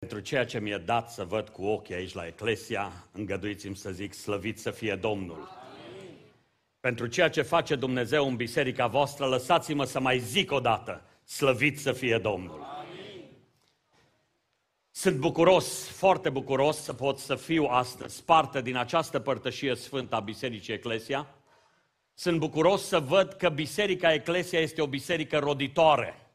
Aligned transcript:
Pentru 0.00 0.20
ceea 0.20 0.44
ce 0.44 0.60
mi-e 0.60 0.78
dat 0.78 1.10
să 1.10 1.24
văd 1.24 1.48
cu 1.48 1.64
ochii 1.64 1.94
aici 1.94 2.12
la 2.12 2.26
Eclesia, 2.26 2.92
îngăduiți-mi 3.12 3.76
să 3.76 3.90
zic, 3.90 4.14
slăvit 4.14 4.58
să 4.58 4.70
fie 4.70 4.94
Domnul. 4.94 5.36
Amin. 5.36 6.14
Pentru 6.80 7.06
ceea 7.06 7.30
ce 7.30 7.42
face 7.42 7.74
Dumnezeu 7.74 8.28
în 8.28 8.36
biserica 8.36 8.86
voastră, 8.86 9.26
lăsați-mă 9.26 9.84
să 9.84 10.00
mai 10.00 10.18
zic 10.18 10.52
o 10.52 10.60
dată, 10.60 11.02
slăvit 11.24 11.78
să 11.78 11.92
fie 11.92 12.18
Domnul. 12.18 12.62
Amin. 12.62 13.24
Sunt 14.90 15.16
bucuros, 15.16 15.88
foarte 15.88 16.30
bucuros 16.30 16.82
să 16.82 16.92
pot 16.92 17.18
să 17.18 17.34
fiu 17.34 17.64
astăzi 17.64 18.24
parte 18.24 18.62
din 18.62 18.76
această 18.76 19.18
părtășie 19.18 19.74
sfântă 19.74 20.14
a 20.14 20.20
Bisericii 20.20 20.74
Eclesia. 20.74 21.34
Sunt 22.14 22.38
bucuros 22.38 22.86
să 22.86 22.98
văd 22.98 23.32
că 23.32 23.48
Biserica 23.48 24.12
Eclesia 24.12 24.60
este 24.60 24.82
o 24.82 24.86
biserică 24.86 25.38
roditoare 25.38 26.29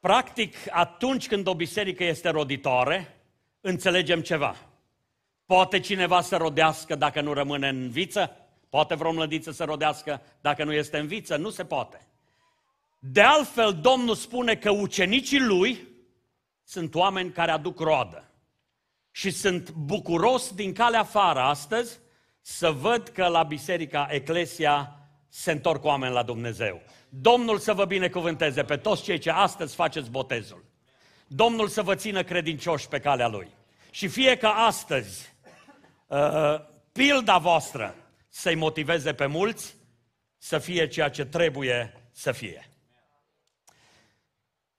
Practic, 0.00 0.56
atunci 0.70 1.28
când 1.28 1.46
o 1.46 1.54
biserică 1.54 2.04
este 2.04 2.28
roditoare, 2.28 3.16
înțelegem 3.60 4.20
ceva. 4.20 4.56
Poate 5.46 5.80
cineva 5.80 6.20
să 6.20 6.36
rodească 6.36 6.94
dacă 6.94 7.20
nu 7.20 7.32
rămâne 7.32 7.68
în 7.68 7.90
viță? 7.90 8.36
Poate 8.68 8.94
vreo 8.94 9.12
mlădiță 9.12 9.50
să 9.50 9.64
rodească 9.64 10.22
dacă 10.40 10.64
nu 10.64 10.72
este 10.72 10.98
în 10.98 11.06
viță? 11.06 11.36
Nu 11.36 11.50
se 11.50 11.64
poate. 11.64 12.06
De 12.98 13.20
altfel, 13.20 13.72
Domnul 13.72 14.14
spune 14.14 14.56
că 14.56 14.70
ucenicii 14.70 15.40
lui 15.40 15.88
sunt 16.64 16.94
oameni 16.94 17.32
care 17.32 17.50
aduc 17.50 17.78
roadă. 17.78 18.24
Și 19.10 19.30
sunt 19.30 19.70
bucuros 19.70 20.52
din 20.52 20.72
calea 20.72 21.00
afară 21.00 21.40
astăzi 21.40 21.98
să 22.40 22.70
văd 22.70 23.08
că 23.08 23.26
la 23.26 23.42
Biserica 23.42 24.06
Eclesia 24.10 24.94
se 25.28 25.50
întorc 25.50 25.84
oameni 25.84 26.14
la 26.14 26.22
Dumnezeu. 26.22 26.82
Domnul 27.10 27.58
să 27.58 27.72
vă 27.72 27.84
binecuvânteze 27.84 28.64
pe 28.64 28.76
toți 28.76 29.02
cei 29.02 29.18
ce 29.18 29.30
astăzi 29.30 29.74
faceți 29.74 30.10
botezul. 30.10 30.64
Domnul 31.26 31.68
să 31.68 31.82
vă 31.82 31.94
țină 31.94 32.22
credincioși 32.22 32.88
pe 32.88 33.00
calea 33.00 33.28
Lui. 33.28 33.48
Și 33.90 34.08
fie 34.08 34.36
că 34.36 34.46
astăzi 34.46 35.34
uh, 36.06 36.60
pilda 36.92 37.38
voastră 37.38 37.94
să-i 38.28 38.54
motiveze 38.54 39.14
pe 39.14 39.26
mulți 39.26 39.76
să 40.38 40.58
fie 40.58 40.88
ceea 40.88 41.08
ce 41.08 41.24
trebuie 41.24 41.92
să 42.12 42.32
fie. 42.32 42.70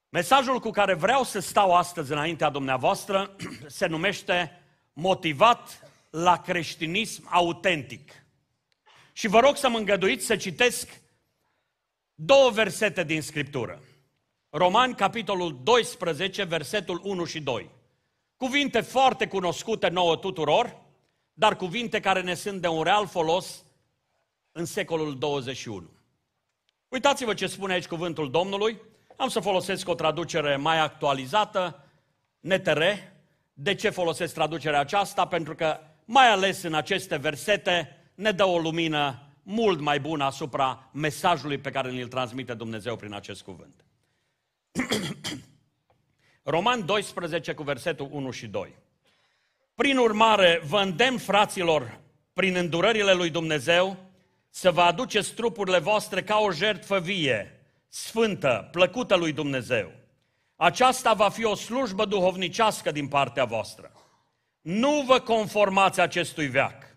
Mesajul 0.10 0.60
cu 0.60 0.70
care 0.70 0.94
vreau 0.94 1.24
să 1.24 1.40
stau 1.40 1.76
astăzi 1.76 2.12
înaintea 2.12 2.50
dumneavoastră 2.50 3.36
se 3.68 3.86
numește 3.86 4.62
Motivat 4.94 5.92
la 6.10 6.42
creștinism 6.42 7.28
autentic. 7.30 8.12
Și 9.14 9.28
vă 9.28 9.40
rog 9.40 9.58
să 9.58 9.70
mă 9.70 9.78
îngăduiți 9.78 10.26
să 10.26 10.36
citesc 10.36 11.01
două 12.24 12.50
versete 12.50 13.04
din 13.04 13.22
Scriptură. 13.22 13.82
Romani, 14.50 14.96
capitolul 14.96 15.60
12, 15.64 16.44
versetul 16.44 17.02
1 17.04 17.26
și 17.26 17.40
2. 17.40 17.70
Cuvinte 18.36 18.82
foarte 18.82 19.28
cunoscute 19.28 19.88
nouă 19.88 20.18
tuturor, 20.18 20.82
dar 21.34 21.56
cuvinte 21.56 22.00
care 22.00 22.22
ne 22.22 22.34
sunt 22.34 22.62
de 22.62 22.68
un 22.68 22.84
real 22.84 23.08
folos 23.08 23.66
în 24.52 24.66
secolul 24.66 25.18
21. 25.18 25.90
Uitați-vă 26.88 27.34
ce 27.34 27.48
spune 27.48 27.74
aici 27.74 27.88
cuvântul 27.88 28.32
Domnului. 28.32 28.82
Am 29.18 29.30
să 29.30 29.40
folosesc 29.40 29.88
o 29.88 29.96
traducere 29.96 30.56
mai 30.56 30.80
actualizată, 30.80 31.86
NTR. 32.40 32.82
De 33.54 33.76
ce 33.76 33.90
folosesc 33.90 34.34
traducerea 34.34 34.80
aceasta? 34.80 35.28
Pentru 35.28 35.56
că, 35.56 35.80
mai 36.06 36.28
ales 36.30 36.62
în 36.62 36.74
aceste 36.74 37.18
versete, 37.18 37.98
ne 38.16 38.32
dă 38.32 38.46
o 38.46 38.60
lumină 38.60 39.31
mult 39.44 39.80
mai 39.80 40.00
bună 40.00 40.24
asupra 40.24 40.90
mesajului 40.94 41.58
pe 41.58 41.72
care 41.72 42.02
îl 42.02 42.08
transmite 42.08 42.54
Dumnezeu 42.54 42.96
prin 42.96 43.14
acest 43.14 43.42
cuvânt. 43.42 43.86
Roman 46.44 46.86
12 46.86 47.54
cu 47.54 47.64
versetul 47.64 48.08
1 48.12 48.32
și 48.32 48.48
2. 48.48 48.76
Prin 49.76 49.98
urmare, 49.98 50.62
vă 50.66 50.80
îndemn, 50.80 51.18
fraților, 51.18 52.00
prin 52.34 52.56
îndurările 52.56 53.14
lui 53.14 53.30
Dumnezeu, 53.30 53.98
să 54.50 54.72
vă 54.72 54.82
aduceți 54.82 55.34
trupurile 55.34 55.80
voastre 55.80 56.24
ca 56.24 56.38
o 56.38 56.52
jertfă 56.52 57.00
vie, 57.00 57.60
sfântă, 57.88 58.70
plăcută 58.72 59.16
lui 59.16 59.32
Dumnezeu. 59.32 59.92
Aceasta 60.56 61.14
va 61.14 61.30
fi 61.30 61.44
o 61.44 61.56
slujbă 61.56 62.06
duhovnicească 62.06 62.92
din 62.92 63.08
partea 63.08 63.46
voastră. 63.46 63.92
Nu 64.62 65.04
vă 65.08 65.20
conformați 65.20 66.00
acestui 66.00 66.48
veac, 66.48 66.91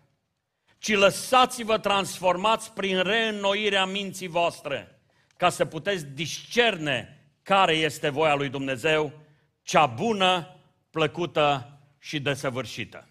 ci 0.85 0.93
lăsați-vă 0.93 1.77
transformați 1.77 2.71
prin 2.71 3.01
reînnoirea 3.01 3.85
minții 3.85 4.27
voastre, 4.27 5.01
ca 5.37 5.49
să 5.49 5.65
puteți 5.65 6.05
discerne 6.05 7.27
care 7.43 7.73
este 7.73 8.09
voia 8.09 8.35
lui 8.35 8.49
Dumnezeu, 8.49 9.13
cea 9.61 9.85
bună, 9.85 10.55
plăcută 10.89 11.77
și 11.99 12.19
desăvârșită. 12.19 13.07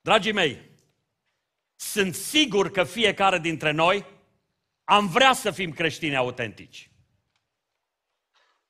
Dragii 0.00 0.32
mei, 0.32 0.60
sunt 1.76 2.14
sigur 2.14 2.70
că 2.70 2.84
fiecare 2.84 3.38
dintre 3.38 3.70
noi 3.70 4.04
am 4.84 5.06
vrea 5.06 5.32
să 5.32 5.50
fim 5.50 5.70
creștini 5.70 6.16
autentici. 6.16 6.90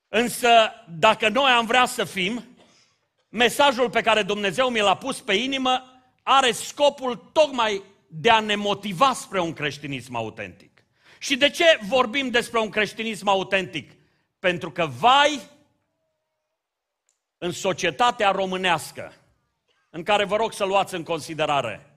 Însă, 0.09 0.49
dacă 0.88 1.28
noi 1.28 1.50
am 1.50 1.67
vrea 1.67 1.87
să 1.87 2.05
fim, 2.05 2.44
mesajul 3.28 3.91
pe 3.91 4.00
care 4.00 4.22
Dumnezeu 4.22 4.69
mi 4.69 4.81
l-a 4.81 4.97
pus 4.97 5.21
pe 5.21 5.34
inimă 5.34 5.97
are 6.31 6.53
scopul 6.53 7.16
tocmai 7.33 7.83
de 8.06 8.31
a 8.31 8.41
ne 8.41 8.55
motiva 8.55 9.12
spre 9.12 9.41
un 9.41 9.53
creștinism 9.53 10.15
autentic. 10.15 10.84
Și 11.19 11.37
de 11.37 11.50
ce 11.50 11.78
vorbim 11.89 12.31
despre 12.31 12.59
un 12.59 12.69
creștinism 12.69 13.28
autentic? 13.28 13.93
Pentru 14.38 14.71
că 14.71 14.87
vai 14.87 15.41
în 17.38 17.53
societatea 17.53 18.31
românească, 18.31 19.12
în 19.91 20.03
care 20.03 20.25
vă 20.25 20.37
rog 20.37 20.53
să 20.53 20.65
luați 20.65 20.94
în 20.94 21.03
considerare 21.03 21.94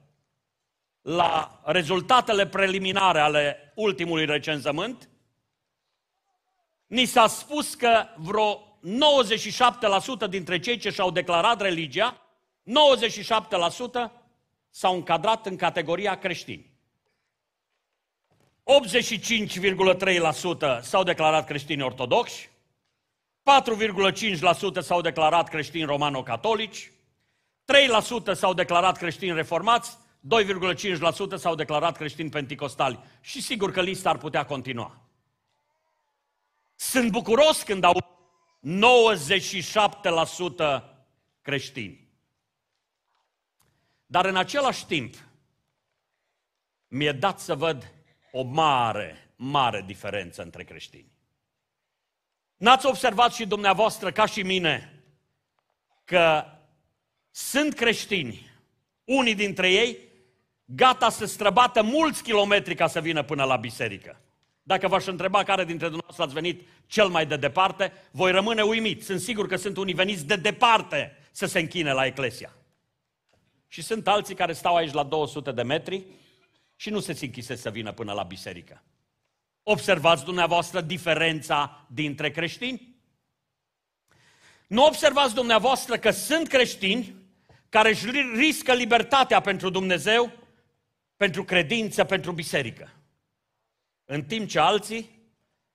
la 1.02 1.60
rezultatele 1.64 2.46
preliminare 2.46 3.20
ale 3.20 3.72
ultimului 3.74 4.24
recenzământ, 4.24 5.08
ni 6.86 7.04
s-a 7.04 7.26
spus 7.26 7.74
că 7.74 8.06
vreo 8.16 8.78
97% 10.26 10.28
dintre 10.28 10.58
cei 10.58 10.76
ce 10.76 10.90
și-au 10.90 11.10
declarat 11.10 11.60
religia, 11.60 12.20
97% 14.08 14.21
s-au 14.72 14.94
încadrat 14.94 15.46
în 15.46 15.56
categoria 15.56 16.18
creștini. 16.18 16.70
85,3% 18.64 20.80
s-au 20.82 21.02
declarat 21.02 21.46
creștini 21.46 21.82
ortodoxi, 21.82 22.50
4,5% 23.42 24.80
s-au 24.80 25.00
declarat 25.00 25.48
creștini 25.48 25.84
romano-catolici, 25.84 26.92
3% 28.30 28.32
s-au 28.32 28.54
declarat 28.54 28.96
creștini 28.96 29.34
reformați, 29.34 29.98
2,5% 31.34 31.36
s-au 31.36 31.54
declarat 31.54 31.96
creștini 31.96 32.30
penticostali. 32.30 32.98
Și 33.20 33.42
sigur 33.42 33.70
că 33.70 33.80
lista 33.80 34.10
ar 34.10 34.18
putea 34.18 34.44
continua. 34.44 35.00
Sunt 36.74 37.10
bucuros 37.10 37.62
când 37.62 37.84
au 37.84 37.96
97% 40.78 40.82
creștini. 41.42 42.01
Dar 44.12 44.24
în 44.24 44.36
același 44.36 44.86
timp, 44.86 45.14
mi-e 46.88 47.12
dat 47.12 47.40
să 47.40 47.54
văd 47.54 47.92
o 48.32 48.42
mare, 48.42 49.32
mare 49.36 49.82
diferență 49.86 50.42
între 50.42 50.64
creștini. 50.64 51.12
N-ați 52.56 52.86
observat 52.86 53.32
și 53.32 53.46
dumneavoastră, 53.46 54.12
ca 54.12 54.26
și 54.26 54.42
mine, 54.42 55.02
că 56.04 56.44
sunt 57.30 57.74
creștini, 57.74 58.50
unii 59.04 59.34
dintre 59.34 59.70
ei, 59.70 59.98
gata 60.64 61.10
să 61.10 61.26
străbată 61.26 61.82
mulți 61.82 62.22
kilometri 62.22 62.74
ca 62.74 62.86
să 62.86 63.00
vină 63.00 63.22
până 63.22 63.44
la 63.44 63.56
biserică. 63.56 64.20
Dacă 64.62 64.88
v-aș 64.88 65.06
întreba 65.06 65.42
care 65.42 65.64
dintre 65.64 65.86
dumneavoastră 65.86 66.24
ați 66.24 66.34
venit 66.34 66.68
cel 66.86 67.08
mai 67.08 67.26
de 67.26 67.36
departe, 67.36 67.92
voi 68.10 68.30
rămâne 68.32 68.62
uimit. 68.62 69.04
Sunt 69.04 69.20
sigur 69.20 69.46
că 69.46 69.56
sunt 69.56 69.76
unii 69.76 69.94
veniți 69.94 70.26
de 70.26 70.36
departe 70.36 71.16
să 71.30 71.46
se 71.46 71.58
închine 71.58 71.92
la 71.92 72.06
Eclesia. 72.06 72.56
Și 73.72 73.82
sunt 73.82 74.08
alții 74.08 74.34
care 74.34 74.52
stau 74.52 74.76
aici 74.76 74.92
la 74.92 75.02
200 75.02 75.52
de 75.52 75.62
metri 75.62 76.06
și 76.76 76.90
nu 76.90 77.00
se 77.00 77.16
închise 77.20 77.54
să 77.54 77.70
vină 77.70 77.92
până 77.92 78.12
la 78.12 78.22
biserică. 78.22 78.82
Observați 79.62 80.24
dumneavoastră 80.24 80.80
diferența 80.80 81.86
dintre 81.90 82.30
creștini? 82.30 82.96
Nu 84.66 84.84
observați 84.84 85.34
dumneavoastră 85.34 85.98
că 85.98 86.10
sunt 86.10 86.48
creștini 86.48 87.14
care 87.68 87.88
își 87.88 88.10
riscă 88.34 88.72
libertatea 88.74 89.40
pentru 89.40 89.70
Dumnezeu, 89.70 90.32
pentru 91.16 91.44
credință, 91.44 92.04
pentru 92.04 92.32
biserică. 92.32 92.90
În 94.04 94.24
timp 94.24 94.48
ce 94.48 94.58
alții 94.58 95.30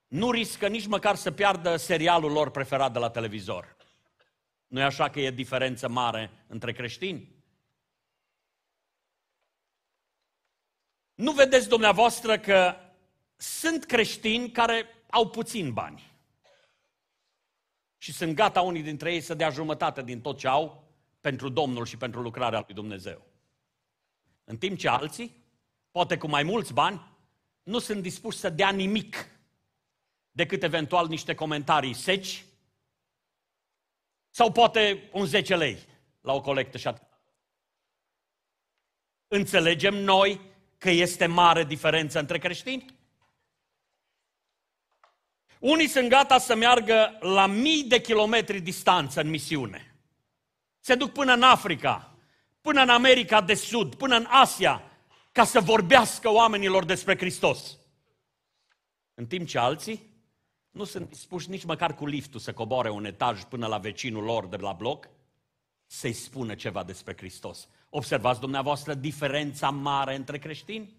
nu 0.08 0.32
riscă 0.32 0.68
nici 0.68 0.88
măcar 0.88 1.16
să 1.16 1.32
piardă 1.32 1.76
serialul 1.76 2.32
lor 2.32 2.52
preferat 2.52 2.94
de 2.94 3.00
la 3.00 3.10
televizor. 3.10 3.76
Nu 4.68 4.80
e 4.80 4.84
așa 4.84 5.10
că 5.10 5.20
e 5.20 5.32
diferență 5.32 5.88
mare 5.88 6.32
între 6.48 6.72
creștini? 6.72 7.37
Nu 11.18 11.32
vedeți 11.32 11.68
dumneavoastră 11.68 12.40
că 12.40 12.76
sunt 13.36 13.86
creștini 13.86 14.52
care 14.52 14.86
au 15.10 15.30
puțin 15.30 15.74
bani. 15.74 16.12
Și 17.98 18.14
sunt 18.14 18.36
gata 18.36 18.62
unii 18.62 18.82
dintre 18.82 19.14
ei 19.14 19.22
să 19.22 19.34
dea 19.34 19.50
jumătate 19.50 20.04
din 20.04 20.22
tot 20.22 20.38
ce 20.38 20.48
au 20.48 20.84
pentru 21.22 21.50
Domnul 21.50 21.86
și 21.86 21.98
pentru 21.98 22.22
lucrarea 22.22 22.64
lui 22.66 22.76
Dumnezeu. 22.76 23.26
În 24.44 24.58
timp 24.58 24.78
ce 24.78 24.88
alții, 24.88 25.44
poate 25.92 26.18
cu 26.18 26.28
mai 26.28 26.44
mulți 26.44 26.74
bani, 26.74 27.02
nu 27.64 27.80
sunt 27.80 28.02
dispuși 28.02 28.38
să 28.38 28.50
dea 28.50 28.72
nimic 28.72 29.30
decât 30.32 30.64
eventual 30.64 31.08
niște 31.08 31.36
comentarii 31.36 31.94
seci 31.94 32.46
sau 34.30 34.52
poate 34.52 35.10
un 35.14 35.26
10 35.26 35.56
lei 35.56 35.78
la 36.22 36.34
o 36.34 36.42
colectă 36.42 36.78
și 36.78 36.88
atât. 36.88 37.08
Înțelegem 39.28 39.96
noi 39.96 40.56
că 40.78 40.90
este 40.90 41.26
mare 41.26 41.64
diferență 41.64 42.20
între 42.20 42.38
creștini? 42.38 42.86
Unii 45.60 45.88
sunt 45.88 46.10
gata 46.10 46.38
să 46.38 46.56
meargă 46.56 47.18
la 47.20 47.46
mii 47.46 47.84
de 47.84 48.02
kilometri 48.02 48.60
distanță 48.60 49.22
în 49.22 49.30
misiune. 49.30 49.96
Se 50.80 50.96
duc 50.96 51.12
până 51.12 51.34
în 51.34 51.44
Africa, 51.44 52.16
până 52.62 52.82
în 52.82 52.90
America 52.90 53.42
de 53.42 53.54
Sud, 53.54 53.96
până 53.96 54.16
în 54.16 54.26
Asia, 54.30 54.84
ca 55.32 55.44
să 55.44 55.60
vorbească 55.60 56.30
oamenilor 56.30 56.86
despre 56.86 57.18
Hristos. 57.18 57.78
În 59.14 59.28
timp 59.28 59.48
ce 59.48 59.58
alții 59.58 60.16
nu 60.72 60.84
sunt 60.84 61.10
dispuși 61.10 61.50
nici 61.50 61.64
măcar 61.64 61.96
cu 61.96 62.06
liftul 62.06 62.40
să 62.40 62.54
coboare 62.54 62.90
un 62.90 63.06
etaj 63.06 63.44
până 63.44 63.68
la 63.68 63.78
vecinul 63.78 64.24
lor 64.24 64.48
de 64.48 64.56
la 64.56 64.74
bloc, 64.74 65.10
să-i 65.88 66.14
spună 66.14 66.56
ceva 66.56 66.84
despre 66.84 67.16
Hristos. 67.18 67.68
Observați 67.90 68.40
dumneavoastră 68.40 68.94
diferența 68.94 69.70
mare 69.70 70.16
între 70.16 70.40
creștini? 70.40 70.96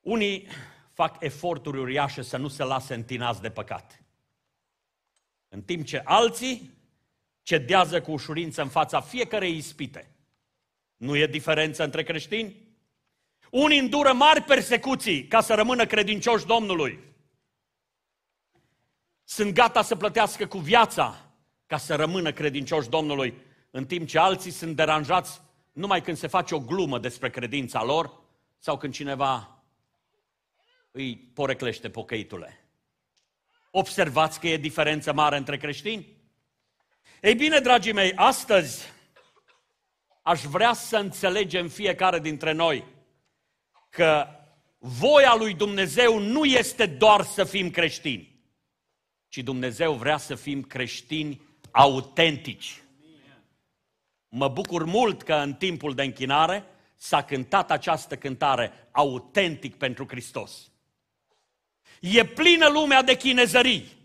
Unii 0.00 0.46
fac 0.92 1.16
eforturi 1.20 1.78
uriașe 1.78 2.22
să 2.22 2.36
nu 2.36 2.48
se 2.48 2.62
lase 2.62 2.94
întinați 2.94 3.40
de 3.40 3.50
păcat. 3.50 4.02
În 5.48 5.62
timp 5.62 5.86
ce 5.86 6.02
alții 6.04 6.70
cedează 7.42 8.00
cu 8.00 8.10
ușurință 8.10 8.62
în 8.62 8.68
fața 8.68 9.00
fiecarei 9.00 9.56
ispite. 9.56 10.10
Nu 10.96 11.16
e 11.16 11.26
diferență 11.26 11.84
între 11.84 12.02
creștini? 12.02 12.56
Unii 13.50 13.78
îndură 13.78 14.12
mari 14.12 14.42
persecuții 14.42 15.26
ca 15.26 15.40
să 15.40 15.54
rămână 15.54 15.86
credincioși 15.86 16.46
Domnului. 16.46 16.98
Sunt 19.24 19.54
gata 19.54 19.82
să 19.82 19.96
plătească 19.96 20.46
cu 20.46 20.58
viața 20.58 21.29
ca 21.70 21.76
să 21.76 21.94
rămână 21.94 22.32
credincioși 22.32 22.88
Domnului, 22.88 23.34
în 23.70 23.86
timp 23.86 24.08
ce 24.08 24.18
alții 24.18 24.50
sunt 24.50 24.76
deranjați 24.76 25.40
numai 25.72 26.02
când 26.02 26.16
se 26.16 26.26
face 26.26 26.54
o 26.54 26.60
glumă 26.60 26.98
despre 26.98 27.30
credința 27.30 27.84
lor 27.84 28.20
sau 28.58 28.76
când 28.76 28.92
cineva 28.92 29.62
îi 30.90 31.16
poreclește 31.16 31.90
pocăitule. 31.90 32.64
Observați 33.70 34.40
că 34.40 34.48
e 34.48 34.56
diferență 34.56 35.12
mare 35.12 35.36
între 35.36 35.56
creștini? 35.56 36.06
Ei 37.20 37.34
bine, 37.34 37.58
dragii 37.58 37.92
mei, 37.92 38.12
astăzi 38.14 38.92
aș 40.22 40.42
vrea 40.42 40.72
să 40.72 40.96
înțelegem 40.96 41.68
fiecare 41.68 42.18
dintre 42.18 42.52
noi 42.52 42.84
că 43.90 44.26
voia 44.78 45.34
lui 45.34 45.54
Dumnezeu 45.54 46.18
nu 46.18 46.44
este 46.44 46.86
doar 46.86 47.22
să 47.22 47.44
fim 47.44 47.70
creștini, 47.70 48.40
ci 49.28 49.38
Dumnezeu 49.38 49.94
vrea 49.94 50.16
să 50.16 50.34
fim 50.34 50.62
creștini 50.62 51.48
autentici. 51.70 52.82
Mă 54.28 54.48
bucur 54.48 54.84
mult 54.84 55.22
că 55.22 55.34
în 55.34 55.54
timpul 55.54 55.94
de 55.94 56.02
închinare 56.02 56.64
s-a 56.96 57.24
cântat 57.24 57.70
această 57.70 58.16
cântare 58.16 58.88
autentic 58.90 59.76
pentru 59.76 60.06
Hristos. 60.08 60.70
E 62.00 62.24
plină 62.24 62.68
lumea 62.68 63.02
de 63.02 63.16
chinezării. 63.16 63.98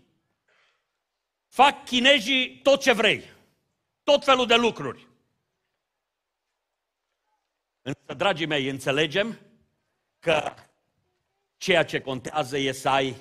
Fac 1.48 1.84
chinezii 1.84 2.60
tot 2.62 2.80
ce 2.80 2.92
vrei. 2.92 3.22
Tot 4.02 4.24
felul 4.24 4.46
de 4.46 4.54
lucruri. 4.54 5.06
Însă, 7.82 8.14
dragii 8.16 8.46
mei, 8.46 8.68
înțelegem 8.68 9.38
că 10.18 10.54
ceea 11.56 11.84
ce 11.84 12.00
contează 12.00 12.58
e 12.58 12.72
să 12.72 12.88
ai 12.88 13.16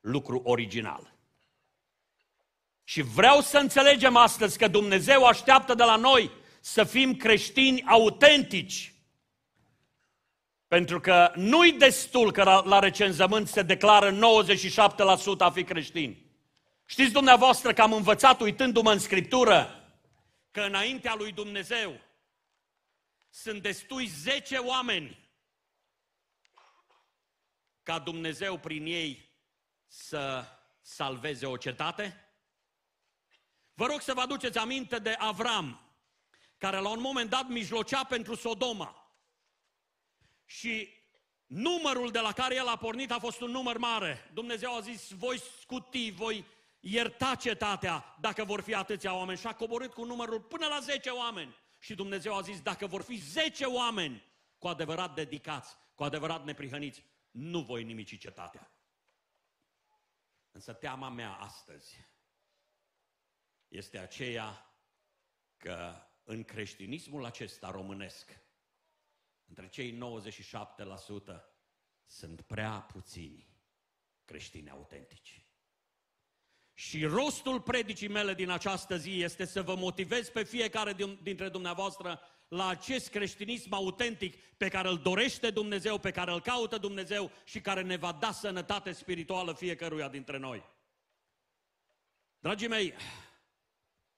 lucru 0.00 0.40
original. 0.44 1.09
Și 2.90 3.00
vreau 3.00 3.40
să 3.40 3.58
înțelegem 3.58 4.16
astăzi 4.16 4.58
că 4.58 4.68
Dumnezeu 4.68 5.24
așteaptă 5.24 5.74
de 5.74 5.82
la 5.82 5.96
noi 5.96 6.30
să 6.60 6.84
fim 6.84 7.16
creștini 7.16 7.82
autentici. 7.82 8.94
Pentru 10.66 11.00
că 11.00 11.32
nu-i 11.34 11.72
destul 11.72 12.32
că 12.32 12.62
la 12.64 12.78
recenzământ 12.78 13.48
se 13.48 13.62
declară 13.62 14.18
97% 14.18 14.18
a 15.38 15.50
fi 15.50 15.64
creștini. 15.64 16.26
Știți 16.84 17.12
dumneavoastră 17.12 17.72
că 17.72 17.82
am 17.82 17.92
învățat 17.92 18.40
uitându-mă 18.40 18.92
în 18.92 18.98
Scriptură 18.98 19.90
că 20.50 20.60
înaintea 20.60 21.14
lui 21.14 21.32
Dumnezeu 21.32 22.00
sunt 23.28 23.62
destui 23.62 24.06
10 24.06 24.56
oameni 24.56 25.30
ca 27.82 27.98
Dumnezeu 27.98 28.58
prin 28.58 28.86
ei 28.86 29.30
să 29.86 30.44
salveze 30.80 31.46
o 31.46 31.56
cetate? 31.56 32.24
Vă 33.74 33.86
rog 33.86 34.00
să 34.00 34.14
vă 34.14 34.20
aduceți 34.20 34.58
aminte 34.58 34.98
de 34.98 35.16
Avram, 35.18 35.80
care 36.58 36.78
la 36.78 36.88
un 36.88 37.00
moment 37.00 37.30
dat 37.30 37.48
mijlocea 37.48 38.04
pentru 38.04 38.34
Sodoma. 38.34 39.14
Și 40.44 40.88
numărul 41.46 42.10
de 42.10 42.18
la 42.18 42.32
care 42.32 42.54
el 42.54 42.66
a 42.66 42.76
pornit 42.76 43.10
a 43.10 43.18
fost 43.18 43.40
un 43.40 43.50
număr 43.50 43.78
mare. 43.78 44.30
Dumnezeu 44.32 44.74
a 44.74 44.80
zis, 44.80 45.10
voi 45.10 45.38
scuti, 45.60 46.10
voi 46.10 46.44
ierta 46.80 47.34
cetatea 47.34 48.16
dacă 48.20 48.44
vor 48.44 48.60
fi 48.60 48.74
atâția 48.74 49.14
oameni. 49.14 49.38
Și 49.38 49.46
a 49.46 49.54
coborât 49.54 49.92
cu 49.92 50.04
numărul 50.04 50.40
până 50.40 50.66
la 50.66 50.80
10 50.80 51.10
oameni. 51.10 51.56
Și 51.78 51.94
Dumnezeu 51.94 52.36
a 52.36 52.40
zis, 52.40 52.60
dacă 52.60 52.86
vor 52.86 53.02
fi 53.02 53.16
10 53.16 53.64
oameni 53.64 54.24
cu 54.58 54.68
adevărat 54.68 55.14
dedicați, 55.14 55.76
cu 55.94 56.02
adevărat 56.02 56.44
neprihăniți, 56.44 57.04
nu 57.30 57.60
voi 57.60 57.84
nimici 57.84 58.18
cetatea. 58.18 58.70
Însă 60.50 60.72
teama 60.72 61.08
mea 61.08 61.32
astăzi 61.32 62.08
este 63.70 63.98
aceea 63.98 64.74
că 65.56 65.94
în 66.24 66.44
creștinismul 66.44 67.24
acesta 67.24 67.70
românesc, 67.70 68.38
între 69.48 69.68
cei 69.68 69.98
97% 69.98 71.40
sunt 72.06 72.40
prea 72.40 72.80
puțini 72.80 73.46
creștini 74.24 74.70
autentici. 74.70 75.44
Și 76.74 77.04
rostul 77.04 77.60
predicii 77.60 78.08
mele 78.08 78.34
din 78.34 78.50
această 78.50 78.96
zi 78.96 79.22
este 79.22 79.44
să 79.44 79.62
vă 79.62 79.74
motivez 79.74 80.28
pe 80.28 80.42
fiecare 80.42 80.96
dintre 81.22 81.48
dumneavoastră 81.48 82.20
la 82.48 82.68
acest 82.68 83.08
creștinism 83.08 83.74
autentic 83.74 84.36
pe 84.36 84.68
care 84.68 84.88
îl 84.88 84.98
dorește 84.98 85.50
Dumnezeu, 85.50 85.98
pe 85.98 86.10
care 86.10 86.32
îl 86.32 86.40
caută 86.40 86.78
Dumnezeu 86.78 87.30
și 87.44 87.60
care 87.60 87.82
ne 87.82 87.96
va 87.96 88.12
da 88.12 88.32
sănătate 88.32 88.92
spirituală 88.92 89.52
fiecăruia 89.52 90.08
dintre 90.08 90.38
noi. 90.38 90.64
Dragii 92.38 92.68
mei, 92.68 92.94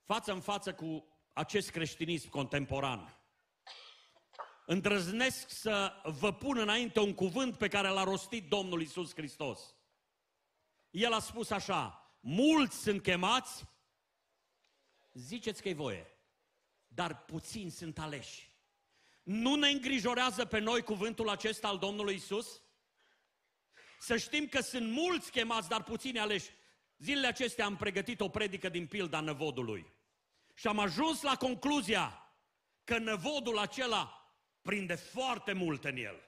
față 0.04 0.32
în 0.32 0.40
față 0.40 0.74
cu 0.74 1.06
acest 1.32 1.70
creștinism 1.70 2.28
contemporan, 2.28 3.16
îndrăznesc 4.66 5.50
să 5.50 5.92
vă 6.04 6.32
pun 6.32 6.58
înainte 6.58 7.00
un 7.00 7.14
cuvânt 7.14 7.56
pe 7.56 7.68
care 7.68 7.88
l-a 7.88 8.02
rostit 8.02 8.48
Domnul 8.48 8.82
Isus 8.82 9.14
Hristos. 9.14 9.74
El 10.90 11.12
a 11.12 11.18
spus 11.18 11.50
așa, 11.50 12.14
mulți 12.20 12.82
sunt 12.82 13.02
chemați, 13.02 13.64
ziceți 15.12 15.62
că-i 15.62 15.74
voie, 15.74 16.06
dar 16.86 17.24
puțini 17.24 17.70
sunt 17.70 17.98
aleși. 17.98 18.50
Nu 19.22 19.54
ne 19.54 19.68
îngrijorează 19.68 20.44
pe 20.44 20.58
noi 20.58 20.82
cuvântul 20.82 21.28
acesta 21.28 21.68
al 21.68 21.78
Domnului 21.78 22.14
Isus? 22.14 22.62
Să 23.98 24.16
știm 24.16 24.46
că 24.46 24.60
sunt 24.60 24.90
mulți 24.90 25.30
chemați, 25.30 25.68
dar 25.68 25.82
puțini 25.82 26.18
aleși. 26.18 26.50
Zilele 26.98 27.26
acestea 27.26 27.64
am 27.64 27.76
pregătit 27.76 28.20
o 28.20 28.28
predică 28.28 28.68
din 28.68 28.86
pilda 28.86 29.20
năvodului. 29.20 29.91
Și 30.62 30.68
am 30.68 30.78
ajuns 30.78 31.22
la 31.22 31.36
concluzia 31.36 32.32
că 32.84 32.98
năvodul 32.98 33.58
acela 33.58 34.32
prinde 34.60 34.94
foarte 34.94 35.52
mult 35.52 35.84
în 35.84 35.96
el. 35.96 36.20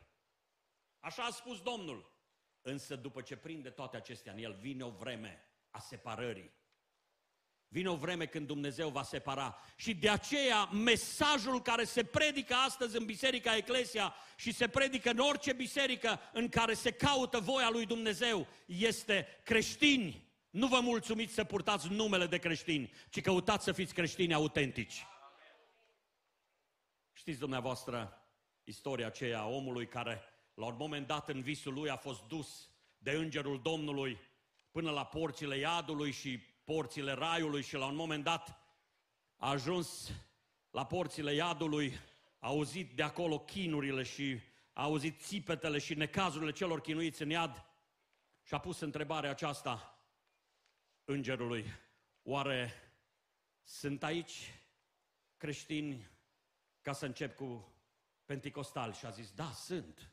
Așa 1.00 1.22
a 1.22 1.30
spus 1.30 1.60
Domnul. 1.60 2.12
Însă 2.62 2.96
după 2.96 3.20
ce 3.20 3.36
prinde 3.36 3.70
toate 3.70 3.96
acestea 3.96 4.32
în 4.32 4.38
el, 4.38 4.52
vine 4.60 4.84
o 4.84 4.90
vreme 4.90 5.40
a 5.70 5.78
separării. 5.78 6.52
Vine 7.68 7.88
o 7.88 7.96
vreme 7.96 8.26
când 8.26 8.46
Dumnezeu 8.46 8.88
va 8.88 9.02
separa. 9.02 9.58
Și 9.76 9.94
de 9.94 10.08
aceea 10.08 10.64
mesajul 10.64 11.62
care 11.62 11.84
se 11.84 12.04
predică 12.04 12.54
astăzi 12.54 12.96
în 12.96 13.04
Biserica 13.04 13.56
Eclesia 13.56 14.14
și 14.36 14.52
se 14.52 14.68
predică 14.68 15.10
în 15.10 15.18
orice 15.18 15.52
biserică 15.52 16.20
în 16.32 16.48
care 16.48 16.74
se 16.74 16.90
caută 16.90 17.40
voia 17.40 17.70
lui 17.70 17.86
Dumnezeu 17.86 18.46
este 18.66 19.26
creștini 19.44 20.23
nu 20.54 20.66
vă 20.66 20.80
mulțumiți 20.80 21.34
să 21.34 21.44
purtați 21.44 21.92
numele 21.92 22.26
de 22.26 22.38
creștini, 22.38 22.90
ci 23.10 23.20
căutați 23.20 23.64
să 23.64 23.72
fiți 23.72 23.94
creștini 23.94 24.34
autentici. 24.34 25.06
Știți 27.12 27.38
dumneavoastră 27.38 28.26
istoria 28.64 29.06
aceea 29.06 29.40
a 29.40 29.48
omului 29.48 29.86
care 29.86 30.22
la 30.54 30.66
un 30.66 30.74
moment 30.78 31.06
dat 31.06 31.28
în 31.28 31.40
visul 31.40 31.74
lui 31.74 31.90
a 31.90 31.96
fost 31.96 32.22
dus 32.22 32.70
de 32.98 33.10
îngerul 33.10 33.60
Domnului 33.62 34.18
până 34.70 34.90
la 34.90 35.04
porțile 35.04 35.58
iadului 35.58 36.12
și 36.12 36.38
porțile 36.64 37.12
raiului 37.12 37.62
și 37.62 37.74
la 37.74 37.86
un 37.86 37.96
moment 37.96 38.24
dat 38.24 38.48
a 39.36 39.50
ajuns 39.50 40.12
la 40.70 40.86
porțile 40.86 41.34
iadului, 41.34 41.92
a 42.38 42.46
auzit 42.46 42.96
de 42.96 43.02
acolo 43.02 43.38
chinurile 43.38 44.02
și 44.02 44.40
a 44.72 44.82
auzit 44.82 45.20
țipetele 45.20 45.78
și 45.78 45.94
necazurile 45.94 46.52
celor 46.52 46.80
chinuiți 46.80 47.22
în 47.22 47.30
iad 47.30 47.64
și 48.42 48.54
a 48.54 48.58
pus 48.58 48.80
întrebarea 48.80 49.30
aceasta 49.30 49.88
îngerului, 51.04 51.64
oare 52.22 52.72
sunt 53.62 54.02
aici 54.02 54.54
creștini 55.36 56.10
ca 56.80 56.92
să 56.92 57.06
încep 57.06 57.36
cu 57.36 57.74
Pentecostal 58.24 58.92
și 58.92 59.06
a 59.06 59.10
zis, 59.10 59.32
da, 59.32 59.52
sunt. 59.52 60.10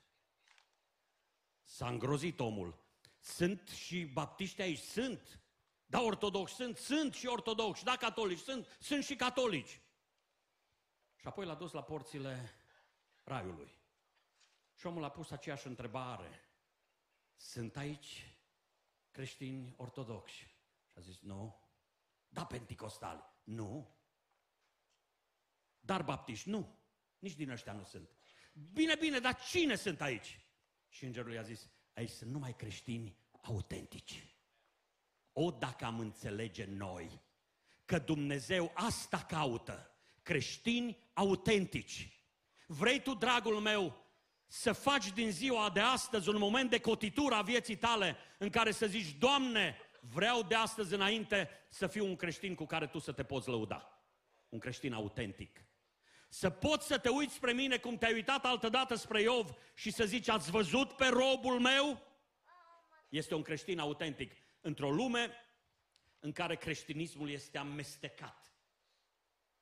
S-a 1.64 1.88
îngrozit 1.88 2.40
omul. 2.40 2.80
Sunt 3.20 3.68
și 3.68 4.06
baptiști 4.06 4.62
aici? 4.62 4.80
Sunt. 4.80 5.40
Da, 5.86 6.02
ortodoxi 6.02 6.56
sunt? 6.56 6.78
Sunt 6.78 7.14
și 7.14 7.28
ortodoxi. 7.28 7.84
Da, 7.84 7.96
catolici 7.96 8.40
sunt? 8.40 8.78
Sunt 8.80 9.04
și 9.04 9.16
catolici. 9.16 9.82
Și 11.16 11.28
apoi 11.28 11.46
l-a 11.46 11.56
dus 11.56 11.72
la 11.72 11.84
porțile 11.84 12.52
raiului. 13.24 13.72
Și 14.76 14.86
omul 14.86 15.04
a 15.04 15.10
pus 15.10 15.32
aceeași 15.32 15.68
întrebare. 15.68 16.40
Sunt 17.36 17.78
aici 17.78 18.36
creștini 19.12 19.74
ortodoxi? 19.78 20.48
Și 20.92 20.98
a 20.98 21.02
zis, 21.02 21.20
nu. 21.20 21.70
Da, 22.30 22.46
penticostali? 22.46 23.24
Nu. 23.44 23.96
Dar 25.80 26.04
baptiști? 26.04 26.50
Nu. 26.50 26.80
Nici 27.20 27.36
din 27.36 27.50
ăștia 27.50 27.74
nu 27.74 27.84
sunt. 27.84 28.10
Bine, 28.54 28.96
bine, 28.96 29.20
dar 29.20 29.36
cine 29.36 29.76
sunt 29.76 30.02
aici? 30.02 30.40
Și 30.88 31.06
îngerul 31.06 31.34
i-a 31.34 31.42
zis, 31.42 31.70
aici 31.94 32.10
sunt 32.10 32.32
numai 32.32 32.56
creștini 32.56 33.18
autentici. 33.42 34.36
O, 35.34 35.52
dacă 35.52 35.86
am 35.86 36.00
înțelege 36.00 36.66
noi 36.66 37.22
că 37.86 38.00
Dumnezeu 38.00 38.72
asta 38.74 39.18
caută, 39.18 39.96
creștini 40.22 40.98
autentici. 41.14 42.26
Vrei 42.68 43.02
tu, 43.02 43.14
dragul 43.14 43.60
meu, 43.60 44.06
să 44.48 44.74
faci 44.74 45.12
din 45.12 45.32
ziua 45.32 45.70
de 45.70 45.80
astăzi 45.80 46.30
un 46.30 46.38
moment 46.38 46.70
de 46.70 46.80
cotitură 46.80 47.36
a 47.36 47.42
vieții 47.42 47.76
tale 47.76 48.16
în 48.38 48.50
care 48.50 48.72
să 48.72 48.86
zici, 48.86 49.18
Doamne, 49.18 49.78
vreau 50.02 50.44
de 50.44 50.56
astăzi 50.56 50.94
înainte 50.94 51.50
să 51.70 51.88
fiu 51.88 52.06
un 52.06 52.16
creștin 52.16 52.56
cu 52.56 52.66
care 52.66 52.88
tu 52.88 53.00
să 53.00 53.12
te 53.12 53.24
poți 53.24 53.48
lăuda. 53.48 54.06
Un 54.50 54.60
creștin 54.60 54.94
autentic. 54.94 55.66
Să 56.30 56.50
poți 56.50 56.88
să 56.88 56.98
te 56.98 57.10
uiți 57.10 57.34
spre 57.34 57.52
mine 57.54 57.78
cum 57.78 57.98
te-ai 57.98 58.14
uitat 58.14 58.46
altădată 58.46 58.96
spre 58.96 59.22
Iov 59.22 59.54
și 59.74 59.92
să 59.92 60.06
zici, 60.06 60.28
ați 60.28 60.52
văzut 60.52 60.92
pe 60.92 61.08
robul 61.08 61.60
meu? 61.60 62.02
Este 63.10 63.36
un 63.36 63.42
creștin 63.42 63.80
autentic. 63.80 64.34
Într-o 64.62 64.92
lume 64.92 65.32
în 66.20 66.32
care 66.32 66.56
creștinismul 66.56 67.30
este 67.30 67.58
amestecat 67.58 68.54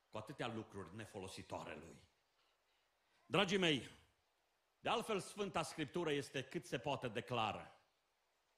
cu 0.08 0.16
atâtea 0.16 0.52
lucruri 0.54 0.96
nefolositoare 0.96 1.74
lui. 1.74 1.96
Dragii 3.26 3.58
mei, 3.58 3.90
de 4.80 4.88
altfel 4.88 5.20
Sfânta 5.20 5.62
Scriptură 5.62 6.12
este 6.12 6.42
cât 6.42 6.66
se 6.66 6.78
poate 6.78 7.08
declară. 7.08 7.74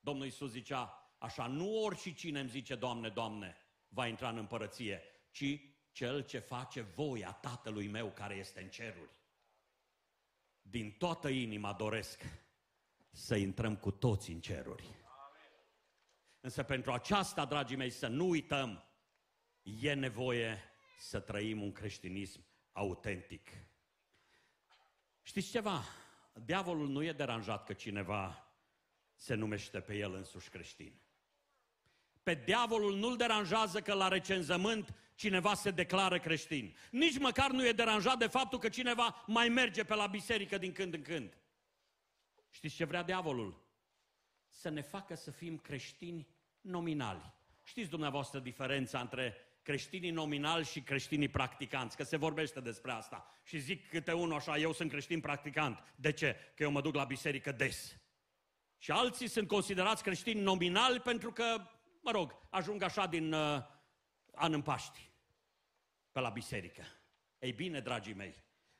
Domnul 0.00 0.24
Iisus 0.24 0.50
zicea, 0.50 1.01
așa, 1.22 1.46
nu 1.46 1.82
oricine 1.82 2.40
îmi 2.40 2.48
zice, 2.48 2.74
Doamne, 2.74 3.08
Doamne, 3.08 3.56
va 3.88 4.06
intra 4.06 4.28
în 4.28 4.36
împărăție, 4.36 5.02
ci 5.30 5.60
cel 5.92 6.24
ce 6.24 6.38
face 6.38 6.80
voia 6.80 7.32
Tatălui 7.32 7.88
meu 7.88 8.10
care 8.10 8.34
este 8.34 8.62
în 8.62 8.68
ceruri. 8.68 9.10
Din 10.62 10.90
toată 10.90 11.28
inima 11.28 11.72
doresc 11.72 12.22
să 13.10 13.36
intrăm 13.36 13.76
cu 13.76 13.90
toți 13.90 14.30
în 14.30 14.40
ceruri. 14.40 14.84
Însă 16.40 16.62
pentru 16.62 16.92
aceasta, 16.92 17.44
dragii 17.44 17.76
mei, 17.76 17.90
să 17.90 18.06
nu 18.06 18.28
uităm, 18.28 18.84
e 19.62 19.92
nevoie 19.92 20.58
să 20.98 21.20
trăim 21.20 21.62
un 21.62 21.72
creștinism 21.72 22.44
autentic. 22.72 23.48
Știți 25.22 25.50
ceva? 25.50 25.82
Diavolul 26.44 26.88
nu 26.88 27.02
e 27.02 27.12
deranjat 27.12 27.64
că 27.64 27.72
cineva 27.72 28.52
se 29.14 29.34
numește 29.34 29.80
pe 29.80 29.96
el 29.96 30.14
însuși 30.14 30.48
creștin. 30.48 31.00
Pe 32.22 32.34
diavolul 32.34 32.96
nu-l 32.96 33.16
deranjează 33.16 33.80
că 33.80 33.92
la 33.94 34.08
recenzământ 34.08 34.94
cineva 35.14 35.54
se 35.54 35.70
declară 35.70 36.18
creștin. 36.18 36.76
Nici 36.90 37.18
măcar 37.18 37.50
nu 37.50 37.66
e 37.66 37.72
deranjat 37.72 38.18
de 38.18 38.26
faptul 38.26 38.58
că 38.58 38.68
cineva 38.68 39.24
mai 39.26 39.48
merge 39.48 39.84
pe 39.84 39.94
la 39.94 40.06
biserică 40.06 40.58
din 40.58 40.72
când 40.72 40.94
în 40.94 41.02
când. 41.02 41.36
Știți 42.50 42.74
ce 42.74 42.84
vrea 42.84 43.02
diavolul? 43.02 43.62
Să 44.48 44.68
ne 44.68 44.80
facă 44.80 45.14
să 45.14 45.30
fim 45.30 45.58
creștini 45.58 46.28
nominali. 46.60 47.32
Știți 47.62 47.90
dumneavoastră 47.90 48.38
diferența 48.38 49.00
între 49.00 49.36
creștinii 49.62 50.10
nominali 50.10 50.64
și 50.64 50.80
creștinii 50.80 51.28
practicanți, 51.28 51.96
că 51.96 52.02
se 52.02 52.16
vorbește 52.16 52.60
despre 52.60 52.92
asta. 52.92 53.26
Și 53.44 53.58
zic 53.58 53.88
câte 53.88 54.12
unul 54.12 54.36
așa, 54.36 54.56
eu 54.56 54.72
sunt 54.72 54.90
creștin 54.90 55.20
practicant. 55.20 55.84
De 55.96 56.12
ce? 56.12 56.36
Că 56.54 56.62
eu 56.62 56.70
mă 56.70 56.80
duc 56.80 56.94
la 56.94 57.04
biserică 57.04 57.52
des. 57.52 57.96
Și 58.78 58.90
alții 58.90 59.28
sunt 59.28 59.48
considerați 59.48 60.02
creștini 60.02 60.40
nominali 60.40 61.00
pentru 61.00 61.32
că 61.32 61.66
mă 62.02 62.10
rog, 62.10 62.38
ajung 62.50 62.82
așa 62.82 63.06
din 63.06 63.32
uh, 63.32 63.62
an 64.34 64.52
în 64.52 64.62
Paști, 64.62 65.10
pe 66.12 66.20
la 66.20 66.28
biserică. 66.28 66.82
Ei 67.38 67.52
bine, 67.52 67.80
dragii 67.80 68.14
mei, 68.14 68.34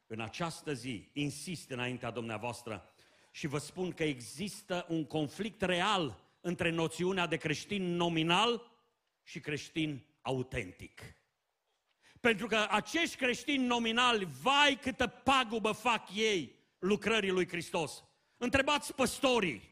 în 0.07 0.21
această 0.21 0.73
zi 0.73 1.11
insist 1.13 1.71
înaintea 1.71 2.11
dumneavoastră 2.11 2.93
și 3.31 3.47
vă 3.47 3.59
spun 3.59 3.93
că 3.93 4.05
există 4.05 4.87
un 4.89 5.07
conflict 5.07 5.63
real 5.63 6.21
între 6.41 6.71
noțiunea 6.71 7.27
de 7.27 7.37
creștin 7.37 7.97
nominal 7.97 8.71
și 9.23 9.41
creștin 9.41 10.05
autentic. 10.21 11.01
Pentru 12.21 12.47
că 12.47 12.67
acești 12.71 13.17
creștini 13.17 13.67
nominali, 13.67 14.29
vai 14.43 14.79
câtă 14.81 15.07
pagubă 15.07 15.73
fac 15.73 16.15
ei 16.15 16.55
lucrării 16.79 17.31
lui 17.31 17.49
Hristos. 17.49 18.05
Întrebați 18.37 18.95
păstorii, 18.95 19.72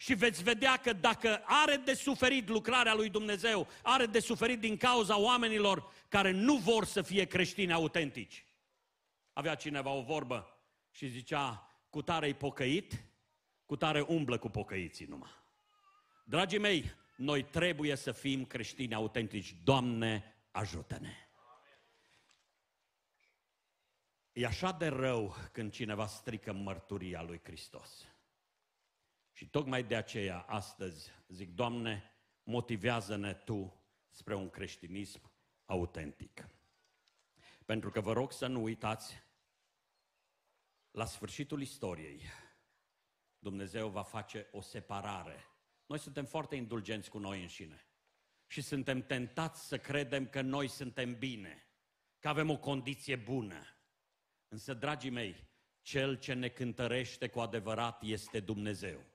și 0.00 0.14
veți 0.14 0.42
vedea 0.42 0.76
că 0.76 0.92
dacă 0.92 1.42
are 1.44 1.76
de 1.76 1.94
suferit 1.94 2.48
lucrarea 2.48 2.94
lui 2.94 3.08
Dumnezeu, 3.08 3.66
are 3.82 4.06
de 4.06 4.20
suferit 4.20 4.60
din 4.60 4.76
cauza 4.76 5.18
oamenilor 5.18 5.92
care 6.08 6.30
nu 6.30 6.56
vor 6.56 6.84
să 6.84 7.02
fie 7.02 7.24
creștini 7.24 7.72
autentici. 7.72 8.44
Avea 9.32 9.54
cineva 9.54 9.90
o 9.90 10.02
vorbă 10.02 10.58
și 10.90 11.08
zicea, 11.08 11.74
cu 11.90 12.02
tare 12.02 12.34
pocăit, 12.34 13.04
cu 13.66 13.76
tare 13.76 14.00
umblă 14.00 14.38
cu 14.38 14.48
pocăiții 14.48 15.06
numai. 15.06 15.30
Dragii 16.24 16.58
mei, 16.58 16.92
noi 17.16 17.42
trebuie 17.42 17.96
să 17.96 18.12
fim 18.12 18.44
creștini 18.44 18.94
autentici. 18.94 19.54
Doamne, 19.64 20.34
ajută-ne! 20.50 21.14
E 24.32 24.46
așa 24.46 24.72
de 24.72 24.86
rău 24.86 25.36
când 25.52 25.72
cineva 25.72 26.06
strică 26.06 26.52
mărturia 26.52 27.22
lui 27.22 27.40
Hristos. 27.42 28.09
Și 29.40 29.48
tocmai 29.48 29.84
de 29.84 29.96
aceea, 29.96 30.40
astăzi, 30.40 31.10
zic, 31.28 31.54
Doamne, 31.54 32.12
motivează-ne 32.42 33.34
Tu 33.34 33.82
spre 34.10 34.34
un 34.34 34.50
creștinism 34.50 35.32
autentic. 35.64 36.48
Pentru 37.64 37.90
că 37.90 38.00
vă 38.00 38.12
rog 38.12 38.32
să 38.32 38.46
nu 38.46 38.62
uitați, 38.62 39.22
la 40.90 41.04
sfârșitul 41.04 41.60
istoriei, 41.60 42.22
Dumnezeu 43.38 43.88
va 43.88 44.02
face 44.02 44.48
o 44.52 44.60
separare. 44.60 45.44
Noi 45.86 45.98
suntem 45.98 46.24
foarte 46.24 46.56
indulgenți 46.56 47.10
cu 47.10 47.18
noi 47.18 47.40
înșine 47.40 47.86
și 48.46 48.60
suntem 48.60 49.02
tentați 49.06 49.66
să 49.66 49.78
credem 49.78 50.28
că 50.28 50.40
noi 50.40 50.68
suntem 50.68 51.18
bine, 51.18 51.66
că 52.18 52.28
avem 52.28 52.50
o 52.50 52.58
condiție 52.58 53.16
bună. 53.16 53.66
Însă, 54.48 54.74
dragii 54.74 55.10
mei, 55.10 55.48
cel 55.82 56.18
ce 56.18 56.32
ne 56.32 56.48
cântărește 56.48 57.28
cu 57.28 57.40
adevărat 57.40 58.02
este 58.02 58.40
Dumnezeu. 58.40 59.09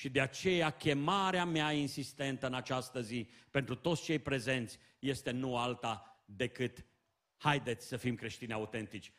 Și 0.00 0.08
de 0.08 0.20
aceea 0.20 0.70
chemarea 0.70 1.44
mea 1.44 1.72
insistentă 1.72 2.46
în 2.46 2.54
această 2.54 3.00
zi 3.00 3.28
pentru 3.50 3.74
toți 3.74 4.02
cei 4.02 4.18
prezenți 4.18 4.78
este 4.98 5.30
nu 5.30 5.56
alta 5.56 6.22
decât 6.24 6.84
haideți 7.36 7.86
să 7.86 7.96
fim 7.96 8.14
creștini 8.14 8.52
autentici. 8.52 9.12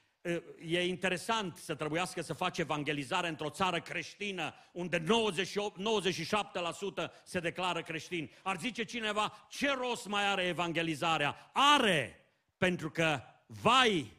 E 0.65 0.87
interesant 0.87 1.57
să 1.57 1.75
trebuiască 1.75 2.21
să 2.21 2.33
faci 2.33 2.57
evangelizare 2.57 3.27
într-o 3.27 3.49
țară 3.49 3.81
creștină 3.81 4.53
unde 4.71 4.97
98, 4.97 5.79
97% 5.79 7.11
se 7.23 7.39
declară 7.39 7.81
creștini. 7.81 8.31
Ar 8.43 8.57
zice 8.59 8.83
cineva, 8.83 9.47
ce 9.49 9.71
rost 9.71 10.07
mai 10.07 10.27
are 10.27 10.43
evangelizarea? 10.43 11.51
Are! 11.53 12.25
Pentru 12.57 12.91
că, 12.91 13.21
vai, 13.45 14.11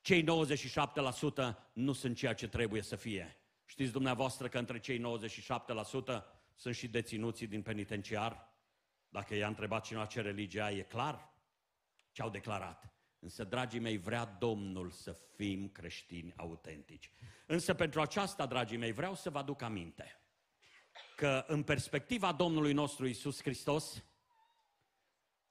cei 0.00 0.24
97% 0.24 0.26
nu 1.72 1.92
sunt 1.92 2.16
ceea 2.16 2.34
ce 2.34 2.48
trebuie 2.48 2.82
să 2.82 2.96
fie. 2.96 3.41
Știți 3.72 3.92
dumneavoastră 3.92 4.48
că 4.48 4.58
între 4.58 4.78
cei 4.78 4.98
97% 4.98 6.22
sunt 6.54 6.74
și 6.74 6.88
deținuții 6.88 7.46
din 7.46 7.62
penitenciar? 7.62 8.48
Dacă 9.08 9.34
i-a 9.34 9.46
întrebat 9.46 9.84
cineva 9.84 10.06
ce 10.06 10.20
religie 10.20 10.60
ai, 10.60 10.76
e 10.76 10.82
clar 10.82 11.34
ce 12.10 12.22
au 12.22 12.30
declarat. 12.30 12.92
Însă, 13.18 13.44
dragii 13.44 13.80
mei, 13.80 13.98
vrea 13.98 14.24
Domnul 14.24 14.90
să 14.90 15.16
fim 15.36 15.68
creștini 15.68 16.32
autentici. 16.36 17.10
Însă 17.46 17.74
pentru 17.74 18.00
aceasta, 18.00 18.46
dragii 18.46 18.76
mei, 18.76 18.92
vreau 18.92 19.14
să 19.14 19.30
vă 19.30 19.38
aduc 19.38 19.62
aminte 19.62 20.20
că 21.16 21.44
în 21.46 21.62
perspectiva 21.62 22.32
Domnului 22.32 22.72
nostru 22.72 23.06
Isus 23.06 23.42
Hristos, 23.42 24.04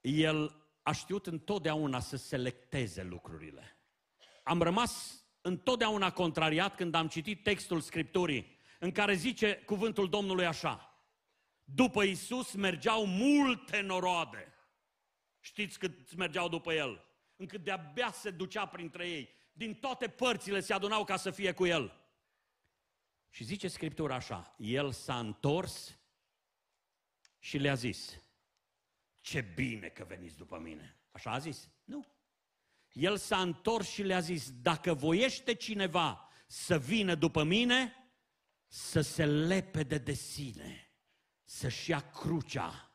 El 0.01 0.65
a 0.83 0.91
știut 0.91 1.27
întotdeauna 1.27 1.99
să 1.99 2.15
selecteze 2.15 3.03
lucrurile. 3.03 3.77
Am 4.43 4.61
rămas 4.61 5.20
întotdeauna 5.41 6.11
contrariat 6.11 6.75
când 6.75 6.93
am 6.93 7.07
citit 7.07 7.43
textul 7.43 7.81
Scripturii, 7.81 8.57
în 8.79 8.91
care 8.91 9.13
zice 9.13 9.55
cuvântul 9.55 10.09
Domnului 10.09 10.45
așa, 10.45 10.91
după 11.63 12.03
Isus 12.03 12.53
mergeau 12.53 13.05
multe 13.05 13.81
noroade. 13.81 14.53
Știți 15.39 15.79
cât 15.79 16.15
mergeau 16.15 16.49
după 16.49 16.73
El? 16.73 17.05
Încât 17.35 17.63
de-abia 17.63 18.11
se 18.11 18.29
ducea 18.29 18.65
printre 18.65 19.09
ei. 19.09 19.29
Din 19.53 19.75
toate 19.75 20.07
părțile 20.07 20.59
se 20.59 20.73
adunau 20.73 21.03
ca 21.03 21.15
să 21.15 21.31
fie 21.31 21.51
cu 21.51 21.65
El. 21.65 21.95
Și 23.29 23.43
zice 23.43 23.67
Scriptura 23.67 24.15
așa, 24.15 24.55
El 24.57 24.91
s-a 24.91 25.19
întors 25.19 25.99
și 27.39 27.57
le-a 27.57 27.75
zis, 27.75 28.21
ce 29.21 29.41
bine 29.41 29.87
că 29.87 30.03
veniți 30.03 30.37
după 30.37 30.59
mine. 30.59 30.99
Așa 31.11 31.31
a 31.31 31.37
zis? 31.37 31.69
Nu. 31.83 32.05
El 32.91 33.17
s-a 33.17 33.41
întors 33.41 33.89
și 33.89 34.01
le-a 34.03 34.19
zis, 34.19 34.51
dacă 34.61 34.93
voiește 34.93 35.53
cineva 35.53 36.29
să 36.47 36.79
vină 36.79 37.15
după 37.15 37.43
mine, 37.43 37.95
să 38.67 39.01
se 39.01 39.25
lepede 39.25 39.97
de 39.97 40.13
sine, 40.13 40.91
să-și 41.43 41.89
ia 41.89 41.99
crucea 41.99 42.91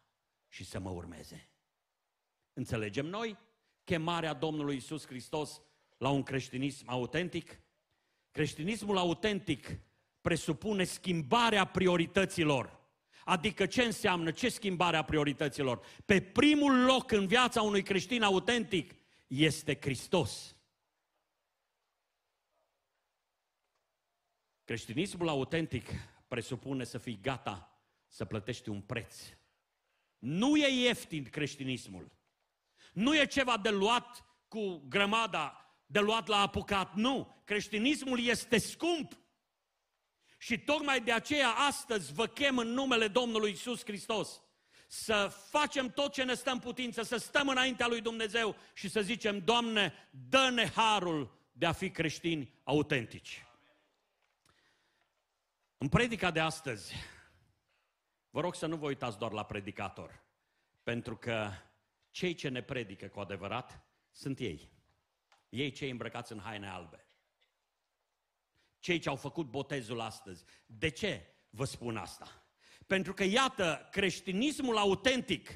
și 0.49 0.65
să 0.65 0.79
mă 0.79 0.91
urmeze. 0.91 1.51
Înțelegem 2.53 3.07
noi 3.07 3.39
chemarea 3.85 4.33
Domnului 4.33 4.77
Isus 4.77 5.07
Hristos 5.07 5.61
la 5.99 6.09
un 6.09 6.23
creștinism 6.23 6.85
autentic? 6.89 7.61
Creștinismul 8.31 8.97
autentic 8.97 9.79
presupune 10.21 10.85
schimbarea 10.85 11.65
priorităților. 11.65 12.81
Adică 13.25 13.67
ce 13.67 13.83
înseamnă? 13.83 14.31
Ce 14.31 14.49
schimbarea 14.49 15.03
priorităților? 15.03 15.85
Pe 16.05 16.21
primul 16.21 16.85
loc 16.85 17.13
în 17.13 17.27
viața 17.27 17.63
unui 17.63 17.83
creștin 17.83 18.23
autentic 18.23 18.96
este 19.27 19.79
Hristos. 19.81 20.57
Creștinismul 24.65 25.29
autentic 25.29 25.89
presupune 26.29 26.85
să 26.85 26.99
fii 26.99 27.21
gata 27.21 27.81
să 28.09 28.25
plătești 28.25 28.69
un 28.69 28.81
preț. 28.81 29.17
Nu 30.19 30.57
e 30.57 30.83
ieftin 30.83 31.25
creștinismul. 31.25 32.13
Nu 32.93 33.17
e 33.17 33.27
ceva 33.27 33.59
de 33.59 33.71
luat 33.71 34.25
cu 34.49 34.77
grămada, 34.89 35.77
de 35.87 36.01
luat 36.01 36.27
la 36.27 36.41
apucat. 36.41 36.95
Nu. 36.95 37.43
Creștinismul 37.45 38.21
este 38.21 38.59
scump. 38.59 39.19
Și 40.39 40.59
tocmai 40.59 41.01
de 41.01 41.13
aceea 41.13 41.51
astăzi 41.51 42.13
vă 42.13 42.27
chem 42.27 42.59
în 42.59 42.69
numele 42.69 43.09
Domnului 43.09 43.51
Isus 43.51 43.85
Hristos 43.85 44.43
să 44.87 45.29
facem 45.51 45.91
tot 45.91 46.13
ce 46.13 46.23
ne 46.23 46.35
stă 46.35 46.51
în 46.51 46.59
putință, 46.59 47.03
să 47.03 47.17
stăm 47.17 47.49
înaintea 47.49 47.87
lui 47.87 48.01
Dumnezeu 48.01 48.57
și 48.75 48.89
să 48.89 49.01
zicem, 49.01 49.39
Doamne, 49.39 49.93
dă-ne 50.11 50.67
harul 50.67 51.49
de 51.53 51.67
a 51.67 51.73
fi 51.73 51.91
creștini 51.91 52.53
autentici. 52.65 53.47
În 55.79 55.89
predica 55.89 56.31
de 56.31 56.41
astăzi, 56.41 56.95
vă 58.31 58.41
rog 58.41 58.55
să 58.55 58.67
nu 58.67 58.77
vă 58.77 58.87
uitați 58.87 59.19
doar 59.19 59.33
la 59.33 59.45
predicator, 59.45 60.25
pentru 60.83 61.17
că 61.17 61.51
cei 62.11 62.35
ce 62.35 62.49
ne 62.49 62.63
predică 62.63 63.09
cu 63.09 63.21
adevărat 63.21 63.87
sunt 64.11 64.39
ei. 64.39 64.71
Ei 65.49 65.71
cei 65.71 65.91
îmbrăcați 65.91 66.33
în 66.33 66.41
haine 66.41 66.69
albe. 66.69 67.07
Cei 68.79 68.99
ce 68.99 69.09
au 69.09 69.17
făcut 69.17 69.47
botezul 69.47 70.01
astăzi. 70.01 70.45
De 70.67 70.89
ce 70.89 71.35
vă 71.51 71.65
spun 71.65 71.97
asta? 71.97 72.46
Pentru 72.87 73.15
că, 73.15 73.25
iată, 73.25 73.89
creștinismul 73.91 74.77
autentic 74.77 75.51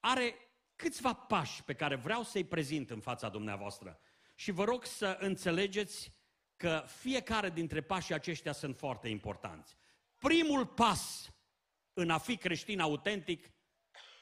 are 0.00 0.34
câțiva 0.76 1.12
pași 1.14 1.64
pe 1.64 1.74
care 1.74 1.94
vreau 1.94 2.22
să-i 2.22 2.44
prezint 2.44 2.90
în 2.90 3.00
fața 3.00 3.28
dumneavoastră. 3.28 4.00
Și 4.34 4.50
vă 4.50 4.64
rog 4.64 4.84
să 4.84 5.16
înțelegeți 5.20 6.12
că 6.56 6.84
fiecare 6.86 7.50
dintre 7.50 7.80
pașii 7.80 8.14
aceștia 8.14 8.52
sunt 8.52 8.76
foarte 8.76 9.08
importanți. 9.08 9.76
Primul 10.18 10.66
pas 10.66 11.30
în 11.92 12.10
a 12.10 12.18
fi 12.18 12.36
creștin 12.36 12.80
autentic 12.80 13.50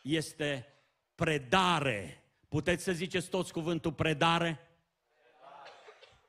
este 0.02 0.66
predare. 1.14 2.22
Puteți 2.48 2.84
să 2.84 2.92
ziceți 2.92 3.28
toți 3.28 3.52
cuvântul 3.52 3.92
predare? 3.92 4.52
predare. 4.52 4.68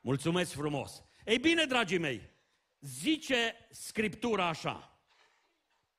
Mulțumesc 0.00 0.52
frumos! 0.52 1.04
Ei 1.24 1.38
bine, 1.38 1.64
dragii 1.64 1.98
mei, 1.98 2.30
zice 2.80 3.66
Scriptura 3.70 4.46
așa. 4.46 4.89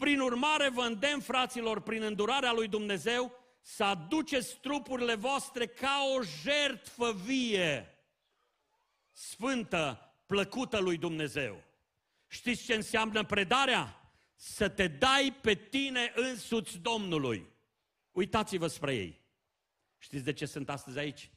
Prin 0.01 0.19
urmare, 0.19 0.69
vă 0.69 0.81
îndemn, 0.81 1.21
fraților, 1.21 1.81
prin 1.81 2.01
îndurarea 2.01 2.51
lui 2.51 2.67
Dumnezeu, 2.67 3.31
să 3.61 3.83
aduceți 3.83 4.57
trupurile 4.59 5.15
voastre 5.15 5.65
ca 5.65 5.99
o 6.17 6.21
jertfă 6.41 7.13
vie, 7.13 7.97
sfântă, 9.11 10.13
plăcută 10.25 10.79
lui 10.79 10.97
Dumnezeu. 10.97 11.63
Știți 12.27 12.63
ce 12.63 12.73
înseamnă 12.73 13.23
predarea? 13.23 14.11
Să 14.35 14.69
te 14.69 14.87
dai 14.87 15.35
pe 15.41 15.53
tine 15.53 16.11
însuți 16.15 16.77
Domnului. 16.77 17.47
Uitați-vă 18.11 18.67
spre 18.67 18.95
ei. 18.95 19.21
Știți 19.97 20.23
de 20.23 20.33
ce 20.33 20.45
sunt 20.45 20.69
astăzi 20.69 20.97
aici? 20.97 21.29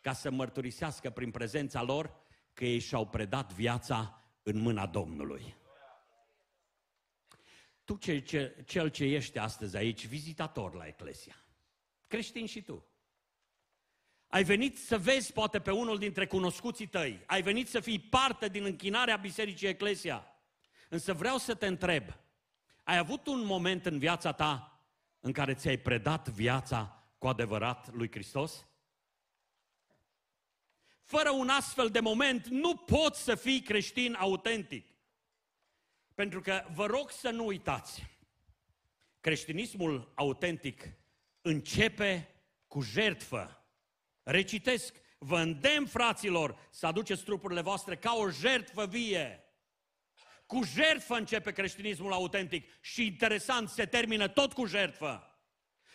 Ca 0.00 0.12
să 0.12 0.30
mărturisească 0.30 1.10
prin 1.10 1.30
prezența 1.30 1.82
lor 1.82 2.14
că 2.52 2.64
ei 2.64 2.78
și-au 2.78 3.06
predat 3.06 3.52
viața 3.52 4.22
în 4.42 4.58
mâna 4.58 4.86
Domnului. 4.86 5.58
Tu, 7.90 7.96
cel 7.96 8.20
ce, 8.20 8.64
cel 8.66 8.88
ce 8.88 9.04
ești 9.04 9.38
astăzi 9.38 9.76
aici, 9.76 10.06
vizitator 10.06 10.74
la 10.74 10.86
Eclesia, 10.86 11.36
creștin 12.06 12.46
și 12.46 12.62
tu, 12.62 12.86
ai 14.26 14.44
venit 14.44 14.78
să 14.78 14.98
vezi 14.98 15.32
poate 15.32 15.60
pe 15.60 15.70
unul 15.70 15.98
dintre 15.98 16.26
cunoscuții 16.26 16.86
tăi, 16.86 17.22
ai 17.26 17.42
venit 17.42 17.68
să 17.68 17.80
fii 17.80 17.98
parte 17.98 18.48
din 18.48 18.64
închinarea 18.64 19.16
Bisericii 19.16 19.68
Eclesia, 19.68 20.26
însă 20.88 21.12
vreau 21.12 21.38
să 21.38 21.54
te 21.54 21.66
întreb, 21.66 22.04
ai 22.82 22.96
avut 22.96 23.26
un 23.26 23.44
moment 23.44 23.86
în 23.86 23.98
viața 23.98 24.32
ta 24.32 24.80
în 25.20 25.32
care 25.32 25.54
ți-ai 25.54 25.78
predat 25.78 26.28
viața 26.28 27.04
cu 27.18 27.26
adevărat 27.26 27.92
lui 27.94 28.10
Hristos? 28.10 28.66
Fără 31.02 31.30
un 31.30 31.48
astfel 31.48 31.88
de 31.88 32.00
moment 32.00 32.46
nu 32.46 32.76
poți 32.76 33.22
să 33.22 33.34
fii 33.34 33.60
creștin 33.60 34.14
autentic. 34.14 34.86
Pentru 36.20 36.40
că 36.40 36.64
vă 36.74 36.86
rog 36.86 37.10
să 37.10 37.30
nu 37.30 37.46
uitați, 37.46 38.06
creștinismul 39.20 40.12
autentic 40.14 40.88
începe 41.40 42.28
cu 42.66 42.80
jertfă. 42.80 43.64
Recitesc, 44.22 44.94
vă 45.18 45.38
îndemn, 45.38 45.86
fraților, 45.86 46.68
să 46.70 46.86
aduceți 46.86 47.22
trupurile 47.22 47.60
voastre 47.60 47.96
ca 47.96 48.14
o 48.14 48.30
jertfă 48.30 48.86
vie. 48.86 49.44
Cu 50.46 50.60
jertfă 50.64 51.14
începe 51.14 51.52
creștinismul 51.52 52.12
autentic 52.12 52.68
și 52.80 53.06
interesant, 53.06 53.68
se 53.68 53.86
termină 53.86 54.28
tot 54.28 54.52
cu 54.52 54.66
jertfă. 54.66 55.40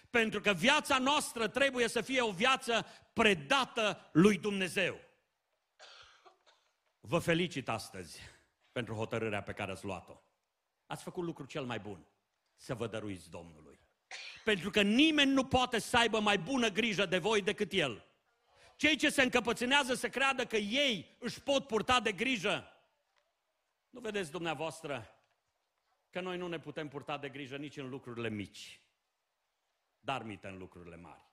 Pentru 0.10 0.42
că 0.42 0.54
viața 0.54 0.98
noastră 0.98 1.48
trebuie 1.48 1.88
să 1.88 2.02
fie 2.02 2.22
o 2.22 2.32
viață 2.32 2.86
predată 3.14 4.10
lui 4.12 4.38
Dumnezeu. 4.38 5.00
Vă 7.00 7.20
felicit 7.20 7.70
astăzi 7.70 8.34
pentru 8.76 8.94
hotărârea 8.94 9.44
pe 9.44 9.54
care 9.54 9.72
ați 9.72 9.86
luat-o. 9.86 10.22
Ați 10.86 11.04
făcut 11.04 11.24
lucrul 11.24 11.48
cel 11.48 11.66
mai 11.66 11.80
bun, 11.80 12.08
să 12.56 12.76
vă 12.76 12.88
dăruiți 12.88 13.30
Domnului. 13.30 13.80
Pentru 14.44 14.70
că 14.70 14.82
nimeni 14.82 15.32
nu 15.32 15.46
poate 15.46 15.80
să 15.80 15.98
aibă 15.98 16.20
mai 16.20 16.38
bună 16.38 16.70
grijă 16.70 17.06
de 17.06 17.18
voi 17.18 17.42
decât 17.42 17.72
El. 17.72 18.06
Cei 18.76 18.96
ce 18.98 19.10
se 19.10 19.22
încăpățânează 19.22 19.94
să 19.94 20.10
creadă 20.10 20.46
că 20.46 20.58
ei 20.58 21.18
își 21.20 21.42
pot 21.42 21.68
purta 21.68 22.00
de 22.00 22.12
grijă, 22.12 22.68
nu 23.90 24.00
vedeți 24.00 24.32
dumneavoastră 24.32 25.10
că 26.10 26.22
noi 26.22 26.38
nu 26.38 26.48
ne 26.48 26.60
putem 26.60 26.88
purta 26.88 27.18
de 27.18 27.30
grijă 27.30 27.58
nici 27.58 27.78
în 27.78 27.90
lucrurile 27.90 28.30
mici, 28.30 28.82
dar 30.00 30.24
mite 30.24 30.48
în 30.48 30.58
lucrurile 30.58 30.96
mari. 30.96 31.26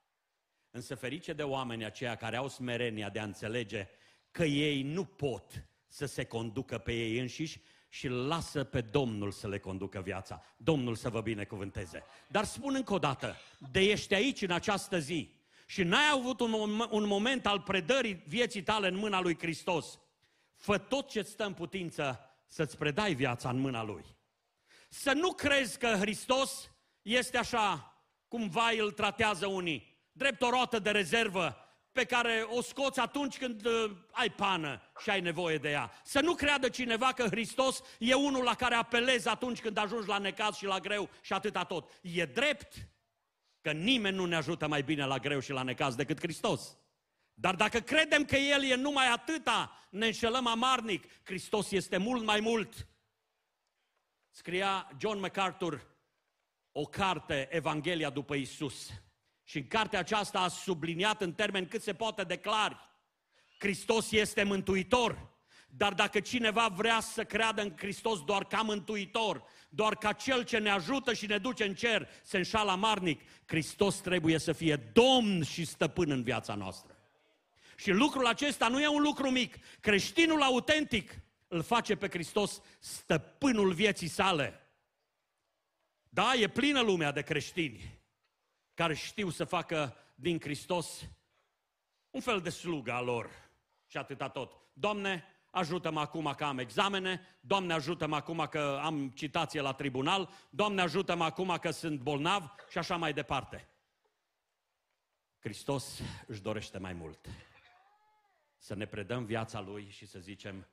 Însă 0.70 0.94
ferice 0.94 1.32
de 1.32 1.42
oameni 1.42 1.84
aceia 1.84 2.16
care 2.16 2.36
au 2.36 2.48
smerenia 2.48 3.10
de 3.10 3.18
a 3.18 3.24
înțelege 3.24 3.88
că 4.30 4.44
ei 4.44 4.82
nu 4.82 5.04
pot 5.04 5.66
să 5.92 6.06
se 6.06 6.24
conducă 6.24 6.78
pe 6.78 6.92
ei 6.92 7.18
înșiși 7.18 7.60
și 7.88 8.08
lasă 8.08 8.64
pe 8.64 8.80
Domnul 8.80 9.30
să 9.30 9.48
le 9.48 9.58
conducă 9.58 10.00
viața. 10.00 10.42
Domnul 10.56 10.94
să 10.94 11.08
vă 11.08 11.20
binecuvânteze. 11.20 12.02
Dar 12.28 12.44
spun 12.44 12.74
încă 12.74 12.94
o 12.94 12.98
dată, 12.98 13.36
de 13.70 13.80
ești 13.80 14.14
aici 14.14 14.42
în 14.42 14.50
această 14.50 14.98
zi 14.98 15.34
și 15.66 15.82
n-ai 15.82 16.10
avut 16.12 16.40
un, 16.40 16.52
un 16.90 17.06
moment 17.06 17.46
al 17.46 17.60
predării 17.60 18.22
vieții 18.26 18.62
tale 18.62 18.88
în 18.88 18.96
mâna 18.96 19.20
lui 19.20 19.38
Hristos, 19.38 19.98
fă 20.56 20.78
tot 20.78 21.08
ce 21.08 21.22
stă 21.22 21.44
în 21.44 21.54
putință 21.54 22.20
să-ți 22.46 22.76
predai 22.76 23.14
viața 23.14 23.50
în 23.50 23.58
mâna 23.58 23.82
Lui. 23.82 24.04
Să 24.88 25.12
nu 25.12 25.32
crezi 25.32 25.78
că 25.78 25.86
Hristos 25.86 26.70
este 27.02 27.38
așa 27.38 27.96
cum 28.28 28.48
vai 28.48 28.78
îl 28.78 28.90
tratează 28.90 29.46
unii, 29.46 29.98
drept 30.12 30.42
o 30.42 30.50
rotă 30.50 30.78
de 30.78 30.90
rezervă, 30.90 31.56
pe 31.92 32.04
care 32.04 32.46
o 32.48 32.62
scoți 32.62 33.00
atunci 33.00 33.38
când 33.38 33.64
uh, 33.64 33.90
ai 34.10 34.30
pană 34.30 34.82
și 35.02 35.10
ai 35.10 35.20
nevoie 35.20 35.58
de 35.58 35.70
ea. 35.70 35.92
Să 36.04 36.20
nu 36.20 36.34
creadă 36.34 36.68
cineva 36.68 37.12
că 37.12 37.26
Hristos 37.26 37.82
e 37.98 38.14
unul 38.14 38.44
la 38.44 38.54
care 38.54 38.74
apelezi 38.74 39.28
atunci 39.28 39.60
când 39.60 39.76
ajungi 39.76 40.08
la 40.08 40.18
necaz 40.18 40.56
și 40.56 40.64
la 40.64 40.78
greu 40.78 41.10
și 41.20 41.32
atâta 41.32 41.64
tot. 41.64 41.90
E 42.00 42.24
drept 42.24 42.88
că 43.60 43.72
nimeni 43.72 44.16
nu 44.16 44.24
ne 44.24 44.36
ajută 44.36 44.66
mai 44.66 44.82
bine 44.82 45.04
la 45.04 45.18
greu 45.18 45.40
și 45.40 45.52
la 45.52 45.62
necaz 45.62 45.94
decât 45.94 46.20
Hristos. 46.20 46.76
Dar 47.34 47.54
dacă 47.54 47.80
credem 47.80 48.24
că 48.24 48.36
El 48.36 48.64
e 48.64 48.74
numai 48.74 49.06
atâta, 49.06 49.86
ne 49.90 50.06
înșelăm 50.06 50.46
amarnic. 50.46 51.04
Hristos 51.22 51.70
este 51.70 51.96
mult 51.96 52.24
mai 52.24 52.40
mult. 52.40 52.86
Scria 54.30 54.90
John 54.98 55.18
MacArthur 55.20 55.90
o 56.72 56.84
carte, 56.84 57.48
Evanghelia 57.50 58.10
după 58.10 58.34
Isus. 58.34 58.90
Și 59.52 59.58
în 59.58 59.66
cartea 59.66 59.98
aceasta 59.98 60.40
a 60.40 60.48
subliniat 60.48 61.22
în 61.22 61.32
termeni 61.32 61.66
cât 61.66 61.82
se 61.82 61.94
poate 61.94 62.22
declari. 62.22 62.76
Hristos 63.58 64.10
este 64.10 64.42
mântuitor, 64.42 65.30
dar 65.68 65.92
dacă 65.92 66.20
cineva 66.20 66.68
vrea 66.76 67.00
să 67.00 67.24
creadă 67.24 67.62
în 67.62 67.72
Hristos 67.76 68.24
doar 68.24 68.44
ca 68.44 68.60
mântuitor, 68.62 69.44
doar 69.68 69.96
ca 69.96 70.12
cel 70.12 70.44
ce 70.44 70.58
ne 70.58 70.70
ajută 70.70 71.12
și 71.12 71.26
ne 71.26 71.38
duce 71.38 71.64
în 71.64 71.74
cer, 71.74 72.08
se 72.22 72.36
înșală 72.36 72.74
marnic, 72.74 73.20
Hristos 73.46 73.96
trebuie 73.96 74.38
să 74.38 74.52
fie 74.52 74.76
Domn 74.76 75.42
și 75.42 75.64
stăpân 75.64 76.10
în 76.10 76.22
viața 76.22 76.54
noastră. 76.54 76.96
Și 77.76 77.90
lucrul 77.90 78.26
acesta 78.26 78.68
nu 78.68 78.80
e 78.80 78.88
un 78.88 79.02
lucru 79.02 79.30
mic. 79.30 79.56
Creștinul 79.80 80.42
autentic 80.42 81.18
îl 81.48 81.62
face 81.62 81.96
pe 81.96 82.08
Hristos 82.08 82.60
stăpânul 82.78 83.72
vieții 83.72 84.08
sale. 84.08 84.60
Da, 86.08 86.34
e 86.34 86.48
plină 86.48 86.80
lumea 86.80 87.12
de 87.12 87.22
creștini 87.22 88.01
care 88.74 88.94
știu 88.94 89.28
să 89.28 89.44
facă 89.44 89.96
din 90.14 90.40
Hristos 90.40 91.08
un 92.10 92.20
fel 92.20 92.40
de 92.40 92.50
slugă 92.50 92.92
a 92.92 93.00
lor. 93.00 93.30
Și 93.86 93.96
atâta 93.96 94.28
tot. 94.28 94.52
Doamne, 94.72 95.24
ajută-mă 95.50 96.00
acum 96.00 96.34
că 96.36 96.44
am 96.44 96.58
examene, 96.58 97.20
Doamne, 97.40 97.72
ajută-mă 97.72 98.16
acum 98.16 98.46
că 98.50 98.80
am 98.82 99.10
citație 99.10 99.60
la 99.60 99.72
tribunal, 99.72 100.30
Doamne, 100.50 100.80
ajută-mă 100.80 101.24
acum 101.24 101.58
că 101.60 101.70
sunt 101.70 102.00
bolnav 102.00 102.54
și 102.70 102.78
așa 102.78 102.96
mai 102.96 103.12
departe. 103.12 103.68
Hristos 105.38 106.00
își 106.26 106.42
dorește 106.42 106.78
mai 106.78 106.92
mult. 106.92 107.28
Să 108.56 108.74
ne 108.74 108.86
predăm 108.86 109.24
viața 109.24 109.60
Lui 109.60 109.88
și 109.90 110.06
să 110.06 110.18
zicem, 110.18 110.68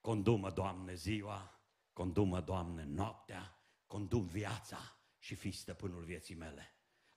condumă, 0.00 0.50
Doamne, 0.50 0.94
ziua, 0.94 1.60
condumă, 1.92 2.40
Doamne, 2.40 2.84
noaptea, 2.84 3.58
condum 3.86 4.26
viața 4.26 4.96
și 5.18 5.34
fii 5.34 5.52
stăpânul 5.52 6.02
vieții 6.02 6.34
mele. 6.34 6.71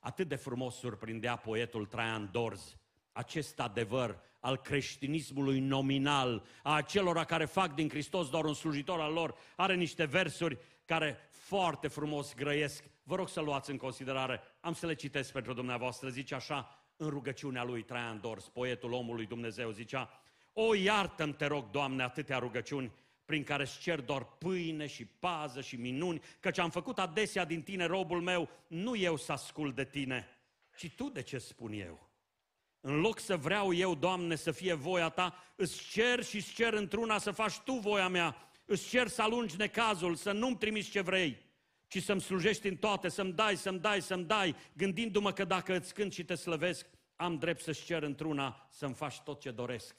Atât 0.06 0.28
de 0.28 0.36
frumos 0.36 0.76
surprindea 0.76 1.36
poetul 1.36 1.86
Traian 1.86 2.28
Dorz 2.32 2.76
acest 3.12 3.60
adevăr 3.60 4.18
al 4.40 4.56
creștinismului 4.56 5.60
nominal, 5.60 6.44
a 6.62 6.74
acelora 6.74 7.24
care 7.24 7.44
fac 7.44 7.74
din 7.74 7.88
Hristos 7.88 8.28
doar 8.28 8.44
un 8.44 8.54
slujitor 8.54 9.00
al 9.00 9.12
lor, 9.12 9.34
are 9.56 9.74
niște 9.74 10.04
versuri 10.04 10.58
care 10.84 11.18
foarte 11.30 11.88
frumos 11.88 12.34
grăiesc. 12.34 12.84
Vă 13.02 13.14
rog 13.14 13.28
să 13.28 13.40
luați 13.40 13.70
în 13.70 13.76
considerare, 13.76 14.40
am 14.60 14.72
să 14.72 14.86
le 14.86 14.94
citesc 14.94 15.32
pentru 15.32 15.52
dumneavoastră, 15.52 16.08
zice 16.08 16.34
așa, 16.34 16.78
în 16.96 17.08
rugăciunea 17.08 17.64
lui 17.64 17.82
Traian 17.82 18.20
Dors, 18.20 18.48
poetul 18.48 18.92
omului 18.92 19.26
Dumnezeu, 19.26 19.70
zicea, 19.70 20.20
O, 20.52 20.74
iartă-mi, 20.74 21.34
te 21.34 21.46
rog, 21.46 21.70
Doamne, 21.70 22.02
atâtea 22.02 22.38
rugăciuni, 22.38 22.92
prin 23.26 23.44
care 23.44 23.62
îți 23.62 23.78
cer 23.78 24.00
doar 24.00 24.24
pâine 24.24 24.86
și 24.86 25.04
pază 25.04 25.60
și 25.60 25.76
minuni, 25.76 26.22
căci 26.40 26.58
am 26.58 26.70
făcut 26.70 26.98
adesea 26.98 27.44
din 27.44 27.62
tine 27.62 27.84
robul 27.84 28.20
meu, 28.20 28.48
nu 28.66 28.96
eu 28.96 29.16
să 29.16 29.32
ascult 29.32 29.74
de 29.74 29.84
tine, 29.84 30.28
ci 30.76 30.90
tu 30.90 31.08
de 31.08 31.22
ce 31.22 31.38
spun 31.38 31.72
eu. 31.72 32.10
În 32.80 33.00
loc 33.00 33.18
să 33.18 33.36
vreau 33.36 33.74
eu, 33.74 33.94
Doamne, 33.94 34.34
să 34.34 34.50
fie 34.50 34.72
voia 34.72 35.08
Ta, 35.08 35.52
îți 35.56 35.90
cer 35.90 36.24
și 36.24 36.36
îți 36.36 36.52
cer 36.54 36.72
într-una 36.72 37.18
să 37.18 37.30
faci 37.30 37.58
Tu 37.58 37.72
voia 37.72 38.08
mea, 38.08 38.50
îți 38.64 38.88
cer 38.88 39.08
să 39.08 39.22
alungi 39.22 39.56
necazul, 39.56 40.14
să 40.14 40.32
nu-mi 40.32 40.56
trimiți 40.56 40.90
ce 40.90 41.00
vrei, 41.00 41.38
ci 41.86 42.02
să-mi 42.02 42.20
slujești 42.20 42.68
în 42.68 42.76
toate, 42.76 43.08
să-mi 43.08 43.32
dai, 43.32 43.56
să-mi 43.56 43.78
dai, 43.78 44.02
să-mi 44.02 44.24
dai, 44.24 44.56
gândindu-mă 44.72 45.32
că 45.32 45.44
dacă 45.44 45.76
îți 45.76 45.94
cânt 45.94 46.12
și 46.12 46.24
te 46.24 46.34
slăvesc, 46.34 46.86
am 47.16 47.38
drept 47.38 47.62
să-ți 47.62 47.84
cer 47.84 48.02
într-una 48.02 48.68
să-mi 48.70 48.94
faci 48.94 49.20
tot 49.20 49.40
ce 49.40 49.50
doresc. 49.50 49.96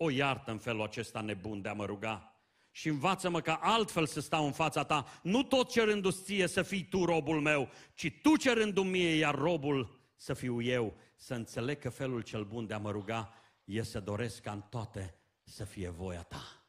O 0.00 0.10
iartă 0.10 0.50
în 0.50 0.58
felul 0.58 0.82
acesta 0.82 1.20
nebun 1.20 1.60
de 1.60 1.68
a 1.68 1.72
mă 1.72 1.84
ruga. 1.84 2.32
Și 2.70 2.88
învață-mă 2.88 3.40
ca 3.40 3.54
altfel 3.54 4.06
să 4.06 4.20
stau 4.20 4.44
în 4.44 4.52
fața 4.52 4.84
ta, 4.84 5.20
nu 5.22 5.42
tot 5.42 5.70
cerându-ți 5.70 6.22
ție 6.22 6.46
să 6.46 6.62
fii 6.62 6.84
tu 6.84 7.04
robul 7.04 7.40
meu, 7.40 7.68
ci 7.94 8.12
tu 8.22 8.36
cerându-mi 8.36 8.90
mie, 8.90 9.14
iar 9.14 9.34
robul 9.34 10.00
să 10.16 10.34
fiu 10.34 10.62
eu, 10.62 10.96
să 11.16 11.34
înțeleg 11.34 11.78
că 11.78 11.90
felul 11.90 12.22
cel 12.22 12.44
bun 12.44 12.66
de 12.66 12.74
a 12.74 12.78
mă 12.78 12.90
ruga 12.90 13.34
e 13.64 13.82
să 13.82 14.00
doresc 14.00 14.40
ca 14.40 14.52
în 14.52 14.60
toate 14.60 15.14
să 15.42 15.64
fie 15.64 15.88
voia 15.88 16.22
ta. 16.22 16.62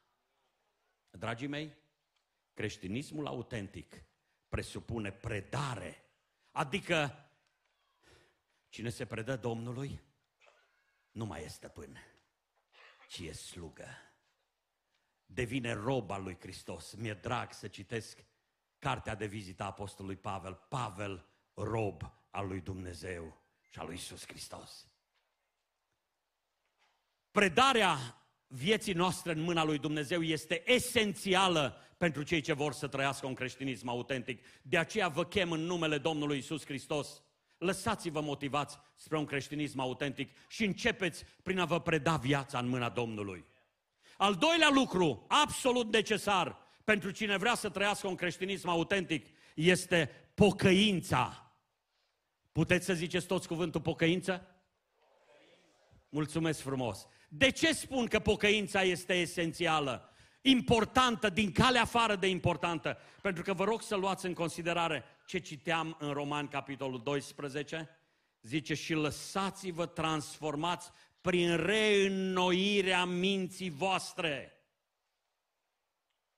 Dragii 1.09 1.47
mei, 1.47 1.73
creștinismul 2.53 3.27
autentic 3.27 4.03
presupune 4.47 5.11
predare, 5.11 6.03
adică 6.51 7.29
cine 8.69 8.89
se 8.89 9.05
predă 9.05 9.35
Domnului 9.35 10.01
nu 11.11 11.25
mai 11.25 11.39
este 11.39 11.53
stăpân 11.53 11.97
ci 13.09 13.19
e 13.19 13.33
slugă. 13.33 13.87
Devine 15.25 15.73
rob 15.73 16.11
al 16.11 16.23
lui 16.23 16.37
Hristos. 16.39 16.93
Mi-e 16.93 17.13
drag 17.13 17.53
să 17.53 17.67
citesc 17.67 18.25
cartea 18.79 19.15
de 19.15 19.25
vizită 19.25 19.63
a 19.63 19.65
Apostolului 19.65 20.17
Pavel. 20.17 20.53
Pavel, 20.53 21.25
rob 21.53 22.01
al 22.29 22.47
lui 22.47 22.61
Dumnezeu 22.61 23.41
și 23.69 23.79
al 23.79 23.85
lui 23.85 23.95
Isus 23.95 24.27
Hristos. 24.27 24.87
Predarea 27.31 27.97
vieții 28.47 28.93
noastre 28.93 29.31
în 29.31 29.41
mâna 29.41 29.63
lui 29.63 29.77
Dumnezeu 29.77 30.21
este 30.21 30.71
esențială 30.71 31.77
pentru 31.97 32.23
cei 32.23 32.41
ce 32.41 32.53
vor 32.53 32.73
să 32.73 32.87
trăiască 32.87 33.25
un 33.25 33.33
creștinism 33.33 33.87
autentic. 33.87 34.45
De 34.61 34.77
aceea 34.77 35.07
vă 35.07 35.25
chem 35.25 35.51
în 35.51 35.61
numele 35.61 35.97
Domnului 35.97 36.37
Isus 36.37 36.65
Hristos 36.65 37.21
Lăsați-vă 37.59 38.21
motivați 38.21 38.77
spre 38.95 39.17
un 39.17 39.25
creștinism 39.25 39.79
autentic 39.79 40.35
și 40.47 40.65
începeți 40.65 41.25
prin 41.43 41.59
a 41.59 41.65
vă 41.65 41.79
preda 41.79 42.15
viața 42.15 42.59
în 42.59 42.67
mâna 42.67 42.89
Domnului. 42.89 43.45
Al 44.17 44.35
doilea 44.35 44.69
lucru, 44.69 45.25
absolut 45.27 45.91
necesar 45.93 46.57
pentru 46.83 47.11
cine 47.11 47.37
vrea 47.37 47.55
să 47.55 47.69
trăiască 47.69 48.07
un 48.07 48.15
creștinism 48.15 48.69
autentic, 48.69 49.27
este 49.55 50.11
pocăința. 50.35 51.53
Puteți 52.51 52.85
să 52.85 52.93
ziceți 52.93 53.25
toți 53.25 53.47
cuvântul 53.47 53.81
pocăință? 53.81 54.55
Mulțumesc 56.09 56.61
frumos. 56.61 57.07
De 57.29 57.49
ce 57.49 57.73
spun 57.73 58.05
că 58.05 58.19
pocăința 58.19 58.81
este 58.81 59.13
esențială? 59.13 60.09
importantă, 60.41 61.29
din 61.29 61.51
calea 61.51 61.81
afară 61.81 62.15
de 62.15 62.27
importantă. 62.27 62.97
Pentru 63.21 63.43
că 63.43 63.53
vă 63.53 63.63
rog 63.63 63.81
să 63.81 63.95
luați 63.95 64.25
în 64.25 64.33
considerare 64.33 65.03
ce 65.29 65.39
citeam 65.39 65.95
în 65.99 66.11
Roman, 66.11 66.47
capitolul 66.47 67.03
12. 67.03 67.89
Zice, 68.41 68.73
și 68.73 68.93
lăsați-vă 68.93 69.85
transformați 69.85 70.91
prin 71.21 71.55
reînnoirea 71.55 73.05
minții 73.05 73.69
voastre. 73.69 74.53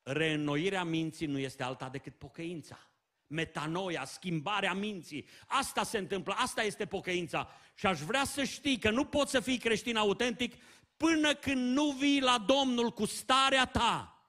Reînnoirea 0.02 0.84
minții 0.84 1.28
nu 1.28 1.38
este 1.38 1.64
alta 1.64 1.90
decât 1.90 2.16
pocăința. 2.16 2.80
Metanoia, 3.28 4.06
schimbarea 4.06 4.74
minții. 4.74 5.28
Asta 5.48 5.84
se 5.84 5.98
întâmplă, 5.98 6.34
asta 6.38 6.64
este 6.64 6.86
pocăința. 6.86 7.50
Și 7.76 7.86
aș 7.86 8.00
vrea 8.00 8.24
să 8.24 8.44
știi 8.44 8.80
că 8.80 8.90
nu 8.90 9.06
poți 9.06 9.32
să 9.32 9.40
fii 9.40 9.58
creștin 9.58 9.96
autentic 9.96 10.64
până 10.98 11.36
când 11.36 11.76
nu 11.76 11.92
vii 11.92 12.22
la 12.22 12.38
Domnul 12.38 12.90
cu 12.90 13.06
starea 13.06 13.66
ta 13.66 14.26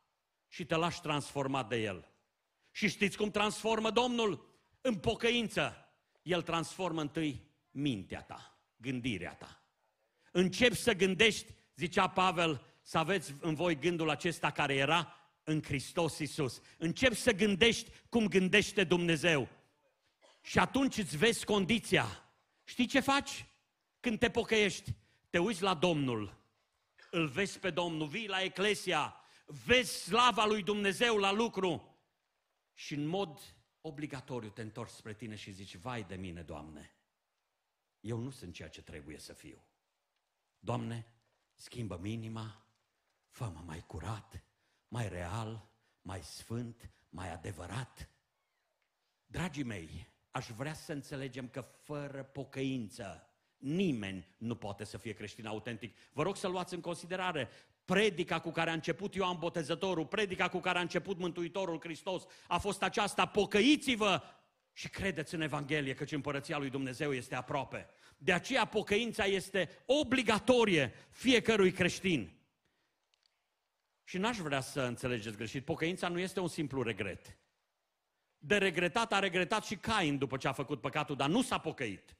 și 0.48 0.66
te 0.66 0.74
lași 0.74 1.00
transformat 1.00 1.68
de 1.68 1.76
El. 1.76 2.08
Și 2.70 2.88
știți 2.88 3.16
cum 3.16 3.30
transformă 3.30 3.90
Domnul? 3.90 4.50
În 4.82 4.94
pocăință. 4.94 5.76
El 6.22 6.42
transformă 6.42 7.00
întâi 7.00 7.42
mintea 7.70 8.22
ta, 8.22 8.58
gândirea 8.76 9.34
ta. 9.34 9.62
Începi 10.30 10.76
să 10.76 10.92
gândești, 10.94 11.54
zicea 11.76 12.08
Pavel, 12.08 12.64
să 12.82 12.98
aveți 12.98 13.34
în 13.40 13.54
voi 13.54 13.78
gândul 13.78 14.10
acesta 14.10 14.50
care 14.50 14.74
era 14.74 15.16
în 15.44 15.62
Hristos 15.62 16.18
Iisus. 16.18 16.60
Începi 16.78 17.14
să 17.14 17.32
gândești 17.32 17.90
cum 18.08 18.28
gândește 18.28 18.84
Dumnezeu. 18.84 19.48
Și 20.40 20.58
atunci 20.58 20.96
îți 20.96 21.16
vezi 21.16 21.44
condiția. 21.44 22.30
Știi 22.64 22.86
ce 22.86 23.00
faci? 23.00 23.46
Când 24.00 24.18
te 24.18 24.30
pocăiești, 24.30 24.94
te 25.30 25.38
uiți 25.38 25.62
la 25.62 25.74
Domnul 25.74 26.42
îl 27.14 27.26
vezi 27.26 27.58
pe 27.58 27.70
Domnul, 27.70 28.06
vii 28.06 28.28
la 28.28 28.42
Eclesia, 28.42 29.16
vezi 29.64 30.02
slava 30.02 30.44
lui 30.44 30.62
Dumnezeu 30.62 31.16
la 31.16 31.32
lucru 31.32 31.98
și 32.74 32.94
în 32.94 33.06
mod 33.06 33.56
obligatoriu 33.82 34.48
te 34.48 34.62
întorci 34.62 34.90
spre 34.90 35.14
tine 35.14 35.34
și 35.34 35.50
zici, 35.50 35.76
vai 35.76 36.04
de 36.04 36.14
mine, 36.14 36.42
Doamne, 36.42 36.96
eu 38.00 38.18
nu 38.18 38.30
sunt 38.30 38.54
ceea 38.54 38.68
ce 38.68 38.82
trebuie 38.82 39.18
să 39.18 39.32
fiu. 39.32 39.64
Doamne, 40.58 41.06
schimbă 41.54 42.00
inima, 42.02 42.66
fă-mă 43.28 43.62
mai 43.64 43.86
curat, 43.86 44.44
mai 44.88 45.08
real, 45.08 45.68
mai 46.02 46.22
sfânt, 46.22 46.90
mai 47.08 47.32
adevărat. 47.32 48.10
Dragii 49.26 49.62
mei, 49.62 50.08
aș 50.30 50.48
vrea 50.48 50.74
să 50.74 50.92
înțelegem 50.92 51.48
că 51.48 51.60
fără 51.60 52.24
pocăință 52.24 53.26
Nimeni 53.62 54.34
nu 54.38 54.56
poate 54.56 54.84
să 54.84 54.98
fie 54.98 55.12
creștin 55.12 55.46
autentic. 55.46 55.96
Vă 56.12 56.22
rog 56.22 56.36
să 56.36 56.48
luați 56.48 56.74
în 56.74 56.80
considerare 56.80 57.48
predica 57.84 58.40
cu 58.40 58.50
care 58.50 58.70
a 58.70 58.72
început 58.72 59.14
Ioan 59.14 59.36
Botezătorul, 59.38 60.06
predica 60.06 60.48
cu 60.48 60.58
care 60.58 60.78
a 60.78 60.80
început 60.80 61.18
Mântuitorul 61.18 61.80
Hristos, 61.80 62.22
a 62.46 62.58
fost 62.58 62.82
aceasta, 62.82 63.26
pocăiți-vă 63.26 64.22
și 64.72 64.88
credeți 64.88 65.34
în 65.34 65.40
Evanghelie, 65.40 65.94
căci 65.94 66.12
împărăția 66.12 66.58
lui 66.58 66.70
Dumnezeu 66.70 67.12
este 67.12 67.34
aproape. 67.34 67.88
De 68.18 68.32
aceea 68.32 68.64
pocăința 68.64 69.24
este 69.24 69.70
obligatorie 69.86 70.94
fiecărui 71.10 71.72
creștin. 71.72 72.36
Și 74.04 74.18
n-aș 74.18 74.36
vrea 74.36 74.60
să 74.60 74.80
înțelegeți 74.80 75.36
greșit, 75.36 75.64
pocăința 75.64 76.08
nu 76.08 76.18
este 76.18 76.40
un 76.40 76.48
simplu 76.48 76.82
regret. 76.82 77.36
De 78.38 78.56
regretat 78.56 79.12
a 79.12 79.18
regretat 79.18 79.64
și 79.64 79.76
Cain 79.76 80.18
după 80.18 80.36
ce 80.36 80.48
a 80.48 80.52
făcut 80.52 80.80
păcatul, 80.80 81.16
dar 81.16 81.28
nu 81.28 81.42
s-a 81.42 81.58
pocăit. 81.58 82.16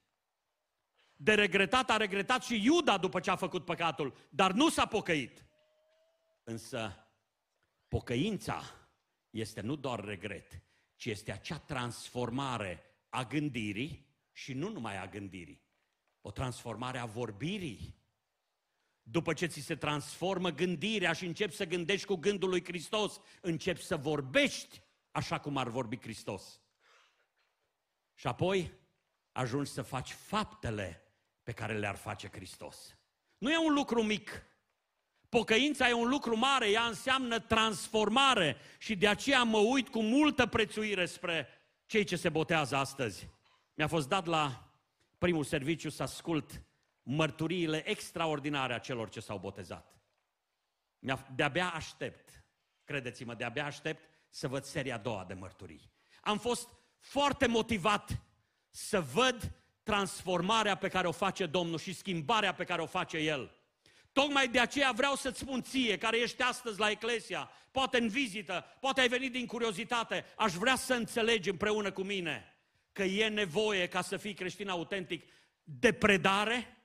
De 1.17 1.35
regretat 1.35 1.91
a 1.91 1.97
regretat 1.97 2.45
și 2.45 2.65
Iuda 2.65 2.99
după 2.99 3.21
ce 3.21 3.31
a 3.31 3.37
făcut 3.37 3.65
păcatul, 3.65 4.15
dar 4.29 4.53
nu 4.53 4.69
s-a 4.69 4.87
pocăit. 4.87 5.45
Însă, 6.43 7.09
pocăința 7.89 8.63
este 9.31 9.61
nu 9.61 9.77
doar 9.77 10.05
regret, 10.05 10.63
ci 10.97 11.07
este 11.07 11.33
acea 11.33 11.59
transformare 11.59 12.83
a 13.09 13.25
gândirii 13.25 14.07
și 14.33 14.53
nu 14.53 14.69
numai 14.69 14.97
a 14.97 15.07
gândirii, 15.07 15.65
o 16.21 16.31
transformare 16.31 16.99
a 16.99 17.07
vorbirii. 17.07 18.01
După 19.03 19.33
ce 19.33 19.47
ți 19.47 19.61
se 19.61 19.77
transformă 19.77 20.51
gândirea 20.51 21.13
și 21.13 21.27
începi 21.27 21.55
să 21.55 21.67
gândești 21.67 22.07
cu 22.07 22.15
gândul 22.15 22.49
lui 22.49 22.65
Hristos, 22.65 23.21
începi 23.41 23.83
să 23.83 23.97
vorbești 23.97 24.83
așa 25.11 25.41
cum 25.41 25.57
ar 25.57 25.69
vorbi 25.69 26.01
Hristos. 26.01 26.61
Și 28.15 28.27
apoi 28.27 28.73
ajungi 29.33 29.71
să 29.71 29.83
faci 29.83 30.13
faptele 30.13 31.03
pe 31.43 31.53
care 31.53 31.79
le-ar 31.79 31.97
face 31.97 32.29
Hristos. 32.29 32.97
Nu 33.39 33.51
e 33.51 33.59
un 33.59 33.75
lucru 33.75 34.03
mic. 34.03 34.43
Pocăința 35.39 35.89
e 35.89 35.93
un 35.93 36.09
lucru 36.09 36.37
mare, 36.37 36.71
ea 36.71 36.83
înseamnă 36.83 37.39
transformare 37.39 38.57
și 38.79 38.97
de 38.97 39.09
aceea 39.09 39.43
mă 39.43 39.59
uit 39.59 39.89
cu 39.89 40.03
multă 40.03 40.47
prețuire 40.47 41.07
spre 41.07 41.49
cei 41.87 42.05
ce 42.05 42.17
se 42.17 42.29
botează 42.29 42.77
astăzi. 42.77 43.29
Mi-a 43.75 43.87
fost 43.87 44.09
dat 44.09 44.27
la 44.27 44.73
primul 45.19 45.45
serviciu 45.45 45.91
să 45.91 46.03
ascult 46.03 46.63
mărturiile 47.03 47.89
extraordinare 47.89 48.75
a 48.75 48.79
celor 48.79 49.09
ce 49.09 49.21
s-au 49.21 49.39
botezat. 49.39 49.97
De-abia 51.35 51.73
aștept, 51.75 52.45
credeți-mă, 52.85 53.35
de-abia 53.35 53.65
aștept 53.65 54.09
să 54.29 54.49
văd 54.49 54.65
seria 54.65 54.95
a 54.95 54.99
doua 54.99 55.25
de 55.25 55.35
mărturii. 55.35 55.93
Am 56.21 56.39
fost 56.39 56.69
foarte 56.99 57.47
motivat 57.47 58.23
să 58.71 59.01
văd 59.01 59.53
transformarea 59.83 60.77
pe 60.77 60.89
care 60.89 61.07
o 61.07 61.13
face 61.13 61.47
Domnul 61.47 61.79
și 61.79 61.95
schimbarea 61.95 62.55
pe 62.55 62.65
care 62.65 62.83
o 62.83 62.87
face 62.87 63.17
El. 63.17 63.62
Tocmai 64.13 64.49
de 64.49 64.61
aceea 64.61 64.93
vreau 64.93 65.15
să-ți 65.15 65.39
spun 65.39 65.63
ție, 65.63 65.99
care 65.99 66.19
ești 66.19 66.43
astăzi 66.43 66.79
la 66.79 66.91
Eclesia, 66.91 67.51
poate 67.71 67.99
în 67.99 68.09
vizită, 68.09 68.65
poate 68.81 69.01
ai 69.01 69.09
venit 69.09 69.33
din 69.33 69.47
curiozitate, 69.47 70.25
aș 70.37 70.53
vrea 70.53 70.77
să 70.77 70.95
înțelegi 70.95 71.51
împreună 71.51 71.93
cu 71.93 72.03
mine 72.03 72.57
că 72.93 73.03
e 73.03 73.29
nevoie 73.29 73.89
ca 73.89 74.01
să 74.01 74.17
fii 74.17 74.35
creștin 74.35 74.69
autentic 74.69 75.25
de 75.63 75.93
predare, 75.93 76.77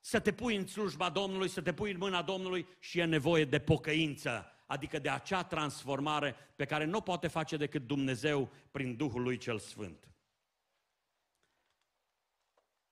să 0.00 0.20
te 0.20 0.32
pui 0.32 0.56
în 0.56 0.66
slujba 0.66 1.10
Domnului, 1.10 1.48
să 1.48 1.62
te 1.62 1.72
pui 1.72 1.90
în 1.90 1.98
mâna 1.98 2.22
Domnului 2.22 2.66
și 2.78 2.98
e 2.98 3.04
nevoie 3.04 3.44
de 3.44 3.58
pocăință, 3.58 4.52
adică 4.66 4.98
de 4.98 5.08
acea 5.08 5.44
transformare 5.44 6.36
pe 6.56 6.64
care 6.64 6.84
nu 6.84 7.00
poate 7.00 7.28
face 7.28 7.56
decât 7.56 7.86
Dumnezeu 7.86 8.52
prin 8.70 8.96
Duhul 8.96 9.22
lui 9.22 9.36
cel 9.36 9.58
Sfânt. 9.58 10.08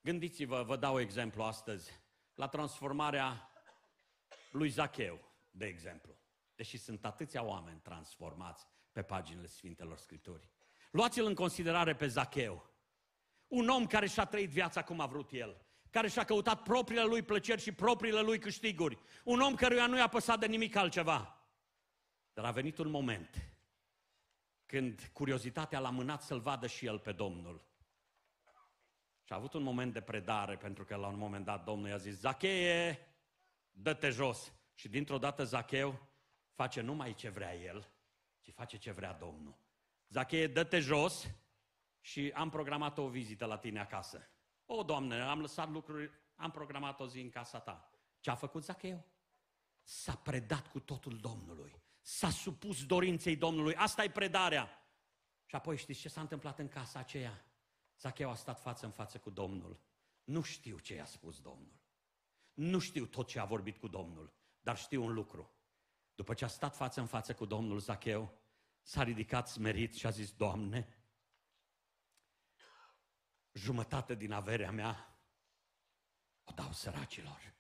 Gândiți-vă, 0.00 0.62
vă 0.66 0.76
dau 0.76 1.00
exemplu 1.00 1.42
astăzi, 1.42 1.90
la 2.34 2.48
transformarea 2.48 3.49
lui 4.50 4.68
Zacheu, 4.68 5.20
de 5.50 5.66
exemplu. 5.66 6.18
Deși 6.54 6.76
sunt 6.76 7.04
atâția 7.04 7.42
oameni 7.42 7.80
transformați 7.80 8.66
pe 8.92 9.02
paginile 9.02 9.46
Sfintelor 9.46 9.98
Scripturi. 9.98 10.48
Luați-l 10.90 11.24
în 11.24 11.34
considerare 11.34 11.94
pe 11.94 12.06
Zacheu. 12.06 12.70
Un 13.48 13.68
om 13.68 13.86
care 13.86 14.06
și-a 14.06 14.24
trăit 14.24 14.50
viața 14.50 14.82
cum 14.82 15.00
a 15.00 15.06
vrut 15.06 15.32
el, 15.32 15.64
care 15.90 16.08
și-a 16.08 16.24
căutat 16.24 16.62
propriile 16.62 17.04
lui 17.04 17.22
plăceri 17.22 17.60
și 17.60 17.72
propriile 17.72 18.20
lui 18.20 18.38
câștiguri. 18.38 18.98
Un 19.24 19.40
om 19.40 19.54
căruia 19.54 19.86
nu 19.86 19.96
i-a 19.96 20.08
păsat 20.08 20.38
de 20.38 20.46
nimic 20.46 20.76
altceva. 20.76 21.44
Dar 22.32 22.44
a 22.44 22.50
venit 22.50 22.78
un 22.78 22.90
moment 22.90 23.52
când 24.66 25.10
curiozitatea 25.12 25.78
l-a 25.78 25.90
mânat 25.90 26.22
să-l 26.22 26.40
vadă 26.40 26.66
și 26.66 26.86
el 26.86 26.98
pe 26.98 27.12
Domnul. 27.12 27.68
Și 29.22 29.32
a 29.32 29.36
avut 29.36 29.52
un 29.52 29.62
moment 29.62 29.92
de 29.92 30.00
predare, 30.00 30.56
pentru 30.56 30.84
că 30.84 30.96
la 30.96 31.06
un 31.06 31.18
moment 31.18 31.44
dat 31.44 31.64
Domnul 31.64 31.88
i-a 31.88 31.96
zis, 31.96 32.18
Zacheie, 32.18 32.98
dă-te 33.82 34.10
jos. 34.10 34.52
Și 34.74 34.88
dintr-o 34.88 35.18
dată 35.18 35.44
Zacheu 35.44 36.08
face 36.52 36.80
numai 36.80 37.14
ce 37.14 37.28
vrea 37.28 37.56
el, 37.56 37.90
ci 38.40 38.52
face 38.52 38.76
ce 38.76 38.90
vrea 38.90 39.12
Domnul. 39.12 39.58
Zacheie, 40.08 40.46
dă-te 40.46 40.78
jos 40.78 41.30
și 42.00 42.32
am 42.34 42.50
programat 42.50 42.98
o 42.98 43.08
vizită 43.08 43.44
la 43.44 43.58
tine 43.58 43.80
acasă. 43.80 44.28
O, 44.66 44.82
Doamne, 44.82 45.20
am 45.20 45.40
lăsat 45.40 45.70
lucruri, 45.70 46.10
am 46.34 46.50
programat 46.50 47.00
o 47.00 47.06
zi 47.06 47.20
în 47.20 47.30
casa 47.30 47.60
ta. 47.60 47.90
Ce 48.20 48.30
a 48.30 48.34
făcut 48.34 48.64
Zacheu? 48.64 49.04
S-a 49.82 50.14
predat 50.14 50.70
cu 50.70 50.80
totul 50.80 51.18
Domnului. 51.18 51.82
S-a 52.00 52.30
supus 52.30 52.84
dorinței 52.86 53.36
Domnului. 53.36 53.74
Asta 53.74 54.04
e 54.04 54.10
predarea. 54.10 54.68
Și 55.44 55.54
apoi 55.54 55.76
știți 55.76 56.00
ce 56.00 56.08
s-a 56.08 56.20
întâmplat 56.20 56.58
în 56.58 56.68
casa 56.68 56.98
aceea? 56.98 57.44
Zacheu 57.98 58.30
a 58.30 58.34
stat 58.34 58.60
față 58.60 58.86
în 58.86 58.92
față 58.92 59.18
cu 59.18 59.30
Domnul. 59.30 59.80
Nu 60.24 60.42
știu 60.42 60.78
ce 60.78 60.94
i-a 60.94 61.04
spus 61.04 61.40
Domnul. 61.40 61.79
Nu 62.60 62.78
știu 62.78 63.06
tot 63.06 63.28
ce 63.28 63.38
a 63.38 63.44
vorbit 63.44 63.76
cu 63.76 63.88
Domnul, 63.88 64.32
dar 64.60 64.78
știu 64.78 65.04
un 65.04 65.12
lucru. 65.12 65.50
După 66.14 66.34
ce 66.34 66.44
a 66.44 66.48
stat 66.48 66.76
față 66.76 67.00
în 67.00 67.06
față 67.06 67.34
cu 67.34 67.44
Domnul 67.44 67.78
Zacheu, 67.78 68.38
s-a 68.82 69.02
ridicat 69.02 69.48
smerit 69.48 69.94
și 69.94 70.06
a 70.06 70.10
zis, 70.10 70.32
Doamne, 70.32 71.04
jumătate 73.52 74.14
din 74.14 74.32
averea 74.32 74.70
mea 74.70 75.18
o 76.44 76.52
dau 76.52 76.72
săracilor. 76.72 77.54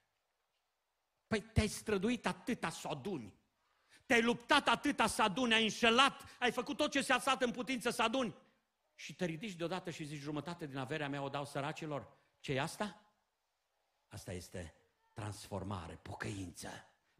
Păi 1.26 1.40
te-ai 1.40 1.68
străduit 1.68 2.26
atâta 2.26 2.70
să 2.70 2.88
o 2.88 2.90
aduni. 2.90 3.34
Te-ai 4.06 4.22
luptat 4.22 4.68
atâta 4.68 5.06
să 5.06 5.22
aduni, 5.22 5.54
ai 5.54 5.62
înșelat, 5.62 6.36
ai 6.38 6.52
făcut 6.52 6.76
tot 6.76 6.90
ce 6.90 7.02
s-a 7.02 7.18
stat 7.18 7.42
în 7.42 7.50
putință 7.50 7.90
să 7.90 8.02
aduni 8.02 8.34
și 8.94 9.14
te 9.14 9.24
ridici 9.24 9.56
deodată 9.56 9.90
și 9.90 10.04
zici 10.04 10.20
jumătate 10.20 10.66
din 10.66 10.76
averea 10.76 11.08
mea 11.08 11.22
o 11.22 11.28
dau 11.28 11.44
săracilor. 11.44 12.16
ce 12.40 12.52
e 12.52 12.60
asta? 12.60 13.04
Asta 14.08 14.32
este 14.32 14.74
transformare, 15.20 15.98
pocăință. 16.02 16.68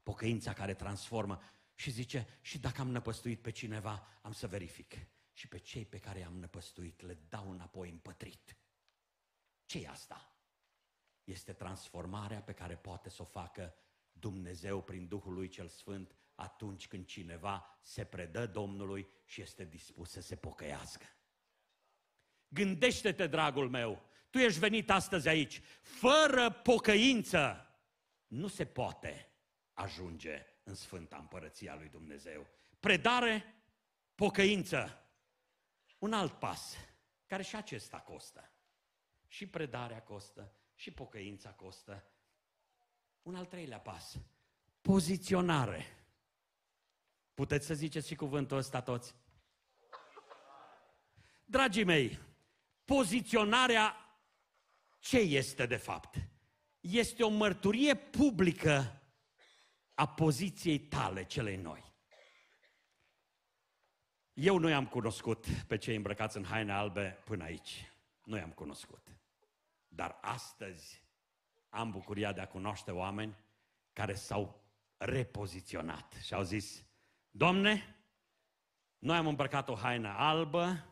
Pocăința 0.03 0.53
care 0.53 0.75
transformă. 0.75 1.41
Și 1.75 1.91
zice, 1.91 2.27
și 2.41 2.59
dacă 2.59 2.81
am 2.81 2.91
năpăstuit 2.91 3.43
pe 3.43 3.51
cineva, 3.51 4.07
am 4.23 4.33
să 4.33 4.47
verific. 4.47 4.95
Și 5.33 5.49
pe 5.49 5.59
cei 5.59 5.85
pe 5.85 5.99
care 5.99 6.19
i-am 6.19 6.39
năpăstuit 6.39 7.01
le 7.01 7.19
dau 7.29 7.51
înapoi 7.51 7.91
împătrit. 7.91 8.57
ce 9.67 9.79
e 9.79 9.89
asta? 9.89 10.35
Este 11.25 11.53
transformarea 11.53 12.43
pe 12.43 12.53
care 12.53 12.77
poate 12.77 13.09
să 13.09 13.23
o 13.23 13.25
facă 13.25 13.75
Dumnezeu 14.13 14.83
prin 14.83 15.09
Duhul 15.09 15.33
lui 15.33 15.49
cel 15.49 15.69
Sfânt 15.69 16.15
atunci 16.35 16.89
când 16.89 17.07
cineva 17.07 17.79
se 17.83 18.05
predă 18.05 18.47
Domnului 18.47 19.09
și 19.25 19.41
este 19.41 19.65
dispus 19.65 20.11
să 20.11 20.21
se 20.21 20.37
pocăiască. 20.37 21.07
Gândește-te, 22.49 23.27
dragul 23.27 23.69
meu, 23.69 24.03
tu 24.31 24.39
ești 24.39 24.59
venit 24.59 24.91
astăzi 24.91 25.29
aici. 25.29 25.61
Fără 25.83 26.51
pocăință 26.51 27.70
nu 28.31 28.49
se 28.49 28.67
poate 28.67 29.33
ajunge 29.73 30.47
în 30.63 30.75
Sfânta 30.75 31.17
Împărăția 31.17 31.75
lui 31.75 31.89
Dumnezeu. 31.89 32.47
Predare, 32.81 33.55
pocăință. 34.15 35.05
Un 35.99 36.13
alt 36.13 36.33
pas, 36.33 36.77
care 37.27 37.43
și 37.43 37.57
acesta 37.57 38.01
costă. 38.01 38.53
Și 39.27 39.47
predarea 39.47 40.03
costă, 40.03 40.53
și 40.75 40.91
pocăința 40.91 41.51
costă. 41.51 42.05
Un 43.23 43.35
al 43.35 43.47
treilea 43.47 43.81
pas, 43.81 44.19
poziționare. 44.81 45.85
Puteți 47.35 47.67
să 47.67 47.75
ziceți 47.75 48.09
și 48.09 48.15
cuvântul 48.15 48.57
ăsta 48.57 48.83
toți? 48.83 49.15
Dragii 51.45 51.85
mei, 51.85 52.19
poziționarea 52.85 53.97
ce 54.99 55.19
este 55.19 55.67
de 55.67 55.77
fapt? 55.77 56.17
Este 56.81 57.23
o 57.23 57.29
mărturie 57.29 57.95
publică 57.95 59.01
a 59.95 60.09
poziției 60.09 60.79
tale 60.79 61.25
celei 61.25 61.57
noi. 61.57 61.93
Eu 64.33 64.59
nu 64.59 64.69
i-am 64.69 64.87
cunoscut 64.87 65.47
pe 65.67 65.77
cei 65.77 65.97
îmbrăcați 65.97 66.37
în 66.37 66.45
haine 66.45 66.73
albe 66.73 67.23
până 67.25 67.45
aici. 67.45 67.93
Nu 68.25 68.37
i-am 68.37 68.51
cunoscut. 68.51 69.09
Dar 69.89 70.19
astăzi 70.21 71.03
am 71.69 71.91
bucuria 71.91 72.33
de 72.33 72.41
a 72.41 72.49
cunoaște 72.49 72.91
oameni 72.91 73.37
care 73.93 74.15
s-au 74.15 74.65
repoziționat 74.97 76.13
și 76.25 76.35
au 76.35 76.43
zis, 76.43 76.85
Domne, 77.31 77.97
noi 78.99 79.17
am 79.17 79.27
îmbrăcat 79.27 79.69
o 79.69 79.75
haină 79.75 80.09
albă, 80.09 80.87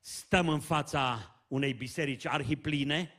stăm 0.00 0.48
în 0.48 0.60
fața 0.60 1.34
unei 1.48 1.74
biserici 1.74 2.26
arhipline, 2.26 3.12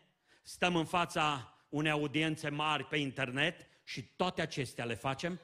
stăm 0.44 0.76
în 0.76 0.86
fața 0.86 1.53
unei 1.74 1.92
audiențe 1.92 2.50
mari 2.50 2.86
pe 2.86 2.98
internet 2.98 3.68
și 3.84 4.04
toate 4.04 4.42
acestea 4.42 4.86
le 4.86 4.96
facem 4.96 5.40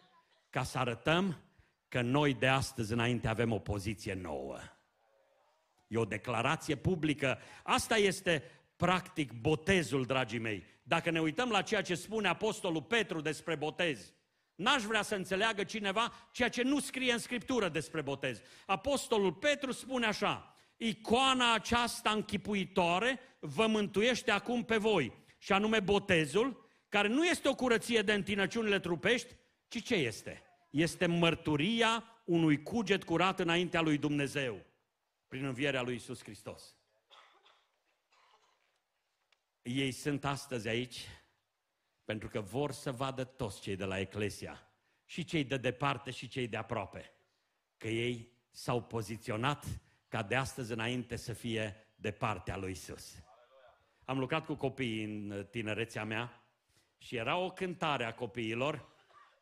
ca 0.50 0.64
să 0.64 0.78
arătăm 0.78 1.42
că 1.88 2.02
noi 2.02 2.34
de 2.34 2.48
astăzi 2.48 2.94
înainte 2.94 3.28
avem 3.28 3.52
o 3.52 3.60
poziție 3.60 4.14
nouă. 4.14 4.58
E 5.88 5.98
o 5.98 6.06
declarație 6.06 6.76
publică. 6.76 7.40
Asta 7.64 7.98
este 7.98 8.44
practic 8.76 9.32
botezul, 9.32 10.06
dragii 10.06 10.40
mei. 10.40 10.66
Dacă 10.84 11.10
ne 11.10 11.22
uităm 11.22 11.50
la 11.50 11.62
ceea 11.62 11.82
ce 11.82 11.96
spune 11.96 12.28
Apostolul 12.28 12.82
Petru 12.82 13.22
despre 13.22 13.56
botez, 13.56 14.14
N-aș 14.56 14.84
vrea 14.84 15.02
să 15.02 15.16
înțeleagă 15.16 15.64
cineva 15.64 16.14
ceea 16.32 16.50
ce 16.50 16.64
nu 16.64 16.80
scrie 16.80 17.12
în 17.12 17.20
Scriptură 17.20 17.70
despre 17.70 18.02
botez. 18.02 18.42
Apostolul 18.66 19.34
Petru 19.34 19.72
spune 19.72 20.06
așa, 20.06 20.56
icoana 20.78 21.54
aceasta 21.54 22.10
închipuitoare 22.10 23.20
vă 23.40 23.68
mântuiește 23.68 24.32
acum 24.32 24.64
pe 24.64 24.78
voi, 24.78 25.14
și 25.40 25.54
anume 25.54 25.80
botezul, 25.80 26.70
care 26.90 27.08
nu 27.08 27.26
este 27.26 27.48
o 27.48 27.56
curăție 27.56 28.02
de 28.02 28.14
întinăciunile 28.14 28.80
trupești, 28.80 29.36
ci 29.68 29.84
ce 29.84 29.96
este? 29.96 30.44
Este 30.70 31.06
mărturia 31.06 32.04
unui 32.26 32.64
cuget 32.64 33.04
curat 33.04 33.40
înaintea 33.40 33.82
lui 33.82 33.98
Dumnezeu, 33.98 34.66
prin 35.28 35.46
învierea 35.46 35.82
lui 35.82 35.96
Isus 35.96 36.24
Hristos. 36.24 36.78
Ei 39.62 39.92
sunt 39.92 40.26
astăzi 40.26 40.68
aici 40.68 41.08
pentru 42.06 42.30
că 42.30 42.42
vor 42.42 42.72
să 42.72 42.92
vadă 42.92 43.24
toți 43.24 43.62
cei 43.62 43.76
de 43.76 43.86
la 43.86 44.00
Eclesia, 44.00 44.70
și 45.06 45.24
cei 45.24 45.44
de 45.44 45.58
departe 45.58 46.12
și 46.12 46.28
cei 46.28 46.48
de 46.48 46.58
aproape, 46.58 47.14
că 47.78 47.88
ei 47.88 48.32
s-au 48.52 48.84
poziționat 48.84 49.66
ca 50.08 50.24
de 50.24 50.36
astăzi 50.36 50.72
înainte 50.72 51.16
să 51.16 51.34
fie 51.34 51.76
de 51.96 52.12
partea 52.12 52.58
lui 52.58 52.72
Isus. 52.72 53.29
Am 54.10 54.20
lucrat 54.20 54.46
cu 54.46 54.56
copiii 54.56 55.04
în 55.04 55.48
tinerețea 55.52 56.04
mea 56.04 56.44
și 56.98 57.16
era 57.16 57.38
o 57.38 57.50
cântare 57.50 58.04
a 58.04 58.14
copiilor 58.14 58.88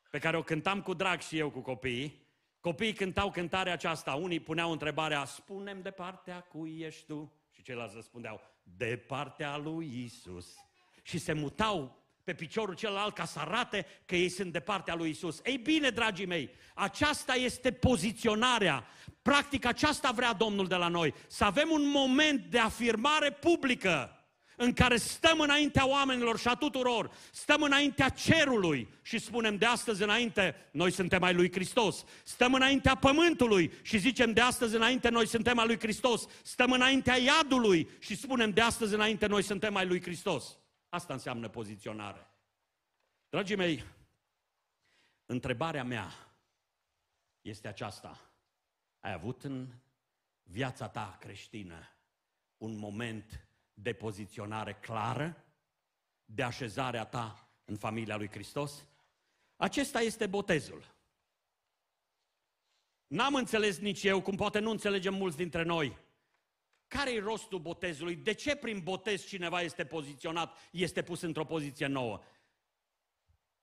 pe 0.10 0.20
care 0.20 0.38
o 0.38 0.44
cântam 0.44 0.82
cu 0.82 0.94
drag 0.94 1.22
și 1.22 1.38
eu 1.38 1.50
cu 1.50 1.60
copiii. 1.60 2.26
Copiii 2.60 2.94
cântau 2.94 3.32
cântarea 3.32 3.74
aceasta. 3.74 4.14
Unii 4.14 4.40
puneau 4.40 4.72
întrebarea, 4.72 5.26
spunem 5.26 5.82
de 5.82 5.92
partea 5.92 6.40
cui 6.40 6.80
ești 6.80 7.06
tu? 7.06 7.34
Și 7.52 7.62
ceilalți 7.62 7.96
răspundeau, 7.96 8.42
de 8.64 9.04
partea 9.08 9.58
lui 9.58 10.04
Isus. 10.04 10.56
Și 11.02 11.18
se 11.18 11.34
mutau 11.34 12.04
pe 12.24 12.34
piciorul 12.34 12.76
celălalt 12.76 13.14
ca 13.14 13.26
să 13.26 13.40
arate 13.40 13.86
că 14.06 14.16
ei 14.16 14.30
sunt 14.30 14.52
de 14.52 14.60
partea 14.60 14.96
lui 14.96 15.10
Isus. 15.10 15.42
Ei 15.44 15.58
bine, 15.58 15.90
dragii 15.90 16.26
mei, 16.26 16.50
aceasta 16.76 17.34
este 17.34 17.72
poziționarea. 17.72 18.86
Practic 19.22 19.66
aceasta 19.66 20.12
vrea 20.12 20.34
Domnul 20.34 20.68
de 20.68 20.76
la 20.76 20.88
noi. 20.88 21.14
Să 21.28 21.44
avem 21.44 21.70
un 21.72 21.90
moment 21.90 22.46
de 22.46 22.60
afirmare 22.60 23.32
publică 23.32 24.17
în 24.60 24.74
care 24.74 24.98
stăm 24.98 25.40
înaintea 25.40 25.88
oamenilor 25.88 26.40
și 26.40 26.48
a 26.48 26.56
tuturor, 26.56 27.12
stăm 27.32 27.62
înaintea 27.62 28.10
cerului 28.10 28.88
și 29.02 29.20
spunem 29.20 29.58
de 29.58 29.66
astăzi 29.66 30.04
înainte, 30.04 30.70
noi 30.72 30.92
suntem 30.92 31.24
ai 31.24 31.34
lui 31.34 31.52
Hristos. 31.52 32.04
Stăm 32.24 32.54
înaintea 32.54 32.96
pământului 32.96 33.72
și 33.82 33.98
zicem 33.98 34.34
de 34.34 34.42
astăzi 34.42 34.76
înainte, 34.76 35.10
noi 35.10 35.28
suntem 35.28 35.58
ai 35.58 35.66
lui 35.66 35.80
Hristos. 35.80 36.26
Stăm 36.44 36.72
înaintea 36.72 37.18
iadului 37.18 37.90
și 38.00 38.16
spunem 38.16 38.50
de 38.50 38.62
astăzi 38.62 38.94
înainte, 38.94 39.26
noi 39.26 39.42
suntem 39.42 39.76
ai 39.76 39.86
lui 39.86 40.02
Hristos. 40.02 40.58
Asta 40.90 41.14
înseamnă 41.14 41.48
poziționare. 41.48 42.28
Dragii 43.30 43.56
mei, 43.56 43.84
întrebarea 45.26 45.84
mea 45.84 46.12
este 47.42 47.68
aceasta. 47.68 48.32
Ai 49.00 49.14
avut 49.14 49.44
în 49.44 49.68
viața 50.44 50.88
ta 50.88 51.18
creștină 51.20 51.90
un 52.58 52.78
moment 52.78 53.47
de 53.82 53.94
poziționare 53.94 54.74
clară, 54.74 55.46
de 56.26 56.44
așezarea 56.44 57.06
ta 57.06 57.50
în 57.66 57.76
familia 57.76 58.18
lui 58.18 58.30
Hristos? 58.30 58.86
Acesta 59.56 60.00
este 60.00 60.28
botezul. 60.28 60.96
N-am 63.08 63.36
înțeles 63.36 63.80
nici 63.80 64.04
eu, 64.04 64.22
cum 64.22 64.36
poate 64.36 64.60
nu 64.60 64.70
înțelegem 64.70 65.14
mulți 65.14 65.38
dintre 65.38 65.64
noi, 65.64 65.98
care 66.88 67.14
e 67.14 67.20
rostul 67.20 67.60
botezului? 67.60 68.16
De 68.16 68.34
ce 68.34 68.56
prin 68.56 68.80
botez 68.84 69.26
cineva 69.26 69.62
este 69.62 69.86
poziționat, 69.86 70.58
este 70.72 71.04
pus 71.04 71.22
într-o 71.22 71.46
poziție 71.46 71.86
nouă? 71.88 72.22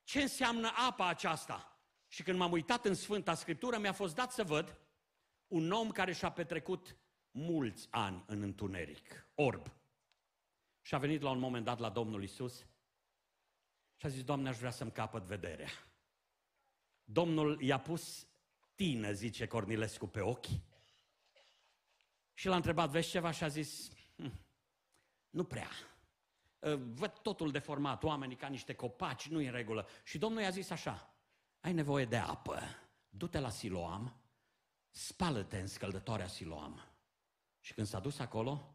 Ce 0.03 0.23
înseamnă 0.23 0.71
apa 0.89 1.09
aceasta? 1.09 1.79
Și 2.09 2.23
când 2.23 2.39
m-am 2.39 2.53
uitat 2.53 2.85
în 2.85 2.95
Sfânta 2.95 3.35
Scriptură, 3.35 3.79
mi-a 3.79 3.93
fost 3.93 4.15
dat 4.15 4.33
să 4.33 4.45
văd 4.45 4.79
un 5.47 5.71
om 5.71 5.91
care 5.91 6.13
și-a 6.13 6.31
petrecut 6.31 6.97
mulți 7.31 7.89
ani 7.91 8.25
în 8.27 8.43
întuneric, 8.43 9.27
orb. 9.35 9.73
Și 10.85 10.95
a 10.95 10.99
venit 10.99 11.21
la 11.21 11.31
un 11.31 11.39
moment 11.39 11.65
dat 11.65 11.79
la 11.79 11.91
Domnul 11.91 12.23
Isus 12.23 12.67
și 13.97 14.07
a 14.07 14.09
zis, 14.09 14.25
Doamne, 14.25 14.49
aș 14.49 14.57
vrea 14.57 14.71
să-mi 14.71 14.93
capăt 14.93 15.23
vederea. 15.23 15.71
Domnul 17.05 17.63
i-a 17.63 17.79
pus 17.79 18.27
tine, 18.75 19.13
zice 19.13 19.47
Cornilescu, 19.47 20.07
pe 20.07 20.21
ochi 20.21 20.47
și 22.33 22.47
l-a 22.47 22.57
întrebat, 22.57 22.91
vezi 22.91 23.11
ceva? 23.11 23.31
Și 23.31 23.45
a 23.45 23.49
zis, 23.49 23.91
hm, 24.17 24.41
nu 25.31 25.45
prea. 25.45 25.71
Ă, 26.63 26.77
văd 26.77 27.19
totul 27.19 27.51
deformat, 27.51 28.03
oamenii 28.03 28.37
ca 28.37 28.49
niște 28.49 28.75
copaci, 28.75 29.29
nu 29.29 29.41
e 29.41 29.47
în 29.47 29.53
regulă. 29.53 29.89
Și 30.05 30.19
Domnul 30.19 30.43
i-a 30.43 30.51
zis 30.51 30.71
așa, 30.71 31.15
ai 31.61 31.73
nevoie 31.73 32.05
de 32.05 32.17
apă, 32.17 32.61
du-te 33.09 33.39
la 33.39 33.51
Siloam, 33.51 34.17
spală-te 34.91 35.59
în 35.59 35.67
scăldătoarea 35.67 36.27
Siloam. 36.27 36.89
Și 37.61 37.75
când 37.75 37.87
s-a 37.87 38.01
dus 38.01 38.19
acolo, 38.19 38.74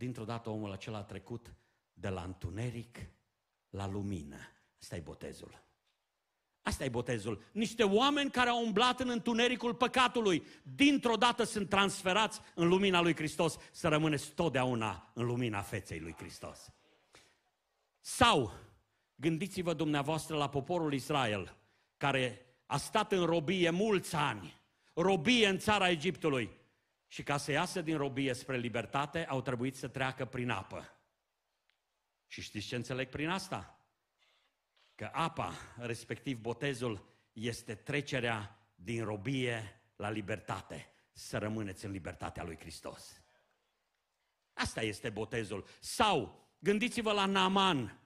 dintr-o 0.00 0.24
dată 0.24 0.50
omul 0.50 0.72
acela 0.72 0.98
a 0.98 1.02
trecut 1.02 1.54
de 1.92 2.08
la 2.08 2.22
întuneric 2.22 2.98
la 3.70 3.86
lumină. 3.88 4.36
Asta 4.80 4.96
e 4.96 5.00
botezul. 5.00 5.64
Asta 6.62 6.84
e 6.84 6.88
botezul. 6.88 7.42
Niște 7.52 7.82
oameni 7.82 8.30
care 8.30 8.48
au 8.48 8.64
umblat 8.64 9.00
în 9.00 9.08
întunericul 9.08 9.74
păcatului, 9.74 10.42
dintr-o 10.62 11.16
dată 11.16 11.44
sunt 11.44 11.68
transferați 11.68 12.40
în 12.54 12.68
lumina 12.68 13.00
lui 13.00 13.14
Hristos, 13.14 13.56
să 13.72 13.88
rămâneți 13.88 14.30
totdeauna 14.30 15.10
în 15.14 15.26
lumina 15.26 15.60
feței 15.60 16.00
lui 16.00 16.14
Hristos. 16.18 16.72
Sau, 18.00 18.52
gândiți-vă 19.14 19.74
dumneavoastră 19.74 20.36
la 20.36 20.48
poporul 20.48 20.92
Israel, 20.92 21.56
care 21.96 22.46
a 22.66 22.76
stat 22.76 23.12
în 23.12 23.24
robie 23.24 23.70
mulți 23.70 24.14
ani, 24.14 24.60
robie 24.94 25.48
în 25.48 25.58
țara 25.58 25.90
Egiptului, 25.90 26.59
și 27.10 27.22
ca 27.22 27.36
să 27.36 27.50
iasă 27.50 27.80
din 27.80 27.96
robie 27.96 28.32
spre 28.32 28.56
libertate, 28.56 29.26
au 29.26 29.42
trebuit 29.42 29.76
să 29.76 29.88
treacă 29.88 30.24
prin 30.24 30.50
apă. 30.50 30.98
Și 32.26 32.42
știți 32.42 32.66
ce 32.66 32.76
înțeleg 32.76 33.08
prin 33.08 33.28
asta? 33.28 33.80
că 35.00 35.10
apa, 35.12 35.54
respectiv 35.76 36.38
botezul, 36.38 37.04
este 37.32 37.74
trecerea 37.74 38.58
din 38.74 39.04
robie 39.04 39.82
la 39.96 40.10
libertate. 40.10 40.92
Să 41.12 41.38
rămâneți 41.38 41.84
în 41.84 41.90
libertatea 41.90 42.44
lui 42.44 42.56
Hristos. 42.58 43.22
Asta 44.52 44.82
este 44.82 45.10
botezul. 45.10 45.66
Sau, 45.78 46.48
gândiți-vă 46.58 47.12
la 47.12 47.26
Naaman, 47.26 48.00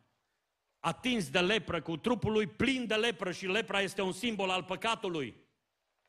atins 0.79 1.31
de 1.31 1.41
lepră, 1.41 1.83
cu 1.83 1.97
trupul 1.97 2.33
lui 2.33 2.47
plin 2.47 2.87
de 2.87 2.95
lepră 2.95 3.33
și 3.33 3.47
lepra 3.47 3.81
este 3.81 4.03
un 4.03 4.13
simbol 4.13 4.51
al 4.51 4.65
păcatului. 4.65 5.37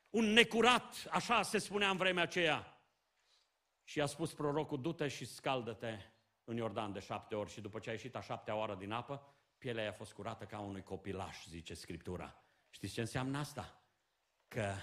Un 0.10 0.25
necurat, 0.25 1.08
așa 1.12 1.41
se 1.41 1.58
spunea 1.58 1.89
în 1.89 1.97
vremea 1.97 2.23
aceea. 2.23 2.74
Și 3.88 4.02
a 4.02 4.06
spus 4.06 4.34
prorocul, 4.34 4.82
du-te 4.82 5.08
și 5.08 5.26
scaldă-te 5.26 5.98
în 6.43 6.56
Iordan 6.56 6.93
de 6.93 7.00
șapte 7.00 7.36
ori 7.36 7.50
și 7.50 7.62
după 7.62 7.80
ce 7.80 7.89
a 7.89 7.91
ieșit 7.91 8.15
a 8.15 8.21
șaptea 8.21 8.56
oară 8.56 8.76
din 8.76 8.91
apă, 8.91 9.36
pielea 9.58 9.89
a 9.89 9.93
fost 9.93 10.13
curată 10.13 10.45
ca 10.45 10.60
unui 10.60 10.84
copilaș, 10.84 11.45
zice 11.48 11.74
Scriptura. 11.74 12.43
Știți 12.69 12.93
ce 12.93 13.02
înseamnă 13.02 13.38
asta? 13.38 13.82
Că 14.48 14.74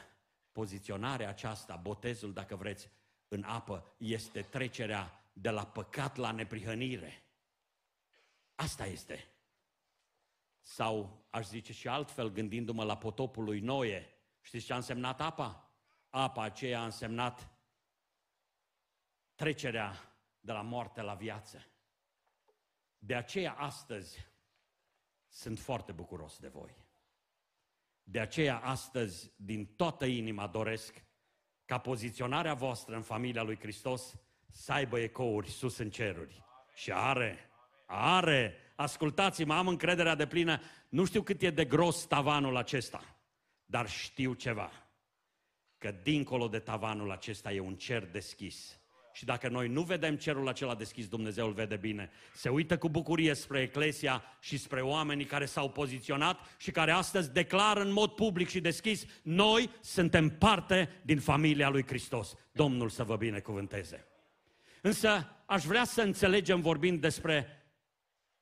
poziționarea 0.52 1.28
aceasta, 1.28 1.76
botezul, 1.76 2.32
dacă 2.32 2.56
vreți, 2.56 2.90
în 3.28 3.42
apă, 3.42 3.94
este 3.96 4.42
trecerea 4.42 5.30
de 5.32 5.50
la 5.50 5.66
păcat 5.66 6.16
la 6.16 6.30
neprihănire. 6.30 7.24
Asta 8.54 8.86
este. 8.86 9.26
Sau 10.60 11.26
aș 11.30 11.46
zice 11.46 11.72
și 11.72 11.88
altfel, 11.88 12.28
gândindu-mă 12.28 12.84
la 12.84 12.96
potopul 12.96 13.44
lui 13.44 13.60
Noe, 13.60 14.08
știți 14.40 14.66
ce 14.66 14.72
a 14.72 14.76
însemnat 14.76 15.20
apa? 15.20 15.76
Apa 16.10 16.42
aceea 16.42 16.80
a 16.80 16.84
însemnat 16.84 17.51
trecerea 19.42 20.16
de 20.40 20.52
la 20.52 20.60
moarte 20.60 21.00
la 21.00 21.14
viață. 21.14 21.66
De 22.98 23.14
aceea 23.14 23.52
astăzi 23.52 24.26
sunt 25.28 25.58
foarte 25.58 25.92
bucuros 25.92 26.38
de 26.38 26.48
voi. 26.48 26.76
De 28.02 28.20
aceea 28.20 28.58
astăzi, 28.58 29.32
din 29.36 29.66
toată 29.66 30.04
inima 30.04 30.46
doresc 30.46 31.04
ca 31.64 31.78
poziționarea 31.78 32.54
voastră 32.54 32.94
în 32.96 33.02
familia 33.02 33.42
lui 33.42 33.58
Hristos 33.58 34.14
să 34.50 34.72
aibă 34.72 34.98
ecouri 34.98 35.50
sus 35.50 35.78
în 35.78 35.90
ceruri. 35.90 36.44
Și 36.74 36.92
are, 36.92 37.50
are. 37.86 38.56
Ascultați-mă, 38.76 39.54
am 39.54 39.68
încrederea 39.68 40.14
de 40.14 40.26
plină. 40.26 40.60
Nu 40.88 41.04
știu 41.04 41.22
cât 41.22 41.42
e 41.42 41.50
de 41.50 41.64
gros 41.64 42.06
tavanul 42.06 42.56
acesta, 42.56 43.16
dar 43.64 43.88
știu 43.88 44.34
ceva. 44.34 44.70
Că 45.78 45.90
dincolo 45.90 46.48
de 46.48 46.58
tavanul 46.58 47.10
acesta 47.10 47.52
e 47.52 47.60
un 47.60 47.76
cer 47.76 48.06
deschis 48.06 48.81
Și 49.12 49.24
dacă 49.24 49.48
noi 49.48 49.68
nu 49.68 49.82
vedem 49.82 50.16
cerul 50.16 50.48
acela 50.48 50.74
deschis, 50.74 51.08
Dumnezeu 51.08 51.46
îl 51.46 51.52
vede 51.52 51.76
bine. 51.76 52.10
Se 52.34 52.48
uită 52.48 52.78
cu 52.78 52.88
bucurie 52.88 53.34
spre 53.34 53.60
Eclesia 53.60 54.22
și 54.40 54.56
spre 54.56 54.80
oamenii 54.80 55.24
care 55.24 55.44
s-au 55.44 55.70
poziționat 55.70 56.56
și 56.58 56.70
care 56.70 56.90
astăzi 56.90 57.32
declară 57.32 57.80
în 57.80 57.92
mod 57.92 58.10
public 58.10 58.48
și 58.48 58.60
deschis, 58.60 59.06
noi 59.22 59.70
suntem 59.80 60.28
parte 60.28 60.88
din 61.02 61.20
familia 61.20 61.68
lui 61.68 61.86
Hristos. 61.86 62.34
Domnul 62.52 62.88
să 62.88 63.04
vă 63.04 63.16
binecuvânteze. 63.16 64.06
Însă 64.80 65.36
aș 65.46 65.64
vrea 65.64 65.84
să 65.84 66.02
înțelegem 66.02 66.60
vorbind 66.60 67.00
despre 67.00 67.46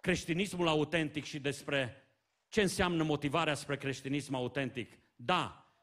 creștinismul 0.01 0.69
autentic 0.69 1.25
și 1.25 1.39
despre 1.39 2.05
ce 2.49 2.61
înseamnă 2.61 3.03
motivarea 3.03 3.55
spre 3.55 3.77
creștinism 3.77 4.35
autentic. 4.35 4.99
Da, 5.17 5.75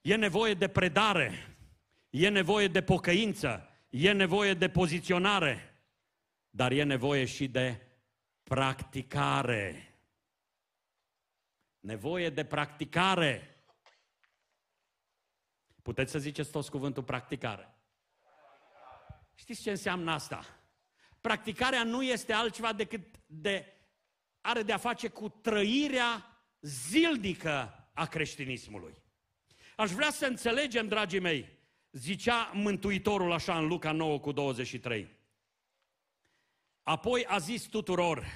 e 0.00 0.14
nevoie 0.14 0.54
de 0.54 0.68
predare, 0.68 1.56
e 2.10 2.28
nevoie 2.28 2.68
de 2.68 2.82
pocăință, 2.82 3.68
e 3.96 4.12
nevoie 4.12 4.54
de 4.54 4.68
poziționare, 4.68 5.82
dar 6.50 6.72
e 6.72 6.82
nevoie 6.82 7.24
și 7.24 7.48
de 7.48 7.80
practicare. 8.42 9.94
Nevoie 11.80 12.30
de 12.30 12.44
practicare. 12.44 13.64
Puteți 15.82 16.10
să 16.10 16.18
ziceți 16.18 16.50
toți 16.50 16.70
cuvântul 16.70 17.02
practicare. 17.02 17.74
Știți 19.34 19.62
ce 19.62 19.70
înseamnă 19.70 20.12
asta? 20.12 20.60
Practicarea 21.20 21.84
nu 21.84 22.02
este 22.02 22.32
altceva 22.32 22.72
decât 22.72 23.20
de 23.26 23.72
are 24.40 24.62
de 24.62 24.72
a 24.72 24.78
face 24.78 25.08
cu 25.08 25.28
trăirea 25.28 26.38
zilnică 26.60 27.88
a 27.92 28.06
creștinismului. 28.06 28.94
Aș 29.76 29.90
vrea 29.90 30.10
să 30.10 30.26
înțelegem, 30.26 30.88
dragii 30.88 31.20
mei, 31.20 31.58
zicea 31.94 32.50
Mântuitorul 32.54 33.32
așa 33.32 33.58
în 33.58 33.66
Luca 33.66 33.92
9 33.92 34.20
cu 34.20 34.32
23. 34.32 35.08
Apoi 36.82 37.24
a 37.26 37.38
zis 37.38 37.62
tuturor, 37.62 38.26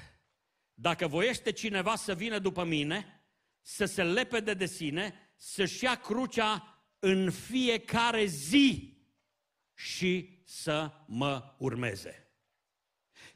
dacă 0.74 1.06
voiește 1.06 1.52
cineva 1.52 1.96
să 1.96 2.14
vină 2.14 2.38
după 2.38 2.64
mine, 2.64 3.22
să 3.60 3.84
se 3.84 4.02
lepede 4.02 4.54
de 4.54 4.66
sine, 4.66 5.32
să-și 5.36 5.84
ia 5.84 5.94
crucea 5.94 6.82
în 6.98 7.30
fiecare 7.30 8.24
zi 8.24 8.96
și 9.74 10.42
să 10.44 10.92
mă 11.06 11.54
urmeze. 11.58 12.32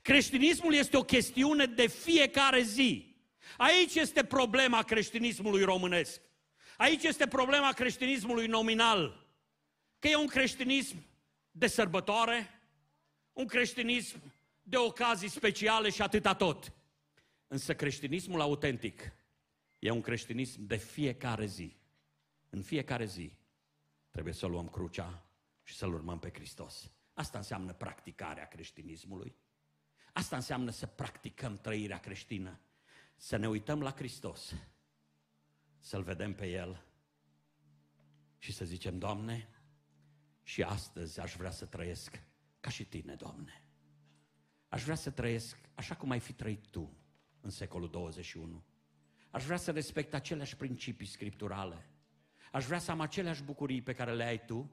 Creștinismul 0.03 0.75
este 0.75 0.97
o 0.97 1.03
chestiune 1.03 1.67
de 1.67 1.87
fiecare 1.87 2.63
zi. 2.63 3.17
Aici 3.57 3.95
este 3.95 4.25
problema 4.25 4.83
creștinismului 4.83 5.63
românesc. 5.63 6.21
Aici 6.77 7.03
este 7.03 7.27
problema 7.27 7.73
creștinismului 7.73 8.47
nominal. 8.47 9.22
Că 10.03 10.09
e 10.09 10.17
un 10.17 10.27
creștinism 10.27 11.05
de 11.51 11.67
sărbătoare, 11.67 12.61
un 13.33 13.47
creștinism 13.47 14.33
de 14.63 14.77
ocazii 14.77 15.29
speciale 15.29 15.91
și 15.91 16.03
atâta 16.03 16.35
tot. 16.35 16.73
Însă 17.47 17.75
creștinismul 17.75 18.41
autentic 18.41 19.13
e 19.79 19.91
un 19.91 20.01
creștinism 20.01 20.67
de 20.67 20.77
fiecare 20.77 21.47
zi. 21.47 21.77
În 22.51 22.63
fiecare 22.63 23.05
zi 23.05 23.33
trebuie 24.11 24.35
să 24.35 24.47
luăm 24.47 24.69
crucea 24.69 25.25
și 25.63 25.75
să-L 25.75 25.95
urmăm 25.95 26.19
pe 26.19 26.31
Hristos. 26.33 26.91
Asta 27.15 27.39
înseamnă 27.39 27.73
practicarea 27.73 28.49
creștinismului. 28.49 29.37
Asta 30.13 30.37
înseamnă 30.37 30.71
să 30.71 30.87
practicăm 30.87 31.59
trăirea 31.59 31.99
creștină. 31.99 32.61
Să 33.17 33.37
ne 33.37 33.49
uităm 33.49 33.83
la 33.83 33.93
Hristos, 33.93 34.55
să-L 35.79 36.03
vedem 36.03 36.35
pe 36.35 36.47
El 36.47 36.85
și 38.39 38.53
să 38.53 38.65
zicem, 38.65 38.99
Doamne, 38.99 39.49
și 40.43 40.63
astăzi 40.63 41.21
aș 41.21 41.35
vrea 41.35 41.51
să 41.51 41.65
trăiesc 41.65 42.23
ca 42.61 42.71
și 42.71 42.85
Tine, 42.85 43.15
Doamne. 43.15 43.63
Aș 44.69 44.83
vrea 44.83 44.95
să 44.95 45.11
trăiesc 45.11 45.59
așa 45.75 45.95
cum 45.95 46.11
ai 46.11 46.21
fi 46.21 46.33
trăit 46.33 46.67
Tu 46.67 46.97
în 47.41 47.51
secolul 47.51 47.91
21. 47.91 48.63
Aș 49.31 49.45
vrea 49.45 49.57
să 49.57 49.71
respect 49.71 50.15
aceleași 50.15 50.57
principii 50.57 51.07
scripturale. 51.07 51.87
Aș 52.53 52.65
vrea 52.65 52.79
să 52.79 52.91
am 52.91 53.01
aceleași 53.01 53.43
bucurii 53.43 53.83
pe 53.83 53.93
care 53.93 54.15
le 54.15 54.25
ai 54.25 54.45
Tu 54.45 54.71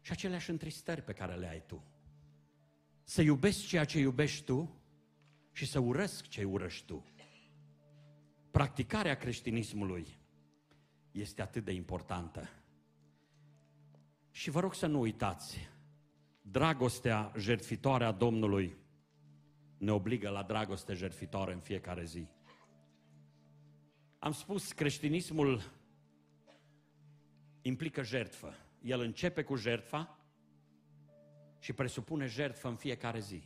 și 0.00 0.12
aceleași 0.12 0.50
întristări 0.50 1.02
pe 1.02 1.12
care 1.12 1.34
le 1.34 1.48
ai 1.48 1.62
Tu 1.66 1.84
să 3.10 3.22
iubesc 3.22 3.66
ceea 3.66 3.84
ce 3.84 3.98
iubești 3.98 4.44
tu 4.44 4.80
și 5.52 5.66
să 5.66 5.78
urăsc 5.78 6.26
ce 6.26 6.44
urăști 6.44 6.86
tu. 6.86 7.04
Practicarea 8.50 9.16
creștinismului 9.16 10.06
este 11.10 11.42
atât 11.42 11.64
de 11.64 11.72
importantă. 11.72 12.48
Și 14.30 14.50
vă 14.50 14.60
rog 14.60 14.74
să 14.74 14.86
nu 14.86 15.00
uitați, 15.00 15.68
dragostea 16.42 17.32
jertfitoare 17.36 18.04
a 18.04 18.12
Domnului 18.12 18.76
ne 19.78 19.92
obligă 19.92 20.28
la 20.28 20.42
dragoste 20.42 20.94
jertfitoare 20.94 21.52
în 21.52 21.60
fiecare 21.60 22.04
zi. 22.04 22.26
Am 24.18 24.32
spus, 24.32 24.72
creștinismul 24.72 25.70
implică 27.62 28.02
jertfă. 28.02 28.54
El 28.82 29.00
începe 29.00 29.42
cu 29.42 29.56
jertfa, 29.56 30.20
și 31.60 31.72
presupune 31.72 32.26
jertfă 32.26 32.68
în 32.68 32.76
fiecare 32.76 33.20
zi. 33.20 33.42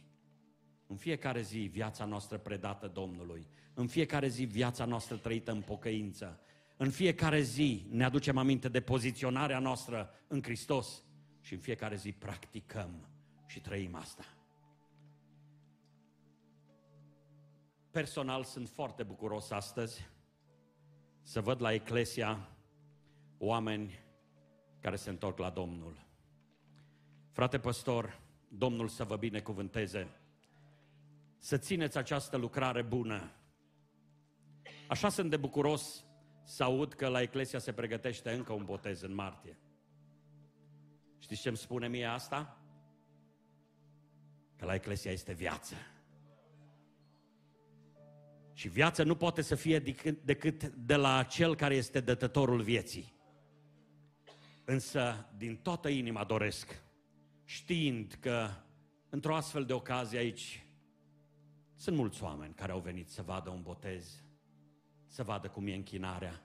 În 0.86 0.96
fiecare 0.96 1.40
zi 1.40 1.58
viața 1.58 2.04
noastră 2.04 2.38
predată 2.38 2.86
Domnului, 2.86 3.46
în 3.74 3.86
fiecare 3.86 4.28
zi 4.28 4.44
viața 4.44 4.84
noastră 4.84 5.16
trăită 5.16 5.50
în 5.50 5.60
pocăință, 5.60 6.40
în 6.76 6.90
fiecare 6.90 7.40
zi 7.40 7.86
ne 7.90 8.04
aducem 8.04 8.36
aminte 8.36 8.68
de 8.68 8.80
poziționarea 8.80 9.58
noastră 9.58 10.10
în 10.26 10.42
Hristos 10.42 11.02
și 11.40 11.52
în 11.52 11.58
fiecare 11.58 11.96
zi 11.96 12.12
practicăm 12.12 13.08
și 13.46 13.60
trăim 13.60 13.94
asta. 13.94 14.24
Personal 17.90 18.44
sunt 18.44 18.68
foarte 18.68 19.02
bucuros 19.02 19.50
astăzi 19.50 20.08
să 21.22 21.40
văd 21.40 21.60
la 21.60 21.72
Eclesia 21.72 22.48
oameni 23.38 23.98
care 24.80 24.96
se 24.96 25.10
întorc 25.10 25.38
la 25.38 25.50
Domnul. 25.50 26.06
Frate 27.32 27.58
păstor, 27.58 28.20
Domnul 28.48 28.88
să 28.88 29.04
vă 29.04 29.16
binecuvânteze. 29.16 30.08
Să 31.38 31.58
țineți 31.58 31.98
această 31.98 32.36
lucrare 32.36 32.82
bună. 32.82 33.30
Așa 34.88 35.08
sunt 35.08 35.30
de 35.30 35.36
bucuros 35.36 36.03
să 36.44 36.62
aud 36.64 36.94
că 36.94 37.08
la 37.08 37.20
Eclesia 37.20 37.58
se 37.58 37.72
pregătește 37.72 38.30
încă 38.30 38.52
un 38.52 38.64
botez 38.64 39.02
în 39.02 39.14
martie. 39.14 39.58
Știți 41.18 41.40
ce 41.40 41.48
îmi 41.48 41.56
spune 41.56 41.88
mie 41.88 42.04
asta? 42.04 42.58
Că 44.56 44.64
la 44.64 44.74
Eclesia 44.74 45.10
este 45.10 45.32
viață. 45.32 45.74
Și 48.52 48.68
viața 48.68 49.04
nu 49.04 49.16
poate 49.16 49.42
să 49.42 49.54
fie 49.54 49.78
decât 50.24 50.64
de 50.66 50.96
la 50.96 51.22
cel 51.22 51.56
care 51.56 51.74
este 51.74 52.00
dătătorul 52.00 52.62
vieții. 52.62 53.12
Însă, 54.64 55.28
din 55.36 55.56
toată 55.56 55.88
inima 55.88 56.24
doresc 56.24 56.82
știind 57.44 58.16
că 58.20 58.50
într-o 59.08 59.34
astfel 59.34 59.64
de 59.64 59.72
ocazie 59.72 60.18
aici 60.18 60.66
sunt 61.74 61.96
mulți 61.96 62.22
oameni 62.22 62.54
care 62.54 62.72
au 62.72 62.80
venit 62.80 63.08
să 63.08 63.22
vadă 63.22 63.50
un 63.50 63.62
botez, 63.62 64.23
să 65.14 65.22
vadă 65.22 65.48
cum 65.48 65.66
e 65.66 65.74
închinarea. 65.74 66.42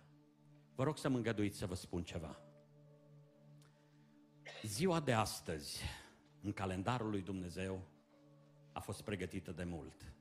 Vă 0.76 0.84
rog 0.84 0.98
să 0.98 1.10
mă 1.10 1.16
îngăduiți 1.16 1.58
să 1.58 1.66
vă 1.66 1.76
spun 1.76 2.04
ceva. 2.04 2.40
Ziua 4.64 5.00
de 5.00 5.14
astăzi, 5.14 5.82
în 6.42 6.54
calendarul 6.54 7.10
lui 7.10 7.22
Dumnezeu, 7.22 7.82
a 8.72 8.80
fost 8.80 9.02
pregătită 9.02 9.52
de 9.52 9.64
mult. 9.64 10.14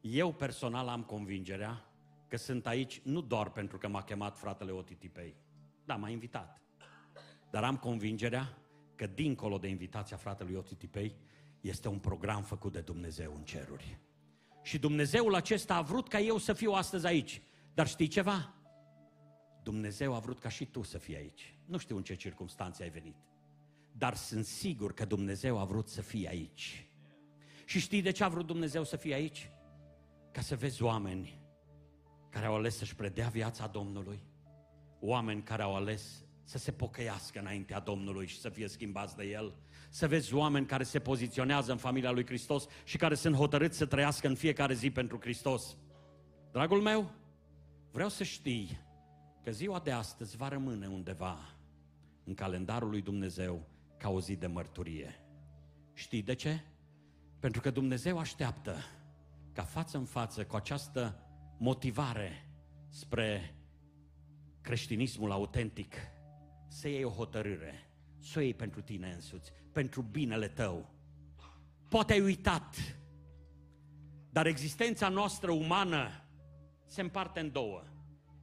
Eu 0.00 0.32
personal 0.32 0.88
am 0.88 1.02
convingerea 1.02 1.84
că 2.28 2.36
sunt 2.36 2.66
aici 2.66 3.00
nu 3.00 3.20
doar 3.20 3.50
pentru 3.50 3.78
că 3.78 3.88
m-a 3.88 4.02
chemat 4.02 4.38
fratele 4.38 4.70
Otitipei. 4.70 5.36
Da, 5.84 5.96
m-a 5.96 6.08
invitat. 6.08 6.60
Dar 7.50 7.64
am 7.64 7.76
convingerea 7.76 8.58
că 8.94 9.06
dincolo 9.06 9.58
de 9.58 9.68
invitația 9.68 10.16
fratelui 10.16 10.54
Otitipei, 10.54 11.16
este 11.60 11.88
un 11.88 11.98
program 11.98 12.42
făcut 12.42 12.72
de 12.72 12.80
Dumnezeu 12.80 13.34
în 13.34 13.44
ceruri. 13.44 13.98
Și 14.62 14.78
Dumnezeul 14.78 15.34
acesta 15.34 15.74
a 15.74 15.82
vrut 15.82 16.08
ca 16.08 16.18
eu 16.18 16.38
să 16.38 16.52
fiu 16.52 16.72
astăzi 16.72 17.06
aici. 17.06 17.42
Dar 17.74 17.88
știi 17.88 18.08
ceva? 18.08 18.54
Dumnezeu 19.62 20.14
a 20.14 20.18
vrut 20.18 20.38
ca 20.38 20.48
și 20.48 20.64
tu 20.64 20.82
să 20.82 20.98
fii 20.98 21.16
aici. 21.16 21.54
Nu 21.66 21.78
știu 21.78 21.96
în 21.96 22.02
ce 22.02 22.14
circunstanțe 22.14 22.82
ai 22.82 22.90
venit. 22.90 23.16
Dar 23.92 24.14
sunt 24.14 24.44
sigur 24.44 24.94
că 24.94 25.04
Dumnezeu 25.04 25.58
a 25.58 25.64
vrut 25.64 25.88
să 25.88 26.02
fii 26.02 26.28
aici. 26.28 26.86
Și 27.64 27.80
știi 27.80 28.02
de 28.02 28.10
ce 28.10 28.24
a 28.24 28.28
vrut 28.28 28.46
Dumnezeu 28.46 28.84
să 28.84 28.96
fie 28.96 29.14
aici? 29.14 29.50
Ca 30.32 30.40
să 30.40 30.56
vezi 30.56 30.82
oameni 30.82 31.38
care 32.28 32.46
au 32.46 32.54
ales 32.54 32.76
să-și 32.76 32.94
predea 32.94 33.28
viața 33.28 33.66
Domnului, 33.66 34.22
oameni 35.00 35.42
care 35.42 35.62
au 35.62 35.74
ales 35.74 36.24
să 36.50 36.58
se 36.58 36.72
pocăiască 36.72 37.38
înaintea 37.38 37.80
Domnului 37.80 38.26
și 38.26 38.40
să 38.40 38.48
fie 38.48 38.68
schimbați 38.68 39.16
de 39.16 39.24
El. 39.24 39.54
Să 39.88 40.08
vezi 40.08 40.34
oameni 40.34 40.66
care 40.66 40.82
se 40.82 40.98
poziționează 40.98 41.72
în 41.72 41.78
familia 41.78 42.10
lui 42.10 42.26
Hristos 42.26 42.66
și 42.84 42.96
care 42.96 43.14
sunt 43.14 43.34
hotărâți 43.34 43.76
să 43.76 43.86
trăiască 43.86 44.28
în 44.28 44.34
fiecare 44.34 44.74
zi 44.74 44.90
pentru 44.90 45.18
Hristos. 45.20 45.76
Dragul 46.52 46.80
meu, 46.80 47.10
vreau 47.90 48.08
să 48.08 48.24
știi 48.24 48.80
că 49.42 49.50
ziua 49.50 49.80
de 49.80 49.90
astăzi 49.90 50.36
va 50.36 50.48
rămâne 50.48 50.86
undeva 50.86 51.38
în 52.24 52.34
calendarul 52.34 52.90
lui 52.90 53.02
Dumnezeu 53.02 53.68
ca 53.96 54.08
o 54.08 54.20
zi 54.20 54.36
de 54.36 54.46
mărturie. 54.46 55.24
Știi 55.92 56.22
de 56.22 56.34
ce? 56.34 56.64
Pentru 57.38 57.60
că 57.60 57.70
Dumnezeu 57.70 58.18
așteaptă 58.18 58.76
ca 59.52 59.62
față 59.62 59.96
în 59.96 60.04
față 60.04 60.44
cu 60.44 60.56
această 60.56 61.26
motivare 61.58 62.46
spre 62.88 63.54
creștinismul 64.60 65.30
autentic 65.30 65.94
să 66.70 66.88
iei 66.88 67.04
o 67.04 67.10
hotărâre, 67.10 67.90
să 68.18 68.38
o 68.38 68.42
iei 68.42 68.54
pentru 68.54 68.80
tine 68.80 69.12
însuți, 69.12 69.52
pentru 69.72 70.02
binele 70.02 70.48
tău. 70.48 70.90
Poate 71.88 72.12
ai 72.12 72.20
uitat, 72.20 72.76
dar 74.30 74.46
existența 74.46 75.08
noastră 75.08 75.50
umană 75.50 76.24
se 76.86 77.00
împarte 77.00 77.40
în 77.40 77.52
două. 77.52 77.82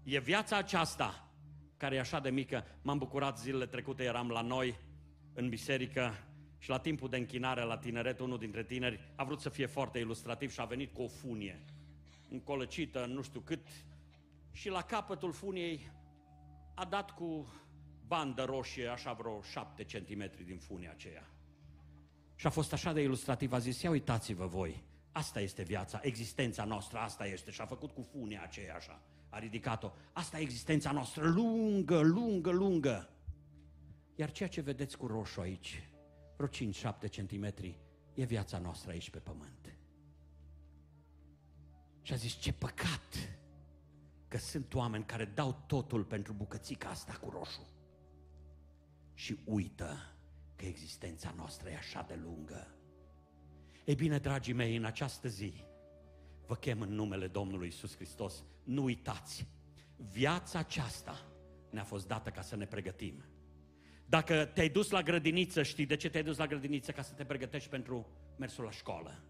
E 0.03 0.19
viața 0.19 0.57
aceasta, 0.57 1.31
care 1.77 1.95
e 1.95 1.99
așa 1.99 2.19
de 2.19 2.29
mică. 2.29 2.65
M-am 2.81 2.97
bucurat 2.97 3.39
zilele 3.39 3.65
trecute, 3.65 4.03
eram 4.03 4.29
la 4.29 4.41
noi, 4.41 4.79
în 5.33 5.49
biserică, 5.49 6.13
și 6.57 6.69
la 6.69 6.79
timpul 6.79 7.09
de 7.09 7.17
închinare 7.17 7.63
la 7.63 7.77
tineret, 7.77 8.19
unul 8.19 8.37
dintre 8.37 8.63
tineri 8.63 9.11
a 9.15 9.23
vrut 9.23 9.41
să 9.41 9.49
fie 9.49 9.65
foarte 9.65 9.99
ilustrativ 9.99 10.51
și 10.51 10.59
a 10.59 10.65
venit 10.65 10.93
cu 10.93 11.01
o 11.01 11.07
funie 11.07 11.63
încolăcită, 12.29 13.05
nu 13.05 13.21
știu 13.21 13.39
cât, 13.39 13.67
și 14.51 14.69
la 14.69 14.81
capătul 14.81 15.31
funiei 15.31 15.91
a 16.75 16.85
dat 16.85 17.11
cu 17.11 17.47
bandă 18.07 18.43
roșie, 18.43 18.87
așa 18.87 19.13
vreo 19.13 19.41
7 19.41 19.83
cm 19.83 20.45
din 20.45 20.57
funia 20.57 20.91
aceea. 20.91 21.29
Și 22.35 22.47
a 22.47 22.49
fost 22.49 22.73
așa 22.73 22.93
de 22.93 23.01
ilustrativ, 23.01 23.53
a 23.53 23.57
zis, 23.57 23.81
ia 23.81 23.89
uitați-vă 23.89 24.45
voi, 24.45 24.83
asta 25.11 25.39
este 25.39 25.63
viața, 25.63 25.99
existența 26.03 26.63
noastră, 26.63 26.97
asta 26.97 27.25
este. 27.25 27.51
Și 27.51 27.61
a 27.61 27.65
făcut 27.65 27.91
cu 27.91 28.01
funia 28.01 28.41
aceea 28.43 28.75
așa, 28.75 29.01
a 29.29 29.39
ridicat-o. 29.39 29.91
Asta 30.13 30.39
e 30.39 30.41
existența 30.41 30.91
noastră, 30.91 31.27
lungă, 31.27 31.99
lungă, 31.99 32.51
lungă. 32.51 33.09
Iar 34.15 34.31
ceea 34.31 34.49
ce 34.49 34.61
vedeți 34.61 34.97
cu 34.97 35.07
roșu 35.07 35.41
aici, 35.41 35.89
vreo 36.35 36.71
5-7 37.05 37.09
centimetri, 37.09 37.79
e 38.13 38.25
viața 38.25 38.57
noastră 38.57 38.91
aici 38.91 39.09
pe 39.09 39.19
pământ. 39.19 39.77
Și 42.01 42.13
a 42.13 42.15
zis, 42.15 42.33
ce 42.33 42.53
păcat 42.53 43.37
că 44.27 44.37
sunt 44.37 44.73
oameni 44.73 45.05
care 45.05 45.25
dau 45.25 45.63
totul 45.67 46.03
pentru 46.03 46.33
bucățica 46.33 46.89
asta 46.89 47.13
cu 47.13 47.29
roșu 47.29 47.67
și 49.17 49.37
uită 49.43 50.15
că 50.55 50.65
existența 50.65 51.33
noastră 51.35 51.69
e 51.69 51.75
așa 51.75 52.05
de 52.07 52.19
lungă. 52.23 52.67
Ei 53.85 53.95
bine, 53.95 54.17
dragii 54.17 54.53
mei, 54.53 54.75
în 54.75 54.85
această 54.85 55.27
zi 55.27 55.53
vă 56.45 56.55
chem 56.55 56.81
în 56.81 56.93
numele 56.93 57.27
Domnului 57.27 57.67
Isus 57.67 57.95
Hristos, 57.95 58.43
nu 58.63 58.83
uitați, 58.83 59.47
viața 59.95 60.59
aceasta 60.59 61.25
ne-a 61.69 61.83
fost 61.83 62.07
dată 62.07 62.29
ca 62.29 62.41
să 62.41 62.55
ne 62.55 62.65
pregătim. 62.65 63.23
Dacă 64.05 64.45
te-ai 64.45 64.69
dus 64.69 64.89
la 64.89 65.01
grădiniță, 65.01 65.63
știi 65.63 65.85
de 65.85 65.95
ce 65.95 66.09
te-ai 66.09 66.23
dus 66.23 66.37
la 66.37 66.47
grădiniță? 66.47 66.91
Ca 66.91 67.01
să 67.01 67.13
te 67.13 67.25
pregătești 67.25 67.69
pentru 67.69 68.07
mersul 68.37 68.63
la 68.63 68.71
școală. 68.71 69.23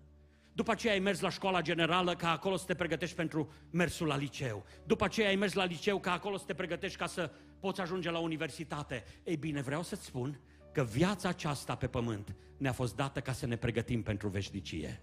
După 0.58 0.72
aceea 0.72 0.94
ai 0.94 1.00
mers 1.00 1.20
la 1.20 1.30
școala 1.30 1.62
generală 1.62 2.16
ca 2.16 2.32
acolo 2.32 2.56
să 2.56 2.66
te 2.66 2.76
pregătești 2.76 3.16
pentru 3.16 3.52
mersul 3.72 4.08
la 4.08 4.18
liceu. 4.18 4.66
După 4.86 5.04
aceea 5.04 5.28
ai 5.28 5.36
mers 5.36 5.54
la 5.54 5.66
liceu 5.66 6.00
ca 6.00 6.12
acolo 6.12 6.38
să 6.38 6.46
te 6.46 6.54
pregătești 6.54 6.98
ca 6.98 7.06
să 7.06 7.32
poți 7.60 7.82
ajunge 7.82 8.10
la 8.10 8.20
universitate. 8.20 9.04
Ei 9.24 9.38
bine, 9.38 9.62
vreau 9.62 9.84
să-ți 9.84 10.06
spun 10.06 10.40
că 10.72 10.84
viața 10.84 11.30
aceasta 11.30 11.76
pe 11.76 11.88
pământ 11.88 12.36
ne-a 12.58 12.72
fost 12.72 12.96
dată 12.96 13.22
ca 13.22 13.32
să 13.32 13.46
ne 13.46 13.56
pregătim 13.56 14.04
pentru 14.04 14.28
veșnicie. 14.28 15.02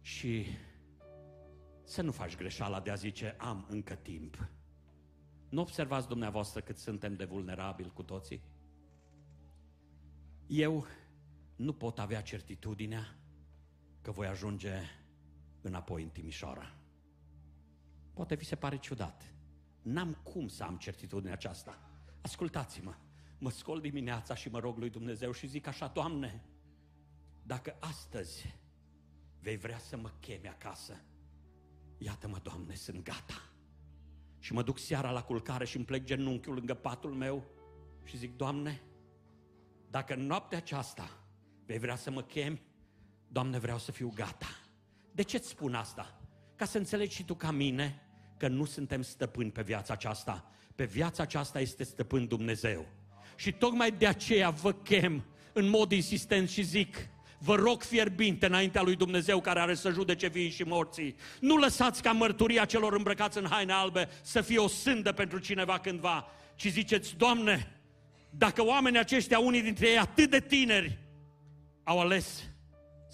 Și 0.00 0.46
să 1.82 2.02
nu 2.02 2.12
faci 2.12 2.36
greșeala 2.36 2.80
de 2.80 2.90
a 2.90 2.94
zice, 2.94 3.36
am 3.38 3.66
încă 3.70 3.94
timp. 3.94 4.48
Nu 5.48 5.60
observați 5.60 6.08
dumneavoastră 6.08 6.60
cât 6.60 6.76
suntem 6.76 7.14
de 7.14 7.24
vulnerabili 7.24 7.90
cu 7.94 8.02
toții? 8.02 8.42
Eu 10.46 10.86
nu 11.56 11.72
pot 11.72 11.98
avea 11.98 12.20
certitudinea 12.20 13.18
că 14.04 14.10
voi 14.10 14.26
ajunge 14.26 14.72
înapoi 15.60 16.02
în 16.02 16.08
Timișoara. 16.08 16.74
Poate 18.12 18.34
vi 18.34 18.44
se 18.44 18.56
pare 18.56 18.78
ciudat. 18.78 19.34
N-am 19.82 20.12
cum 20.22 20.48
să 20.48 20.64
am 20.64 20.76
certitudinea 20.76 21.32
aceasta. 21.32 21.78
Ascultați-mă, 22.20 22.94
mă 23.38 23.50
scol 23.50 23.80
dimineața 23.80 24.34
și 24.34 24.48
mă 24.48 24.58
rog 24.58 24.78
lui 24.78 24.90
Dumnezeu 24.90 25.32
și 25.32 25.46
zic 25.46 25.66
așa, 25.66 25.86
Doamne, 25.86 26.44
dacă 27.42 27.76
astăzi 27.80 28.58
vei 29.40 29.56
vrea 29.56 29.78
să 29.78 29.96
mă 29.96 30.10
chemi 30.20 30.48
acasă, 30.48 31.00
iată-mă, 31.98 32.38
Doamne, 32.42 32.74
sunt 32.74 33.02
gata. 33.02 33.52
Și 34.38 34.52
mă 34.52 34.62
duc 34.62 34.78
seara 34.78 35.10
la 35.10 35.22
culcare 35.22 35.64
și 35.64 35.76
îmi 35.76 35.84
plec 35.84 36.04
genunchiul 36.04 36.54
lângă 36.54 36.74
patul 36.74 37.14
meu 37.14 37.44
și 38.02 38.16
zic, 38.16 38.36
Doamne, 38.36 38.82
dacă 39.90 40.14
în 40.14 40.26
noaptea 40.26 40.58
aceasta 40.58 41.24
vei 41.66 41.78
vrea 41.78 41.96
să 41.96 42.10
mă 42.10 42.22
chemi, 42.22 42.62
Doamne, 43.34 43.58
vreau 43.58 43.78
să 43.78 43.92
fiu 43.92 44.12
gata. 44.14 44.46
De 45.12 45.22
ce 45.22 45.36
îți 45.36 45.48
spun 45.48 45.74
asta? 45.74 46.20
Ca 46.56 46.64
să 46.64 46.78
înțelegi 46.78 47.14
și 47.14 47.24
tu 47.24 47.34
ca 47.34 47.50
mine 47.50 48.02
că 48.36 48.48
nu 48.48 48.64
suntem 48.64 49.02
stăpâni 49.02 49.50
pe 49.50 49.62
viața 49.62 49.92
aceasta. 49.92 50.50
Pe 50.74 50.84
viața 50.84 51.22
aceasta 51.22 51.60
este 51.60 51.84
stăpân 51.84 52.26
Dumnezeu. 52.26 52.86
Și 53.36 53.52
tocmai 53.52 53.90
de 53.90 54.06
aceea 54.06 54.50
vă 54.50 54.72
chem 54.72 55.24
în 55.52 55.68
mod 55.68 55.92
insistent 55.92 56.48
și 56.48 56.62
zic, 56.62 56.96
vă 57.38 57.54
rog 57.54 57.82
fierbinte 57.82 58.46
înaintea 58.46 58.82
lui 58.82 58.96
Dumnezeu 58.96 59.40
care 59.40 59.60
are 59.60 59.74
să 59.74 59.90
judece 59.90 60.26
vii 60.26 60.50
și 60.50 60.62
morții. 60.62 61.16
Nu 61.40 61.56
lăsați 61.56 62.02
ca 62.02 62.12
mărturia 62.12 62.64
celor 62.64 62.92
îmbrăcați 62.92 63.38
în 63.38 63.46
haine 63.50 63.72
albe 63.72 64.08
să 64.22 64.40
fie 64.40 64.58
o 64.58 64.68
sândă 64.68 65.12
pentru 65.12 65.38
cineva 65.38 65.78
cândva, 65.78 66.26
ci 66.54 66.66
ziceți, 66.66 67.16
Doamne, 67.16 67.80
dacă 68.30 68.64
oamenii 68.64 68.98
aceștia, 68.98 69.38
unii 69.38 69.62
dintre 69.62 69.88
ei 69.88 69.98
atât 69.98 70.30
de 70.30 70.40
tineri, 70.40 70.98
au 71.82 72.00
ales 72.00 72.42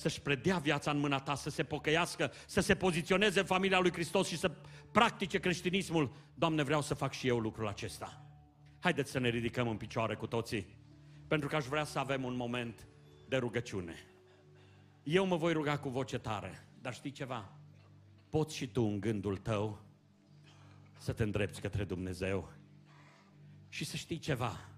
să-și 0.00 0.20
predea 0.20 0.58
viața 0.58 0.90
în 0.90 0.98
mâna 0.98 1.18
ta, 1.18 1.34
să 1.34 1.50
se 1.50 1.62
pocăiască, 1.62 2.32
să 2.46 2.60
se 2.60 2.74
poziționeze 2.74 3.40
în 3.40 3.44
familia 3.44 3.80
lui 3.80 3.92
Hristos 3.92 4.28
și 4.28 4.36
să 4.36 4.50
practice 4.92 5.38
creștinismul. 5.38 6.12
Doamne, 6.34 6.62
vreau 6.62 6.82
să 6.82 6.94
fac 6.94 7.12
și 7.12 7.26
eu 7.28 7.38
lucrul 7.38 7.68
acesta. 7.68 8.24
Haideți 8.78 9.10
să 9.10 9.18
ne 9.18 9.28
ridicăm 9.28 9.68
în 9.68 9.76
picioare 9.76 10.14
cu 10.14 10.26
toții, 10.26 10.66
pentru 11.28 11.48
că 11.48 11.56
aș 11.56 11.64
vrea 11.64 11.84
să 11.84 11.98
avem 11.98 12.24
un 12.24 12.36
moment 12.36 12.86
de 13.28 13.36
rugăciune. 13.36 13.94
Eu 15.02 15.26
mă 15.26 15.36
voi 15.36 15.52
ruga 15.52 15.78
cu 15.78 15.88
voce 15.88 16.18
tare, 16.18 16.68
dar 16.80 16.94
știi 16.94 17.10
ceva? 17.10 17.52
Poți 18.28 18.56
și 18.56 18.66
tu 18.66 18.82
în 18.82 19.00
gândul 19.00 19.36
tău 19.36 19.82
să 20.98 21.12
te 21.12 21.22
îndrepți 21.22 21.60
către 21.60 21.84
Dumnezeu 21.84 22.52
și 23.68 23.84
să 23.84 23.96
știi 23.96 24.18
ceva. 24.18 24.68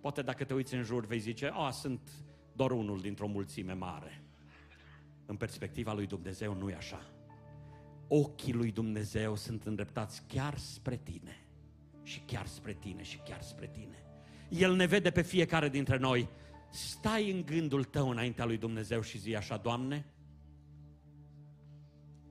Poate 0.00 0.22
dacă 0.22 0.44
te 0.44 0.54
uiți 0.54 0.74
în 0.74 0.82
jur 0.82 1.06
vei 1.06 1.18
zice, 1.18 1.50
a, 1.54 1.70
sunt 1.70 2.10
doar 2.52 2.70
unul 2.70 3.00
dintr-o 3.00 3.26
mulțime 3.26 3.72
mare. 3.72 4.21
În 5.32 5.38
perspectiva 5.38 5.92
lui 5.92 6.06
Dumnezeu 6.06 6.54
nu 6.54 6.70
e 6.70 6.74
așa. 6.74 7.10
Ochii 8.08 8.52
lui 8.52 8.72
Dumnezeu 8.72 9.36
sunt 9.36 9.64
îndreptați 9.64 10.22
chiar 10.26 10.58
spre 10.58 10.96
tine. 10.96 11.46
Și 12.02 12.20
chiar 12.20 12.46
spre 12.46 12.72
tine 12.72 13.02
și 13.02 13.18
chiar 13.18 13.42
spre 13.42 13.66
tine. 13.66 14.04
El 14.48 14.74
ne 14.74 14.86
vede 14.86 15.10
pe 15.10 15.22
fiecare 15.22 15.68
dintre 15.68 15.96
noi. 15.96 16.28
Stai 16.70 17.30
în 17.30 17.44
gândul 17.44 17.84
tău 17.84 18.10
înaintea 18.10 18.44
lui 18.44 18.56
Dumnezeu 18.56 19.00
și 19.00 19.18
zi 19.18 19.36
așa, 19.36 19.56
Doamne, 19.56 20.06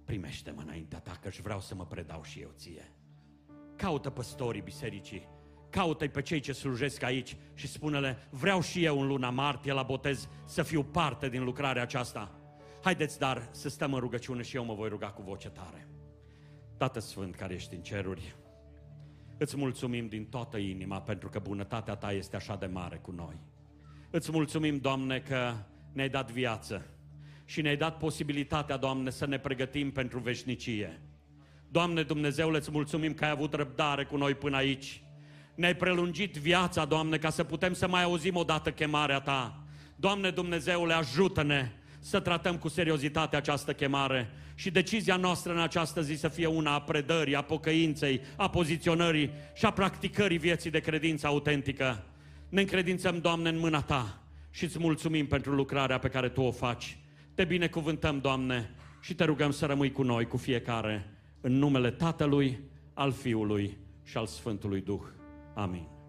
primește-mă 0.05 0.61
înaintea 0.61 0.99
ta, 0.99 1.19
că 1.21 1.29
vreau 1.41 1.59
să 1.59 1.75
mă 1.75 1.85
predau 1.85 2.23
și 2.23 2.39
eu 2.39 2.51
ție. 2.55 2.91
Caută 3.75 4.09
păstorii 4.09 4.61
bisericii, 4.61 5.27
caută-i 5.69 6.09
pe 6.09 6.21
cei 6.21 6.39
ce 6.39 6.51
slujesc 6.51 7.03
aici 7.03 7.37
și 7.53 7.67
spune-le, 7.67 8.27
vreau 8.29 8.61
și 8.61 8.83
eu 8.83 9.01
în 9.01 9.07
luna 9.07 9.29
martie 9.29 9.73
la 9.73 9.83
botez 9.83 10.29
să 10.45 10.63
fiu 10.63 10.83
parte 10.83 11.29
din 11.29 11.43
lucrarea 11.43 11.81
aceasta. 11.81 12.35
Haideți 12.83 13.19
dar 13.19 13.47
să 13.51 13.69
stăm 13.69 13.93
în 13.93 13.99
rugăciune 13.99 14.41
și 14.41 14.55
eu 14.55 14.65
mă 14.65 14.73
voi 14.73 14.89
ruga 14.89 15.07
cu 15.07 15.21
voce 15.21 15.49
tare. 15.49 15.87
Tată 16.77 16.99
Sfânt 16.99 17.35
care 17.35 17.53
ești 17.53 17.75
în 17.75 17.81
ceruri, 17.81 18.35
îți 19.37 19.57
mulțumim 19.57 20.07
din 20.07 20.25
toată 20.25 20.57
inima 20.57 21.01
pentru 21.01 21.29
că 21.29 21.39
bunătatea 21.39 21.95
Ta 21.95 22.11
este 22.11 22.35
așa 22.35 22.55
de 22.55 22.65
mare 22.65 22.97
cu 22.97 23.11
noi. 23.11 23.39
Îți 24.09 24.31
mulțumim, 24.31 24.77
Doamne, 24.77 25.19
că 25.19 25.53
ne-ai 25.93 26.09
dat 26.09 26.31
viață 26.31 26.85
și 27.45 27.61
ne-ai 27.61 27.77
dat 27.77 27.97
posibilitatea, 27.97 28.77
Doamne, 28.77 29.09
să 29.09 29.25
ne 29.25 29.39
pregătim 29.39 29.91
pentru 29.91 30.19
veșnicie. 30.19 31.01
Doamne 31.67 32.03
Dumnezeule, 32.03 32.57
îți 32.57 32.71
mulțumim 32.71 33.13
că 33.13 33.25
ai 33.25 33.31
avut 33.31 33.53
răbdare 33.53 34.05
cu 34.05 34.17
noi 34.17 34.33
până 34.33 34.55
aici. 34.55 35.03
Ne-ai 35.55 35.75
prelungit 35.75 36.35
viața, 36.35 36.85
Doamne, 36.85 37.17
ca 37.17 37.29
să 37.29 37.43
putem 37.43 37.73
să 37.73 37.87
mai 37.87 38.03
auzim 38.03 38.35
odată 38.35 38.71
chemarea 38.71 39.19
Ta. 39.19 39.63
Doamne 39.95 40.29
Dumnezeule, 40.29 40.93
ajută-ne 40.93 41.71
să 42.01 42.19
tratăm 42.19 42.57
cu 42.57 42.67
seriozitate 42.67 43.35
această 43.35 43.73
chemare 43.73 44.29
și 44.55 44.71
decizia 44.71 45.15
noastră 45.15 45.51
în 45.51 45.59
această 45.59 46.01
zi 46.01 46.13
să 46.13 46.27
fie 46.27 46.45
una 46.45 46.73
a 46.73 46.81
predării, 46.81 47.35
a 47.35 47.41
pocăinței, 47.41 48.21
a 48.35 48.49
poziționării 48.49 49.31
și 49.53 49.65
a 49.65 49.71
practicării 49.71 50.37
vieții 50.37 50.69
de 50.69 50.79
credință 50.79 51.27
autentică. 51.27 52.03
Ne 52.49 52.61
încredințăm, 52.61 53.19
Doamne, 53.19 53.49
în 53.49 53.59
mâna 53.59 53.81
Ta 53.81 54.21
și 54.49 54.63
îți 54.63 54.79
mulțumim 54.79 55.27
pentru 55.27 55.53
lucrarea 55.53 55.97
pe 55.97 56.07
care 56.07 56.29
Tu 56.29 56.41
o 56.41 56.51
faci. 56.51 56.97
Te 57.33 57.43
binecuvântăm, 57.43 58.19
Doamne, 58.19 58.75
și 59.01 59.15
te 59.15 59.23
rugăm 59.23 59.51
să 59.51 59.65
rămâi 59.65 59.91
cu 59.91 60.01
noi, 60.01 60.25
cu 60.25 60.37
fiecare, 60.37 61.09
în 61.41 61.51
numele 61.53 61.91
Tatălui, 61.91 62.59
al 62.93 63.11
Fiului 63.11 63.77
și 64.03 64.17
al 64.17 64.25
Sfântului 64.25 64.81
Duh. 64.81 65.01
Amin. 65.53 66.00